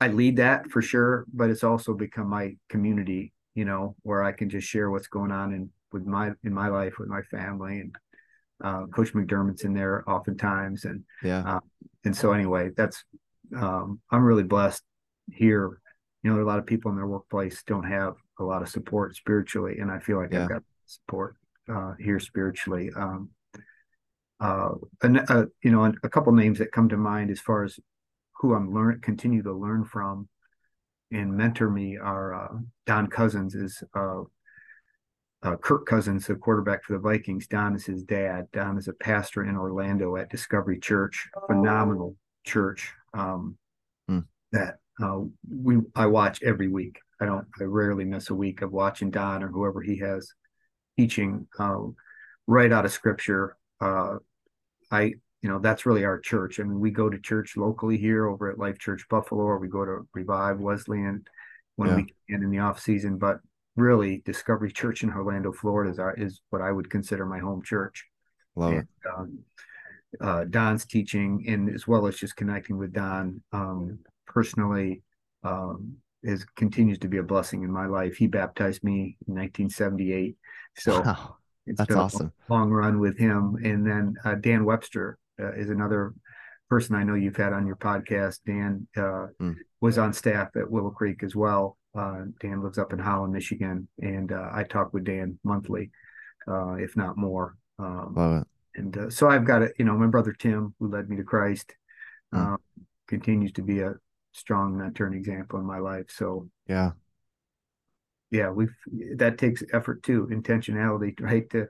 I 0.00 0.08
lead 0.08 0.36
that 0.36 0.70
for 0.70 0.82
sure, 0.82 1.26
but 1.32 1.50
it's 1.50 1.64
also 1.64 1.94
become 1.94 2.28
my 2.28 2.56
community, 2.68 3.32
you 3.54 3.64
know, 3.64 3.96
where 4.02 4.22
I 4.22 4.32
can 4.32 4.48
just 4.48 4.66
share 4.66 4.90
what's 4.90 5.08
going 5.08 5.30
on 5.30 5.52
in 5.52 5.70
with 5.92 6.06
my 6.06 6.32
in 6.44 6.54
my 6.54 6.68
life 6.68 6.98
with 6.98 7.08
my 7.08 7.22
family 7.22 7.80
and 7.80 7.96
uh, 8.62 8.86
Coach 8.86 9.12
McDermott's 9.14 9.64
in 9.64 9.74
there 9.74 10.08
oftentimes, 10.08 10.84
and 10.84 11.02
yeah, 11.22 11.56
uh, 11.56 11.60
and 12.04 12.14
so 12.14 12.32
anyway, 12.32 12.70
that's 12.76 13.04
um, 13.56 14.00
I'm 14.10 14.24
really 14.24 14.42
blessed 14.42 14.82
here. 15.30 15.80
You 16.22 16.30
know, 16.30 16.34
there 16.34 16.42
are 16.42 16.46
a 16.46 16.48
lot 16.48 16.58
of 16.58 16.66
people 16.66 16.90
in 16.90 16.96
their 16.96 17.06
workplace 17.06 17.62
don't 17.66 17.88
have 17.88 18.14
a 18.38 18.44
lot 18.44 18.62
of 18.62 18.68
support 18.68 19.16
spiritually, 19.16 19.78
and 19.78 19.90
I 19.90 19.98
feel 19.98 20.18
like 20.18 20.32
yeah. 20.32 20.42
I've 20.42 20.48
got 20.48 20.62
support 20.86 21.36
uh, 21.72 21.94
here 21.98 22.20
spiritually. 22.20 22.90
Um, 22.94 23.30
uh, 24.40 24.70
and 25.02 25.18
uh, 25.28 25.46
you 25.62 25.70
know, 25.70 25.92
a 26.02 26.08
couple 26.08 26.32
names 26.32 26.58
that 26.58 26.72
come 26.72 26.88
to 26.88 26.96
mind 26.96 27.30
as 27.30 27.40
far 27.40 27.64
as 27.64 27.78
who 28.40 28.54
I'm 28.54 28.72
learn 28.72 29.00
continue 29.00 29.42
to 29.42 29.52
learn 29.52 29.84
from 29.84 30.28
and 31.12 31.36
mentor 31.36 31.70
me 31.70 31.98
are 31.98 32.34
uh, 32.34 32.58
Don 32.86 33.08
Cousins 33.08 33.54
is 33.54 33.82
uh, 33.94 34.22
uh, 35.42 35.56
Kirk 35.56 35.86
Cousins, 35.86 36.26
the 36.26 36.34
quarterback 36.36 36.84
for 36.84 36.92
the 36.92 36.98
Vikings. 36.98 37.46
Don 37.46 37.74
is 37.74 37.84
his 37.84 38.02
dad. 38.02 38.46
Don 38.52 38.78
is 38.78 38.88
a 38.88 38.92
pastor 38.92 39.44
in 39.44 39.56
Orlando 39.56 40.16
at 40.16 40.30
Discovery 40.30 40.78
Church, 40.78 41.28
phenomenal 41.46 42.16
church 42.44 42.92
um, 43.14 43.56
hmm. 44.08 44.20
that 44.52 44.78
uh, 45.02 45.20
we 45.48 45.78
I 45.94 46.06
watch 46.06 46.42
every 46.42 46.68
week. 46.68 46.98
I 47.20 47.26
don't. 47.26 47.46
I 47.60 47.64
rarely 47.64 48.04
miss 48.04 48.30
a 48.30 48.34
week 48.34 48.62
of 48.62 48.72
watching 48.72 49.10
Don 49.10 49.42
or 49.42 49.48
whoever 49.48 49.80
he 49.80 49.98
has 49.98 50.32
teaching 50.98 51.46
uh, 51.58 51.78
right 52.46 52.72
out 52.72 52.84
of 52.84 52.92
Scripture. 52.92 53.56
Uh, 53.80 54.16
I 54.90 55.14
you 55.42 55.48
know 55.48 55.58
that's 55.58 55.86
really 55.86 56.04
our 56.04 56.18
church. 56.18 56.60
I 56.60 56.64
mean, 56.64 56.80
we 56.80 56.90
go 56.90 57.08
to 57.08 57.18
church 57.18 57.56
locally 57.56 57.96
here 57.96 58.26
over 58.26 58.50
at 58.50 58.58
Life 58.58 58.78
Church 58.78 59.06
Buffalo, 59.08 59.42
or 59.42 59.58
we 59.58 59.68
go 59.68 59.84
to 59.84 60.06
Revive 60.12 60.60
Wesleyan 60.60 61.24
when 61.76 61.90
yeah. 61.90 61.96
we 61.96 62.14
can 62.28 62.42
in 62.42 62.50
the 62.50 62.58
off 62.58 62.80
season. 62.80 63.16
But 63.16 63.40
really, 63.76 64.22
Discovery 64.24 64.72
Church 64.72 65.02
in 65.02 65.10
Orlando, 65.10 65.52
Florida, 65.52 65.90
is 65.90 65.98
our, 65.98 66.14
is 66.14 66.40
what 66.50 66.62
I 66.62 66.70
would 66.70 66.90
consider 66.90 67.24
my 67.24 67.38
home 67.38 67.62
church. 67.62 68.06
Love 68.56 68.72
and, 68.72 68.80
it. 68.80 68.86
Um, 69.16 69.38
uh, 70.20 70.44
Don's 70.44 70.84
teaching 70.84 71.44
and 71.46 71.72
as 71.72 71.86
well 71.86 72.06
as 72.06 72.16
just 72.16 72.36
connecting 72.36 72.76
with 72.76 72.92
Don 72.92 73.40
um, 73.52 73.98
personally 74.26 75.02
um, 75.44 75.96
is 76.22 76.44
continues 76.56 76.98
to 76.98 77.08
be 77.08 77.18
a 77.18 77.22
blessing 77.22 77.62
in 77.62 77.70
my 77.70 77.86
life. 77.86 78.16
He 78.16 78.26
baptized 78.26 78.82
me 78.82 79.16
in 79.26 79.34
1978, 79.34 80.36
so 80.76 81.00
wow. 81.00 81.36
that's 81.66 81.94
awesome. 81.94 82.32
long 82.48 82.70
run 82.70 82.98
with 83.00 83.18
him, 83.18 83.56
and 83.64 83.86
then 83.86 84.16
uh, 84.24 84.34
Dan 84.34 84.64
Webster 84.64 85.18
uh, 85.40 85.52
is 85.52 85.70
another 85.70 86.12
person 86.68 86.94
I 86.94 87.04
know 87.04 87.14
you've 87.14 87.36
had 87.36 87.52
on 87.52 87.66
your 87.66 87.76
podcast. 87.76 88.40
Dan 88.46 88.86
mm. 88.96 89.56
was 89.80 89.96
on 89.96 90.12
staff 90.12 90.48
at 90.56 90.70
Willow 90.70 90.90
Creek 90.90 91.22
as 91.22 91.34
well. 91.34 91.78
Uh, 91.96 92.22
Dan 92.40 92.62
lives 92.62 92.78
up 92.78 92.92
in 92.92 92.98
Holland, 92.98 93.32
Michigan, 93.32 93.88
and 94.00 94.30
uh, 94.30 94.50
I 94.52 94.64
talk 94.64 94.92
with 94.92 95.04
Dan 95.04 95.38
monthly, 95.42 95.90
if 96.46 96.96
not 96.96 97.16
more. 97.16 97.56
Um, 97.78 98.14
Love 98.14 98.42
it 98.42 98.48
and 98.80 98.96
uh, 98.96 99.10
so 99.10 99.28
I've 99.28 99.44
got 99.44 99.62
a 99.62 99.72
you 99.78 99.84
know 99.84 99.96
my 99.96 100.06
brother 100.06 100.32
Tim 100.32 100.74
who 100.78 100.88
led 100.88 101.08
me 101.08 101.16
to 101.16 101.24
Christ 101.24 101.74
mm. 102.34 102.56
continues 103.06 103.52
to 103.52 103.62
be 103.62 103.80
a 103.80 103.94
strong 104.32 104.76
mentor 104.76 105.06
and 105.06 105.14
example 105.14 105.58
in 105.58 105.66
my 105.66 105.78
life. 105.78 106.06
So 106.08 106.48
yeah, 106.66 106.92
yeah, 108.30 108.50
we've 108.50 108.74
that 109.16 109.38
takes 109.38 109.62
effort 109.72 110.02
too, 110.02 110.28
intentionality, 110.30 111.20
right? 111.20 111.48
To 111.50 111.68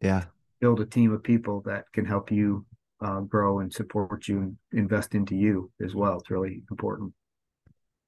yeah 0.00 0.24
build 0.60 0.80
a 0.80 0.86
team 0.86 1.12
of 1.12 1.22
people 1.22 1.62
that 1.66 1.84
can 1.92 2.06
help 2.06 2.30
you 2.30 2.64
uh, 3.04 3.20
grow 3.20 3.60
and 3.60 3.70
support 3.72 4.26
you 4.26 4.38
and 4.38 4.56
invest 4.72 5.14
into 5.14 5.34
you 5.34 5.70
as 5.84 5.94
well. 5.94 6.18
It's 6.18 6.30
really 6.30 6.62
important. 6.70 7.12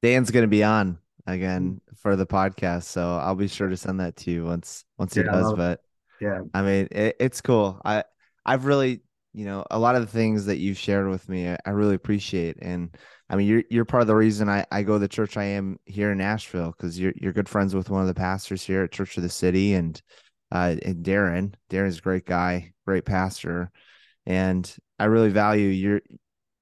Dan's 0.00 0.30
going 0.30 0.44
to 0.44 0.48
be 0.48 0.64
on 0.64 0.98
again 1.26 1.80
for 1.96 2.16
the 2.16 2.26
podcast, 2.26 2.84
so 2.84 3.16
I'll 3.16 3.34
be 3.34 3.48
sure 3.48 3.68
to 3.68 3.76
send 3.76 4.00
that 4.00 4.16
to 4.16 4.30
you 4.30 4.44
once 4.44 4.84
once 4.96 5.14
he 5.14 5.20
yeah, 5.20 5.32
does. 5.32 5.52
But 5.54 5.80
yeah, 6.20 6.40
I 6.54 6.62
mean, 6.62 6.88
it, 6.90 7.16
it's 7.18 7.40
cool. 7.40 7.80
I 7.84 8.04
I've 8.48 8.64
really, 8.64 9.02
you 9.34 9.44
know, 9.44 9.64
a 9.70 9.78
lot 9.78 9.94
of 9.94 10.00
the 10.00 10.10
things 10.10 10.46
that 10.46 10.56
you've 10.56 10.78
shared 10.78 11.08
with 11.08 11.28
me, 11.28 11.50
I, 11.50 11.58
I 11.66 11.70
really 11.70 11.94
appreciate. 11.94 12.56
And 12.62 12.96
I 13.28 13.36
mean, 13.36 13.46
you're 13.46 13.62
you're 13.68 13.84
part 13.84 14.00
of 14.00 14.06
the 14.06 14.16
reason 14.16 14.48
I, 14.48 14.64
I 14.72 14.82
go 14.82 14.94
to 14.94 14.98
the 14.98 15.06
church 15.08 15.36
I 15.36 15.44
am 15.44 15.78
here 15.84 16.12
in 16.12 16.18
Nashville 16.18 16.72
because 16.72 16.98
you're 16.98 17.12
you're 17.16 17.34
good 17.34 17.48
friends 17.48 17.74
with 17.74 17.90
one 17.90 18.00
of 18.00 18.08
the 18.08 18.14
pastors 18.14 18.62
here 18.62 18.84
at 18.84 18.92
Church 18.92 19.16
of 19.18 19.22
the 19.22 19.28
City 19.28 19.74
and 19.74 20.00
uh 20.50 20.76
and 20.82 21.04
Darren. 21.04 21.52
Darren's 21.68 21.98
a 21.98 22.02
great 22.02 22.24
guy, 22.24 22.72
great 22.86 23.04
pastor, 23.04 23.70
and 24.24 24.74
I 24.98 25.04
really 25.04 25.30
value 25.30 25.68
your 25.68 26.00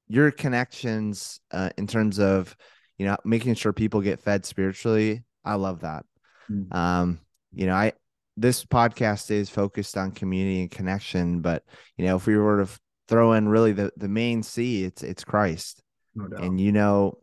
your 0.09 0.32
connections 0.32 1.41
uh, 1.53 1.70
in 1.78 1.87
terms 1.87 2.18
of 2.18 2.57
you 2.99 3.07
know 3.07 3.16
making 3.24 3.55
sure 3.55 3.72
people 3.72 4.01
get 4.01 4.20
fed 4.20 4.45
spiritually. 4.45 5.22
I 5.45 5.55
love 5.55 5.82
that. 5.82 6.05
Mm. 6.51 6.74
Um, 6.74 7.20
you 7.53 7.66
know, 7.66 7.74
I 7.74 7.93
this 8.37 8.64
podcast 8.64 9.30
is 9.30 9.49
focused 9.49 9.97
on 9.97 10.11
community 10.11 10.61
and 10.61 10.70
connection, 10.70 11.41
but 11.41 11.64
you 11.97 12.05
know, 12.05 12.16
if 12.16 12.26
we 12.26 12.37
were 12.37 12.64
to 12.64 12.80
throw 13.09 13.32
in 13.32 13.49
really 13.49 13.72
the 13.72 13.91
the 13.97 14.09
main 14.09 14.43
C, 14.43 14.84
it's 14.84 15.03
it's 15.03 15.24
Christ, 15.24 15.82
no 16.14 16.37
and 16.37 16.61
you 16.61 16.72
know, 16.72 17.18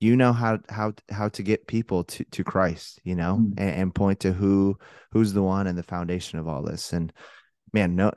you 0.00 0.16
know 0.16 0.32
how 0.32 0.58
how 0.68 0.92
how 1.10 1.28
to 1.30 1.42
get 1.42 1.66
people 1.66 2.04
to 2.04 2.24
to 2.24 2.44
Christ, 2.44 3.00
you 3.04 3.14
know, 3.14 3.38
mm. 3.40 3.54
and, 3.58 3.70
and, 3.70 3.94
point 3.94 4.20
to 4.20 4.32
who 4.32 4.78
who's 5.12 5.32
the 5.32 5.42
one 5.42 5.66
and 5.66 5.76
the 5.76 5.82
foundation 5.82 6.38
of 6.38 6.48
all 6.48 6.62
this. 6.62 6.92
And 6.92 7.12
man, 7.72 7.94
no, 7.94 8.12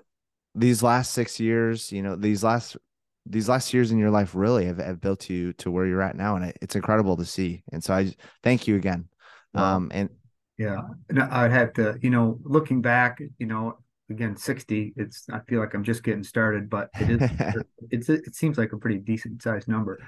these 0.55 0.81
last 0.81 1.11
six 1.11 1.39
years, 1.39 1.91
you 1.91 2.01
know, 2.01 2.15
these 2.15 2.43
last 2.43 2.77
these 3.25 3.49
last 3.49 3.73
years 3.73 3.91
in 3.91 3.97
your 3.97 4.09
life 4.09 4.35
really 4.35 4.65
have, 4.65 4.77
have 4.77 5.01
built 5.01 5.29
you 5.29 5.51
to 5.53 5.69
where 5.69 5.85
you're 5.85 6.01
at 6.01 6.15
now, 6.15 6.37
and 6.37 6.45
it, 6.45 6.57
it's 6.61 6.75
incredible 6.75 7.17
to 7.17 7.25
see. 7.25 7.63
And 7.71 7.83
so 7.83 7.93
I 7.93 8.13
thank 8.41 8.67
you 8.67 8.77
again. 8.77 9.09
Wow. 9.53 9.75
Um, 9.75 9.91
and 9.93 10.09
yeah, 10.57 10.81
and 11.09 11.21
I'd 11.21 11.51
have 11.51 11.73
to, 11.73 11.97
you 12.01 12.09
know, 12.09 12.39
looking 12.43 12.81
back, 12.81 13.21
you 13.37 13.45
know, 13.45 13.77
again, 14.09 14.35
sixty. 14.35 14.93
It's 14.95 15.27
I 15.31 15.39
feel 15.47 15.59
like 15.59 15.73
I'm 15.73 15.83
just 15.83 16.03
getting 16.03 16.23
started, 16.23 16.69
but 16.69 16.89
it 16.99 17.21
is. 17.21 17.63
it's 17.91 18.09
it 18.09 18.35
seems 18.35 18.57
like 18.57 18.73
a 18.73 18.77
pretty 18.77 18.97
decent 18.97 19.41
sized 19.41 19.67
number. 19.67 19.99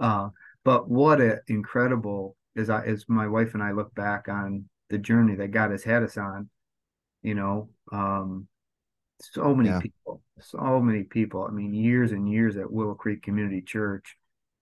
Uh, 0.00 0.28
but 0.64 0.88
what 0.88 1.20
an 1.20 1.40
incredible 1.48 2.36
as 2.56 2.70
I 2.70 2.84
as 2.86 3.04
my 3.08 3.26
wife 3.26 3.54
and 3.54 3.62
I 3.62 3.72
look 3.72 3.94
back 3.94 4.28
on 4.28 4.64
the 4.88 4.98
journey 4.98 5.34
that 5.36 5.48
God 5.48 5.70
has 5.72 5.84
had 5.84 6.02
us 6.02 6.16
on. 6.16 6.48
You 7.22 7.34
know, 7.34 7.68
um, 7.92 8.48
so 9.20 9.54
many 9.54 9.68
yeah. 9.68 9.80
people, 9.80 10.22
so 10.40 10.80
many 10.80 11.02
people. 11.02 11.44
I 11.44 11.50
mean, 11.50 11.74
years 11.74 12.12
and 12.12 12.30
years 12.30 12.56
at 12.56 12.70
Willow 12.70 12.94
Creek 12.94 13.22
Community 13.22 13.60
Church, 13.60 14.16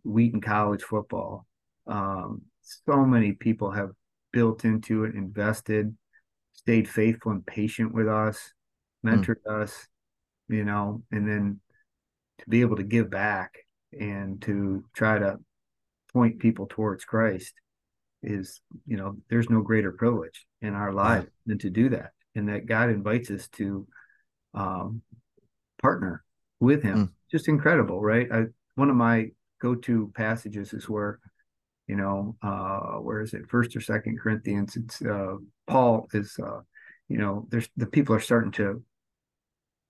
Wheaton 0.05 0.41
College 0.41 0.83
football. 0.83 1.47
Um, 1.87 2.43
so 2.63 3.05
many 3.05 3.33
people 3.33 3.71
have 3.71 3.91
built 4.37 4.67
into 4.67 5.05
it, 5.05 5.15
invested, 5.15 5.97
stayed 6.53 6.87
faithful 6.87 7.33
and 7.33 7.47
patient 7.47 7.95
with 7.95 8.07
us, 8.07 8.53
hmm. 9.03 9.09
mentored 9.09 9.41
mm. 9.49 9.63
us, 9.63 9.89
you 10.47 10.63
know, 10.63 11.03
and 11.11 11.27
then 11.27 11.59
to 12.41 12.45
be 12.47 12.61
able 12.61 12.77
to 12.77 12.83
give 12.83 13.09
back 13.09 13.55
and 13.99 14.43
to 14.43 14.85
try 14.95 15.19
to 15.19 15.39
point 16.13 16.39
people 16.39 16.67
towards 16.69 17.07
Christ 17.07 17.55
is, 18.23 18.61
you 18.87 18.99
know, 18.99 19.17
there's 19.31 19.49
no 19.49 19.63
greater 19.63 19.93
privilege 19.93 20.47
in 20.61 20.75
our 20.75 20.93
life 20.93 21.25
yeah. 21.25 21.31
than 21.47 21.59
to 21.61 21.71
do 21.71 21.89
that. 21.89 22.11
And 22.35 22.51
that 22.51 22.67
God 22.67 22.91
invites 22.91 23.31
us 23.31 23.49
to 23.53 23.87
um, 24.53 25.01
partner 25.81 26.23
with 26.61 26.83
Him. 26.83 26.99
Mm. 26.99 27.11
Just 27.31 27.49
incredible, 27.49 28.03
right? 28.03 28.31
I, 28.31 28.45
one 28.75 28.91
of 28.91 28.97
my 28.97 29.31
go-to 29.63 30.13
passages 30.15 30.75
is 30.75 30.91
where 30.91 31.21
you 31.87 31.97
know 31.97 32.37
uh 32.43 32.99
where 32.99 33.21
is 33.21 33.35
it 33.35 33.49
first 33.49 33.77
or 33.77 33.81
second 33.81 34.19
corinthians 34.19 34.77
it's 34.77 35.03
uh 35.03 35.37
paul 35.67 36.09
is 36.13 36.39
uh 36.43 36.61
you 37.09 37.19
know 37.19 37.47
there's 37.51 37.69
the 37.77 37.87
people 37.87 38.15
are 38.15 38.21
starting 38.21 38.53
to 38.53 38.83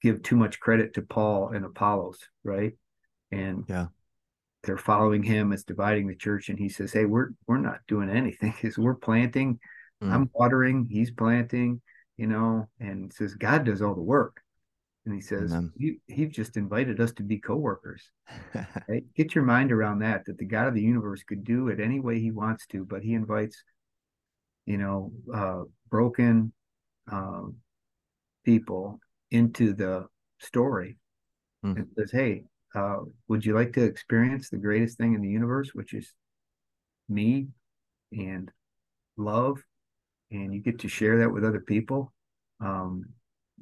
give 0.03 0.22
too 0.22 0.36
much 0.36 0.61
credit 0.61 0.94
to 0.94 1.03
paul 1.03 1.49
and 1.49 1.64
apollos 1.64 2.18
right 2.44 2.74
and 3.32 3.64
yeah 3.68 3.86
they're 4.66 4.76
following 4.76 5.22
him. 5.22 5.53
It's 5.53 5.62
dividing 5.62 6.09
the 6.09 6.14
church, 6.14 6.49
and 6.49 6.59
he 6.59 6.68
says, 6.68 6.92
"Hey, 6.92 7.05
we're 7.05 7.30
we're 7.47 7.59
not 7.59 7.80
doing 7.88 8.11
anything. 8.11 8.53
Because 8.61 8.76
we're 8.76 8.94
planting. 8.94 9.59
Mm. 10.03 10.12
I'm 10.12 10.30
watering. 10.34 10.88
He's 10.90 11.11
planting. 11.11 11.80
You 12.16 12.26
know." 12.26 12.68
And 12.80 13.12
says, 13.12 13.34
"God 13.34 13.64
does 13.64 13.80
all 13.80 13.94
the 13.94 14.03
work." 14.03 14.42
And 15.07 15.14
he 15.14 15.20
says, 15.20 15.54
he, 15.78 15.98
he 16.09 16.26
just 16.26 16.57
invited 16.57 17.00
us 17.00 17.12
to 17.12 17.22
be 17.22 17.38
co-workers. 17.38 18.02
right? 18.88 19.04
Get 19.14 19.36
your 19.36 19.44
mind 19.44 19.70
around 19.70 20.00
that, 20.00 20.24
that 20.26 20.36
the 20.36 20.44
God 20.44 20.66
of 20.66 20.74
the 20.74 20.82
universe 20.82 21.22
could 21.22 21.44
do 21.44 21.68
it 21.68 21.78
any 21.78 22.00
way 22.00 22.18
he 22.18 22.32
wants 22.32 22.66
to, 22.68 22.84
but 22.84 23.02
he 23.02 23.14
invites, 23.14 23.62
you 24.66 24.78
know, 24.78 25.12
uh, 25.32 25.62
broken 25.88 26.52
uh, 27.11 27.42
people 28.44 28.98
into 29.30 29.74
the 29.74 30.07
story 30.40 30.98
mm. 31.64 31.76
and 31.76 31.86
says, 31.96 32.11
hey, 32.11 32.42
uh, 32.74 32.98
would 33.28 33.46
you 33.46 33.54
like 33.54 33.72
to 33.74 33.84
experience 33.84 34.50
the 34.50 34.59
greatest 34.59 34.98
thing 34.98 35.14
in 35.14 35.22
the 35.22 35.30
universe, 35.30 35.70
which 35.72 35.94
is 35.94 36.12
me 37.09 37.46
and 38.11 38.50
love? 39.16 39.62
And 40.32 40.52
you 40.52 40.61
get 40.61 40.80
to 40.80 40.88
share 40.88 41.18
that 41.20 41.32
with 41.32 41.44
other 41.44 41.61
people. 41.61 42.12
Um, 42.61 43.04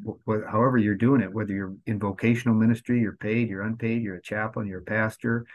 wh- 0.03 0.49
however 0.49 0.79
you're 0.79 0.95
doing 0.95 1.21
it, 1.21 1.33
whether 1.33 1.53
you're 1.53 1.75
in 1.87 1.99
vocational 1.99 2.55
ministry, 2.55 3.01
you're 3.01 3.17
paid, 3.17 3.49
you're 3.49 3.63
unpaid, 3.63 4.03
you're 4.03 4.17
a 4.17 4.23
chaplain, 4.23 4.67
you're 4.67 4.81
a 4.81 4.85
pastor, 4.85 5.47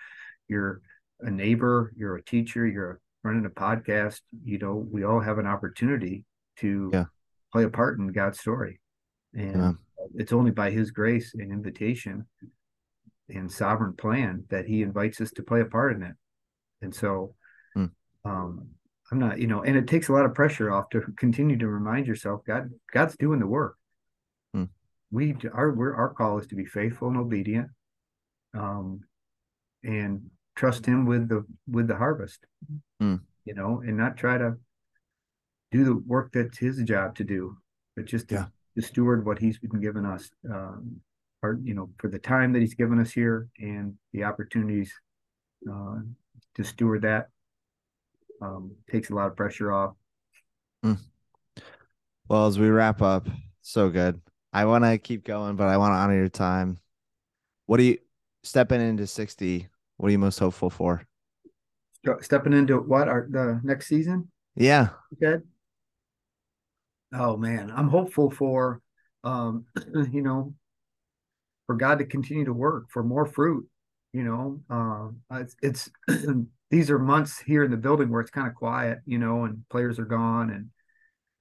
you're 0.48 0.82
a 1.22 1.30
neighbor, 1.30 1.94
you're 1.96 2.16
a 2.16 2.24
teacher, 2.24 2.66
you're 2.66 3.00
running 3.24 3.46
a 3.46 3.50
podcast, 3.50 4.22
you 4.44 4.58
know, 4.58 4.76
we 4.76 5.04
all 5.04 5.20
have 5.20 5.38
an 5.38 5.48
opportunity 5.48 6.24
to 6.58 6.90
yeah. 6.94 7.06
play 7.52 7.64
a 7.64 7.70
part 7.70 8.00
in 8.00 8.08
God's 8.08 8.40
story. 8.40 8.80
And 9.34 9.56
yeah. 9.56 9.72
it's 10.16 10.34
only 10.34 10.52
by 10.52 10.72
his 10.72 10.92
grace 10.92 11.34
and 11.34 11.52
invitation 11.52 12.26
and 13.28 13.52
sovereign 13.52 13.94
plan 13.94 14.46
that 14.50 14.66
he 14.66 14.82
invites 14.82 15.22
us 15.22 15.32
to 15.32 15.44
play 15.44 15.62
a 15.62 15.66
part 15.66 15.96
in 15.96 16.04
it. 16.04 16.16
And 16.82 16.96
so 16.96 17.36
hmm. 17.76 17.86
um, 18.24 18.70
I'm 19.12 19.20
not, 19.20 19.40
you 19.40 19.48
know, 19.48 19.64
and 19.64 19.76
it 19.76 19.88
takes 19.88 20.08
a 20.08 20.14
lot 20.14 20.26
of 20.26 20.34
pressure 20.34 20.72
off 20.72 20.90
to 20.92 21.02
continue 21.18 21.58
to 21.58 21.68
remind 21.68 22.08
yourself 22.08 22.42
God, 22.48 22.70
God's 22.92 23.18
doing 23.18 23.40
the 23.40 23.48
work 23.48 23.76
we 25.12 25.36
our 25.54 25.96
our 25.96 26.14
call 26.14 26.38
is 26.40 26.48
to 26.48 26.56
be 26.56 26.66
faithful 26.66 27.08
and 27.08 27.18
obedient 27.18 27.70
um 28.58 29.02
and 29.84 30.30
trust 30.56 30.86
him 30.86 31.06
with 31.06 31.30
the 31.30 31.44
with 31.70 31.88
the 31.88 31.96
harvest 31.96 32.46
mm. 33.02 33.20
you 33.46 33.54
know 33.54 33.82
and 33.86 33.98
not 33.98 34.18
try 34.18 34.38
to 34.38 34.56
do 35.72 35.84
the 35.84 35.96
work 35.96 36.32
that's 36.34 36.58
his 36.58 36.82
job 36.84 37.16
to 37.16 37.24
do 37.24 37.56
but 37.96 38.06
just 38.06 38.28
to, 38.30 38.36
yeah. 38.36 38.46
to 38.76 38.82
steward 38.82 39.26
what 39.26 39.40
he's 39.40 39.58
been 39.58 39.80
given 39.80 40.06
us 40.06 40.30
um 40.50 41.00
or 41.42 41.60
you 41.64 41.74
know 41.74 41.90
for 41.98 42.10
the 42.10 42.20
time 42.20 42.54
that 42.54 42.60
he's 42.60 42.74
given 42.74 43.00
us 43.00 43.12
here 43.12 43.48
and 43.60 43.94
the 44.14 44.24
opportunities 44.24 44.94
uh 45.72 45.96
to 46.56 46.64
steward 46.64 47.02
that 47.02 47.28
um 48.42 48.72
takes 48.92 49.10
a 49.10 49.16
lot 49.16 49.28
of 49.28 49.36
pressure 49.36 49.72
off 49.72 49.94
mm. 50.86 50.98
well 52.28 52.48
as 52.48 52.60
we 52.60 52.68
wrap 52.68 53.02
up 53.02 53.28
so 53.62 53.90
good 53.90 54.20
I 54.52 54.66
want 54.66 54.84
to 54.84 54.98
keep 54.98 55.24
going, 55.24 55.56
but 55.56 55.68
I 55.68 55.78
want 55.78 55.92
to 55.92 55.98
honor 55.98 56.16
your 56.16 56.30
time. 56.30 56.80
What 57.68 57.80
are 57.80 57.84
you 57.84 57.98
stepping 58.44 58.82
into 58.82 59.06
60? 59.06 59.68
What 59.98 60.08
are 60.08 60.12
you 60.12 60.20
most 60.20 60.40
hopeful 60.40 60.70
for? 60.70 61.04
Stepping 62.22 62.54
into 62.54 62.78
what 62.78 63.08
our 63.08 63.28
the 63.30 63.60
next 63.64 63.88
season? 63.88 64.32
Yeah. 64.56 64.90
Okay. 65.22 65.44
Oh 67.14 67.36
man, 67.38 67.72
I'm 67.76 67.90
hopeful 67.90 68.32
for 68.32 68.82
um, 69.24 69.66
you 70.12 70.22
know, 70.22 70.54
for 71.68 71.76
God 71.76 72.00
to 72.00 72.06
continue 72.06 72.46
to 72.46 72.54
work 72.54 72.86
for 72.90 73.04
more 73.04 73.26
fruit. 73.26 73.68
You 74.14 74.24
know, 74.24 74.62
uh, 74.70 75.40
it's, 75.40 75.56
it's 75.62 75.90
these 76.72 76.90
are 76.90 76.98
months 76.98 77.40
here 77.40 77.64
in 77.64 77.72
the 77.72 77.78
building 77.78 78.10
where 78.10 78.22
it's 78.22 78.32
kind 78.32 78.48
of 78.48 78.56
quiet, 78.56 79.00
you 79.06 79.20
know, 79.20 79.44
and 79.44 79.64
players 79.70 80.00
are 80.00 80.06
gone, 80.06 80.50
and 80.50 80.70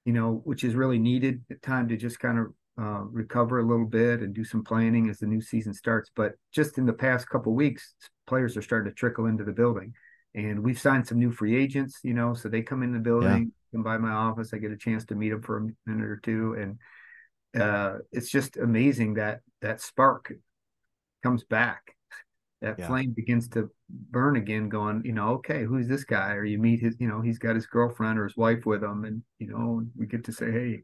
you 0.05 0.13
know, 0.13 0.41
which 0.43 0.63
is 0.63 0.75
really 0.75 0.99
needed 0.99 1.43
time 1.63 1.87
to 1.87 1.97
just 1.97 2.19
kind 2.19 2.37
of 2.37 2.47
uh, 2.79 3.03
recover 3.11 3.59
a 3.59 3.65
little 3.65 3.85
bit 3.85 4.21
and 4.21 4.33
do 4.33 4.43
some 4.43 4.63
planning 4.63 5.09
as 5.09 5.19
the 5.19 5.25
new 5.25 5.41
season 5.41 5.73
starts. 5.73 6.09
But 6.15 6.33
just 6.53 6.77
in 6.77 6.85
the 6.85 6.93
past 6.93 7.29
couple 7.29 7.53
weeks, 7.53 7.93
players 8.25 8.55
are 8.55 8.61
starting 8.61 8.89
to 8.89 8.95
trickle 8.95 9.25
into 9.25 9.43
the 9.43 9.51
building, 9.51 9.93
and 10.33 10.63
we've 10.63 10.79
signed 10.79 11.07
some 11.07 11.19
new 11.19 11.31
free 11.31 11.61
agents. 11.61 11.99
You 12.03 12.13
know, 12.13 12.33
so 12.33 12.47
they 12.47 12.61
come 12.61 12.83
in 12.83 12.93
the 12.93 12.99
building, 12.99 13.51
yeah. 13.51 13.77
come 13.77 13.83
by 13.83 13.97
my 13.97 14.11
office. 14.11 14.53
I 14.53 14.59
get 14.59 14.71
a 14.71 14.77
chance 14.77 15.05
to 15.05 15.15
meet 15.15 15.31
them 15.31 15.41
for 15.41 15.57
a 15.57 15.89
minute 15.89 16.09
or 16.09 16.17
two, 16.23 16.53
and 17.53 17.61
uh, 17.61 17.97
it's 18.11 18.29
just 18.29 18.57
amazing 18.57 19.15
that 19.15 19.41
that 19.61 19.81
spark 19.81 20.31
comes 21.21 21.43
back. 21.43 21.95
That 22.61 22.77
yeah. 22.79 22.87
flame 22.87 23.11
begins 23.11 23.47
to 23.49 23.69
burn 23.89 24.35
again, 24.35 24.67
going, 24.67 25.03
you 25.05 25.13
know, 25.13 25.29
okay, 25.35 25.63
who's 25.63 25.87
this 25.87 26.03
guy? 26.03 26.33
Or 26.33 26.43
you 26.43 26.59
meet 26.59 26.81
his, 26.81 26.97
you 26.99 27.07
know, 27.07 27.21
he's 27.21 27.39
got 27.39 27.55
his 27.55 27.65
girlfriend 27.65 28.19
or 28.19 28.25
his 28.25 28.35
wife 28.35 28.65
with 28.65 28.83
him, 28.83 29.05
and 29.05 29.23
you 29.37 29.47
know, 29.47 29.83
we 29.97 30.05
get 30.05 30.25
to 30.25 30.33
say, 30.33 30.51
hey, 30.51 30.83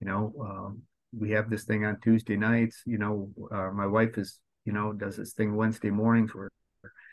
you 0.00 0.06
know, 0.06 0.32
um, 0.40 0.82
we 1.16 1.30
have 1.32 1.50
this 1.50 1.64
thing 1.64 1.84
on 1.84 1.98
Tuesday 2.00 2.36
nights. 2.36 2.82
You 2.86 2.98
know, 2.98 3.30
uh, 3.50 3.70
my 3.72 3.86
wife 3.86 4.18
is, 4.18 4.38
you 4.64 4.72
know, 4.72 4.92
does 4.92 5.16
this 5.16 5.32
thing 5.32 5.56
Wednesday 5.56 5.90
mornings. 5.90 6.34
Where, 6.34 6.50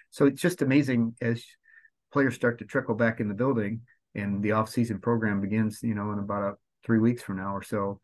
so 0.10 0.26
it's 0.26 0.41
just 0.41 0.62
amazing 0.62 1.16
as 1.22 1.43
players 2.12 2.36
start 2.36 2.60
to 2.60 2.66
trickle 2.66 2.95
back 2.95 3.20
in 3.20 3.28
the 3.28 3.34
building 3.34 3.82
and 4.16 4.41
the 4.41 4.54
off-season 4.54 5.00
program 5.00 5.41
begins. 5.41 5.80
You 5.82 5.95
know, 5.95 6.12
in 6.12 6.20
about 6.20 6.43
a, 6.43 6.54
three 6.86 7.00
weeks 7.00 7.22
from 7.22 7.38
now 7.38 7.56
or 7.56 7.64
so, 7.64 8.00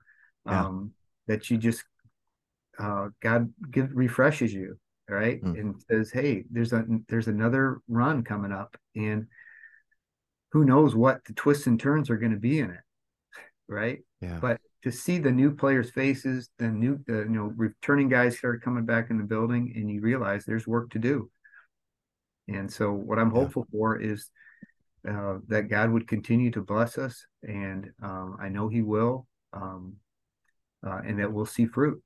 um, 0.45 0.91
yeah. 1.27 1.35
that 1.35 1.49
you 1.49 1.57
just 1.57 1.83
uh, 2.79 3.07
God 3.21 3.53
give 3.71 3.89
refreshes 3.93 4.53
you, 4.53 4.77
right, 5.09 5.41
mm. 5.41 5.59
and 5.59 5.81
says, 5.89 6.11
"Hey, 6.11 6.43
there's 6.51 6.73
a 6.73 6.85
there's 7.07 7.27
another 7.27 7.79
run 7.87 8.23
coming 8.23 8.51
up, 8.51 8.77
and 8.95 9.27
who 10.51 10.65
knows 10.65 10.95
what 10.95 11.23
the 11.25 11.33
twists 11.33 11.67
and 11.67 11.79
turns 11.79 12.09
are 12.09 12.17
going 12.17 12.33
to 12.33 12.37
be 12.37 12.59
in 12.59 12.71
it." 12.71 12.79
right? 13.67 13.99
Yeah. 14.21 14.39
But 14.41 14.59
to 14.85 14.91
see 14.91 15.17
the 15.17 15.31
new 15.31 15.49
players' 15.49 15.89
faces, 15.89 16.51
the 16.59 16.67
new, 16.67 16.99
the, 17.07 17.23
you 17.23 17.29
know, 17.29 17.51
returning 17.57 18.07
guys 18.07 18.37
start 18.37 18.61
coming 18.61 18.85
back 18.85 19.09
in 19.09 19.17
the 19.17 19.23
building, 19.23 19.73
and 19.75 19.89
you 19.89 19.99
realize 19.99 20.45
there's 20.45 20.67
work 20.67 20.91
to 20.91 20.99
do. 20.99 21.27
And 22.47 22.71
so, 22.71 22.91
what 22.91 23.17
I'm 23.17 23.33
yeah. 23.33 23.41
hopeful 23.41 23.65
for 23.71 23.99
is 23.99 24.29
uh, 25.09 25.39
that 25.47 25.69
God 25.69 25.89
would 25.89 26.07
continue 26.07 26.51
to 26.51 26.61
bless 26.61 26.99
us, 26.99 27.25
and 27.41 27.89
um, 28.03 28.37
I 28.39 28.49
know 28.49 28.67
He 28.67 28.83
will, 28.83 29.25
um, 29.53 29.95
uh, 30.85 30.99
and 31.03 31.19
that 31.19 31.33
we'll 31.33 31.47
see 31.47 31.65
fruit, 31.65 31.99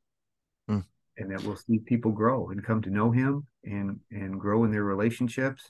mm. 0.70 0.86
and 1.18 1.32
that 1.32 1.44
we'll 1.44 1.58
see 1.58 1.80
people 1.80 2.14
grow 2.14 2.48
and 2.48 2.64
come 2.64 2.82
to 2.84 2.90
know 2.90 3.12
Him, 3.12 3.46
and 3.66 4.00
and 4.10 4.40
grow 4.40 4.64
in 4.64 4.72
their 4.72 4.86
relationships, 4.86 5.70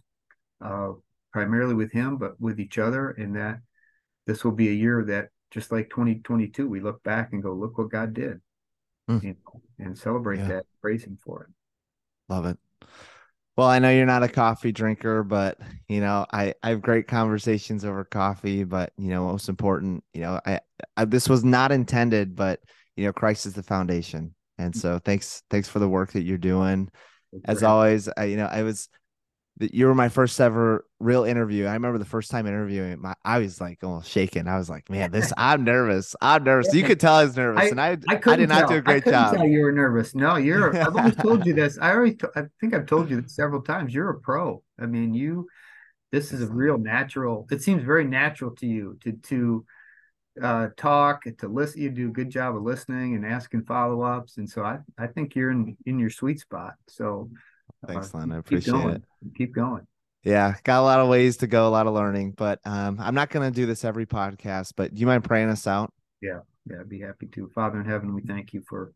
uh, 0.64 0.92
primarily 1.34 1.74
with 1.74 1.92
Him, 1.92 2.18
but 2.18 2.40
with 2.40 2.60
each 2.60 2.78
other, 2.78 3.10
and 3.10 3.36
that 3.36 3.62
this 4.28 4.44
will 4.44 4.52
be 4.52 4.70
a 4.70 4.74
year 4.74 5.04
that 5.06 5.30
just 5.52 5.72
like 5.72 5.90
2022, 5.90 6.68
we 6.68 6.80
look 6.80 7.04
back 7.04 7.34
and 7.34 7.42
go, 7.42 7.54
look 7.54 7.78
what 7.78 7.92
God 7.92 8.14
did, 8.14 8.40
mm. 9.10 9.24
you 9.24 9.30
know, 9.30 9.62
and 9.80 9.98
celebrate 9.98 10.40
yeah. 10.40 10.48
that, 10.48 10.66
praise 10.82 11.04
Him 11.04 11.18
for 11.24 11.44
it. 11.44 11.50
Love 12.32 12.46
it. 12.46 12.58
Well, 13.58 13.68
I 13.68 13.80
know 13.80 13.90
you're 13.92 14.06
not 14.06 14.24
a 14.24 14.30
coffee 14.30 14.72
drinker, 14.72 15.22
but 15.22 15.58
you 15.90 16.00
know, 16.00 16.26
I, 16.32 16.54
I 16.64 16.70
have 16.70 16.82
great 16.82 17.08
conversations 17.08 17.84
over 17.84 18.06
coffee. 18.06 18.64
But 18.64 18.94
you 18.98 19.10
know, 19.10 19.26
most 19.26 19.50
important, 19.50 20.04
you 20.14 20.22
know, 20.22 20.40
I, 20.46 20.62
I 20.96 21.04
this 21.04 21.28
was 21.28 21.44
not 21.44 21.74
intended, 21.74 22.38
but 22.38 22.62
you 22.96 23.06
know, 23.06 23.12
Christ 23.12 23.46
is 23.46 23.56
the 23.56 23.64
foundation, 23.64 24.34
and 24.58 24.74
so 24.74 24.98
thanks 25.00 25.44
thanks 25.50 25.68
for 25.68 25.80
the 25.80 25.90
work 25.90 26.14
that 26.14 26.22
you're 26.22 26.38
doing. 26.38 26.90
As 27.46 27.62
always, 27.62 28.08
I, 28.16 28.26
you 28.26 28.38
know, 28.38 28.46
I 28.46 28.64
was 28.64 28.88
you 29.60 29.88
were 29.88 29.96
my 29.96 30.08
first 30.08 30.40
ever 30.40 30.86
real 31.00 31.26
interview. 31.26 31.66
I 31.66 31.74
remember 31.74 31.98
the 31.98 32.06
first 32.06 32.32
time 32.32 32.48
interviewing, 32.48 33.02
my 33.02 33.14
I 33.26 33.40
was 33.40 33.60
like 33.60 33.80
oh 33.84 34.02
shaking. 34.02 34.48
I 34.48 34.58
was 34.58 34.70
like, 34.70 34.90
man, 34.90 35.12
this 35.12 35.34
I'm 35.38 35.64
nervous. 35.64 36.16
I'm 36.22 36.44
nervous. 36.44 36.74
You 36.74 36.84
could 36.84 37.00
tell 37.00 37.16
I 37.16 37.26
was 37.26 37.36
nervous, 37.36 37.64
I, 37.64 37.68
and 37.68 37.82
I 37.82 37.98
I, 38.08 38.22
I 38.26 38.36
did 38.38 38.50
not 38.50 38.60
tell. 38.60 38.70
do 38.70 38.76
a 38.76 38.82
great 38.82 39.06
I 39.08 39.12
job. 39.12 39.36
Tell 39.36 39.46
you 39.46 39.62
were 39.62 39.72
nervous. 39.72 40.16
No, 40.16 40.38
you're. 40.38 40.76
I've 40.82 40.96
always 40.96 41.16
told 41.16 41.46
you 41.46 41.54
this. 41.54 41.78
I 41.78 41.92
already. 41.92 42.18
I 42.36 42.44
think 42.60 42.74
I've 42.74 42.86
told 42.86 43.10
you 43.10 43.22
this 43.22 43.36
several 43.36 43.62
times. 43.62 43.94
You're 43.94 44.10
a 44.10 44.20
pro. 44.20 44.64
I 44.80 44.86
mean, 44.86 45.14
you. 45.14 45.48
This 46.12 46.32
is 46.32 46.42
a 46.42 46.48
real 46.48 46.78
natural. 46.78 47.46
It 47.52 47.62
seems 47.62 47.84
very 47.84 48.06
natural 48.06 48.52
to 48.56 48.66
you 48.66 48.98
to 49.04 49.12
to 49.12 49.66
uh, 50.42 50.68
talk 50.78 51.24
to 51.24 51.48
listen. 51.48 51.82
You 51.82 51.90
do 51.90 52.08
a 52.08 52.14
good 52.14 52.30
job 52.30 52.56
of 52.56 52.64
listening 52.64 53.16
and 53.16 53.26
asking 53.26 53.66
follow 53.66 54.02
ups, 54.02 54.38
and 54.38 54.50
so 54.50 54.64
I 54.64 54.80
I 54.98 55.08
think 55.08 55.36
you're 55.36 55.52
in 55.52 55.76
in 55.86 56.00
your 56.00 56.10
sweet 56.10 56.40
spot. 56.40 56.76
So 56.88 57.30
Thanks, 57.88 58.14
Len. 58.14 58.32
I 58.32 58.38
appreciate 58.38 58.76
it. 58.76 59.04
Keep 59.38 59.56
going. 59.56 59.86
Yeah, 60.24 60.56
got 60.64 60.82
a 60.82 60.84
lot 60.84 61.00
of 61.00 61.08
ways 61.08 61.38
to 61.38 61.48
go, 61.48 61.68
a 61.68 61.70
lot 61.70 61.88
of 61.88 61.94
learning, 61.94 62.34
but 62.34 62.60
um, 62.66 62.98
I'm 63.00 63.16
not 63.16 63.30
going 63.30 63.50
to 63.50 63.56
do 63.56 63.66
this 63.66 63.86
every 63.86 64.06
podcast. 64.06 64.74
But 64.76 64.94
do 64.94 65.00
you 65.00 65.08
mind 65.08 65.24
praying 65.24 65.50
us 65.50 65.66
out? 65.66 65.94
Yeah, 66.22 66.40
yeah, 66.70 66.82
I'd 66.82 66.90
be 66.90 67.00
happy 67.00 67.28
to. 67.28 67.50
Father 67.56 67.80
in 67.80 67.88
heaven, 67.88 68.14
we 68.14 68.22
thank 68.24 68.52
you 68.54 68.62
for 68.68 68.92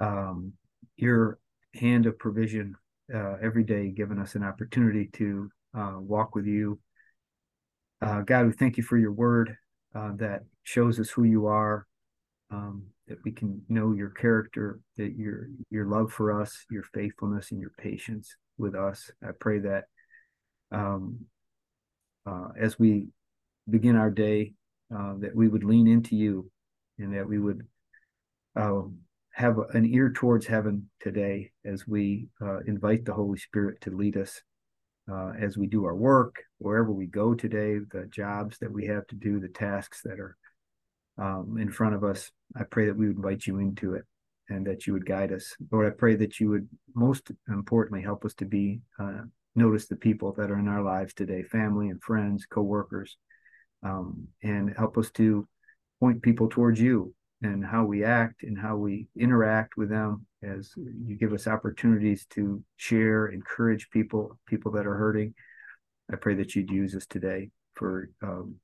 um, 0.00 0.52
your 0.96 1.38
hand 1.74 2.06
of 2.06 2.18
provision 2.18 2.74
uh, 3.14 3.34
every 3.40 3.62
day, 3.62 3.90
giving 3.90 4.18
us 4.18 4.34
an 4.34 4.42
opportunity 4.42 5.08
to 5.12 5.48
uh, 5.78 5.94
walk 5.98 6.34
with 6.34 6.46
you. 6.46 6.80
Uh, 8.02 8.22
God, 8.22 8.46
we 8.46 8.52
thank 8.52 8.76
you 8.76 8.82
for 8.82 8.98
your 8.98 9.12
word 9.12 9.56
uh, 9.94 10.10
that 10.16 10.42
shows 10.64 10.98
us 10.98 11.08
who 11.08 11.22
you 11.22 11.46
are. 11.46 11.86
Um, 12.50 12.86
that 13.08 13.18
we 13.24 13.32
can 13.32 13.62
know 13.68 13.92
your 13.92 14.10
character, 14.10 14.80
that 14.96 15.16
your 15.16 15.48
your 15.70 15.86
love 15.86 16.12
for 16.12 16.40
us, 16.40 16.64
your 16.70 16.82
faithfulness, 16.94 17.50
and 17.50 17.60
your 17.60 17.72
patience 17.78 18.36
with 18.58 18.74
us. 18.74 19.10
I 19.22 19.30
pray 19.38 19.60
that 19.60 19.84
um, 20.72 21.20
uh, 22.26 22.48
as 22.58 22.78
we 22.78 23.08
begin 23.68 23.96
our 23.96 24.10
day, 24.10 24.54
uh, 24.94 25.14
that 25.18 25.34
we 25.34 25.48
would 25.48 25.64
lean 25.64 25.86
into 25.86 26.16
you, 26.16 26.50
and 26.98 27.14
that 27.14 27.28
we 27.28 27.38
would 27.38 27.66
uh, 28.56 28.82
have 29.32 29.58
an 29.74 29.84
ear 29.86 30.10
towards 30.10 30.46
heaven 30.46 30.88
today 31.00 31.52
as 31.64 31.86
we 31.86 32.26
uh, 32.40 32.60
invite 32.60 33.04
the 33.04 33.14
Holy 33.14 33.38
Spirit 33.38 33.80
to 33.82 33.90
lead 33.90 34.16
us 34.16 34.40
uh, 35.10 35.32
as 35.38 35.56
we 35.56 35.66
do 35.66 35.84
our 35.84 35.94
work, 35.94 36.42
wherever 36.58 36.92
we 36.92 37.06
go 37.06 37.34
today, 37.34 37.78
the 37.92 38.06
jobs 38.06 38.58
that 38.58 38.72
we 38.72 38.86
have 38.86 39.06
to 39.06 39.14
do, 39.14 39.38
the 39.38 39.48
tasks 39.48 40.00
that 40.04 40.18
are 40.18 40.36
um, 41.18 41.56
in 41.60 41.70
front 41.70 41.94
of 41.94 42.04
us. 42.04 42.30
I 42.56 42.64
pray 42.64 42.86
that 42.86 42.96
we 42.96 43.08
would 43.08 43.16
invite 43.16 43.46
you 43.46 43.58
into 43.58 43.94
it 43.94 44.04
and 44.48 44.66
that 44.66 44.86
you 44.86 44.92
would 44.92 45.06
guide 45.06 45.32
us. 45.32 45.54
Lord, 45.70 45.86
I 45.86 45.96
pray 45.96 46.16
that 46.16 46.38
you 46.38 46.50
would 46.50 46.68
most 46.94 47.30
importantly 47.48 48.02
help 48.02 48.24
us 48.24 48.34
to 48.34 48.44
be 48.44 48.80
uh, 48.98 49.22
notice 49.54 49.86
the 49.86 49.96
people 49.96 50.32
that 50.34 50.50
are 50.50 50.58
in 50.58 50.68
our 50.68 50.82
lives 50.82 51.14
today, 51.14 51.42
family 51.42 51.88
and 51.88 52.02
friends, 52.02 52.46
coworkers, 52.46 53.16
um, 53.82 54.28
and 54.42 54.74
help 54.76 54.96
us 54.98 55.10
to 55.12 55.46
point 56.00 56.22
people 56.22 56.48
towards 56.48 56.80
you 56.80 57.14
and 57.42 57.64
how 57.64 57.84
we 57.84 58.04
act 58.04 58.42
and 58.42 58.58
how 58.58 58.76
we 58.76 59.06
interact 59.18 59.76
with 59.76 59.88
them 59.88 60.26
as 60.42 60.72
you 60.76 61.16
give 61.16 61.32
us 61.32 61.46
opportunities 61.46 62.26
to 62.30 62.62
share, 62.76 63.26
encourage 63.26 63.90
people, 63.90 64.38
people 64.46 64.72
that 64.72 64.86
are 64.86 64.96
hurting. 64.96 65.34
I 66.12 66.16
pray 66.16 66.34
that 66.36 66.54
you'd 66.54 66.70
use 66.70 66.94
us 66.94 67.06
today 67.06 67.50
for 67.74 68.10
um, 68.22 68.56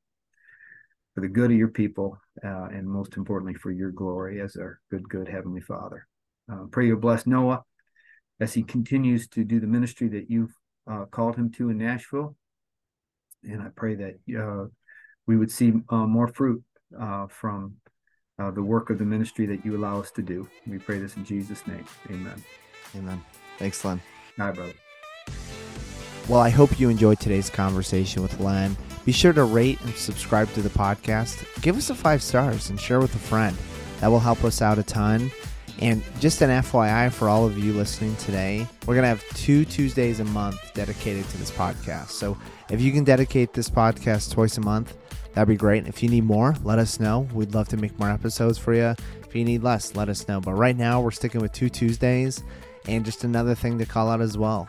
for 1.15 1.21
the 1.21 1.29
good 1.29 1.51
of 1.51 1.57
your 1.57 1.69
people, 1.69 2.19
uh, 2.45 2.69
and 2.73 2.89
most 2.89 3.17
importantly 3.17 3.55
for 3.55 3.71
your 3.71 3.91
glory 3.91 4.41
as 4.41 4.57
our 4.57 4.81
good, 4.91 5.09
good 5.09 5.29
heavenly 5.29 5.61
Father. 5.61 6.07
Uh, 6.51 6.65
pray 6.71 6.87
you 6.87 6.97
bless 6.97 7.27
Noah 7.27 7.63
as 8.41 8.55
he 8.55 8.63
continues 8.63 9.29
to 9.29 9.45
do 9.45 9.61
the 9.61 9.67
ministry 9.67 10.09
that 10.09 10.31
you've 10.31 10.55
uh, 10.91 11.05
called 11.07 11.37
him 11.37 11.51
to 11.53 11.71
in 11.71 11.79
Nashville, 11.79 12.35
and 13.45 13.63
I 13.63 13.69
pray 13.75 13.95
that 13.95 14.15
uh, 14.39 14.67
we 15.27 15.37
would 15.37 15.51
see 15.51 15.73
uh, 15.89 16.07
more 16.07 16.29
fruit 16.29 16.63
uh, 17.01 17.27
from 17.29 17.75
uh, 18.39 18.51
the 18.51 18.63
work 18.63 18.91
of 18.91 18.99
the 18.99 19.05
ministry 19.05 19.47
that 19.47 19.65
you 19.65 19.77
allow 19.77 20.01
us 20.01 20.11
to 20.13 20.23
do. 20.23 20.49
We 20.67 20.79
pray 20.79 20.99
this 20.99 21.17
in 21.17 21.25
Jesus' 21.25 21.67
name. 21.67 21.85
Amen. 22.11 22.43
Amen. 22.97 23.23
Thanks, 23.59 23.85
Len. 23.85 24.01
Hi, 24.39 24.51
brother. 24.51 24.73
Well, 26.29 26.41
I 26.41 26.51
hope 26.51 26.79
you 26.79 26.89
enjoyed 26.89 27.21
today's 27.21 27.51
conversation 27.51 28.23
with 28.23 28.39
Len. 28.41 28.77
Be 29.05 29.13
sure 29.13 29.33
to 29.33 29.45
rate 29.45 29.81
and 29.81 29.95
subscribe 29.95 30.53
to 30.55 30.63
the 30.63 30.69
podcast. 30.69 31.45
Give 31.63 31.77
us 31.77 31.91
a 31.91 31.95
five 31.95 32.23
stars 32.23 32.71
and 32.71 32.81
share 32.81 33.01
with 33.01 33.15
a 33.15 33.19
friend. 33.19 33.57
That 34.01 34.09
will 34.09 34.21
help 34.21 34.45
us 34.45 34.63
out 34.63 34.79
a 34.79 34.83
ton. 34.83 35.31
And 35.81 36.03
just 36.21 36.43
an 36.43 36.51
FYI 36.51 37.13
for 37.13 37.29
all 37.29 37.45
of 37.45 37.59
you 37.59 37.73
listening 37.73 38.15
today, 38.17 38.67
we're 38.87 38.95
going 38.95 39.03
to 39.03 39.09
have 39.09 39.25
two 39.35 39.65
Tuesdays 39.65 40.21
a 40.21 40.25
month 40.25 40.73
dedicated 40.75 41.29
to 41.31 41.39
this 41.39 41.51
podcast. 41.51 42.11
So 42.11 42.37
if 42.71 42.81
you 42.81 42.93
can 42.93 43.05
dedicate 43.05 43.53
this 43.53 43.69
podcast 43.69 44.33
twice 44.33 44.59
a 44.59 44.61
month, 44.61 44.95
That'd 45.35 45.49
be 45.49 45.57
great. 45.57 45.87
If 45.87 46.03
you 46.03 46.09
need 46.09 46.25
more, 46.25 46.55
let 46.63 46.79
us 46.79 47.01
know. 47.01 47.21
We'd 47.33 47.55
love 47.55 47.69
to 47.69 47.77
make 47.77 47.99
more 47.99 48.11
episodes 48.11 48.59
for 48.59 48.75
you. 48.75 48.95
If 49.23 49.35
you 49.35 49.45
need 49.45 49.63
less, 49.63 49.95
let 49.95 50.09
us 50.09 50.29
know. 50.29 50.41
But 50.41 50.55
right 50.55 50.77
now, 50.77 51.01
we're 51.01 51.11
sticking 51.11 51.41
with 51.41 51.53
two 51.53 51.71
Tuesdays. 51.71 52.43
And 52.87 53.05
just 53.05 53.25
another 53.25 53.55
thing 53.55 53.79
to 53.79 53.87
call 53.87 54.11
out 54.11 54.21
as 54.21 54.37
well 54.37 54.69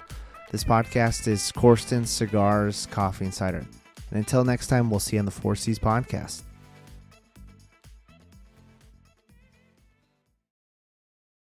this 0.51 0.63
podcast 0.63 1.27
is 1.27 1.51
Corsten 1.51 2.05
Cigars, 2.05 2.87
Coffee, 2.91 3.25
and 3.25 3.33
Cider. 3.33 3.65
And 4.13 4.19
until 4.19 4.43
next 4.45 4.67
time, 4.67 4.91
we'll 4.91 4.99
see 4.99 5.15
you 5.15 5.19
on 5.21 5.25
the 5.25 5.31
Four 5.31 5.55
Cs 5.55 5.79
podcast. 5.79 6.43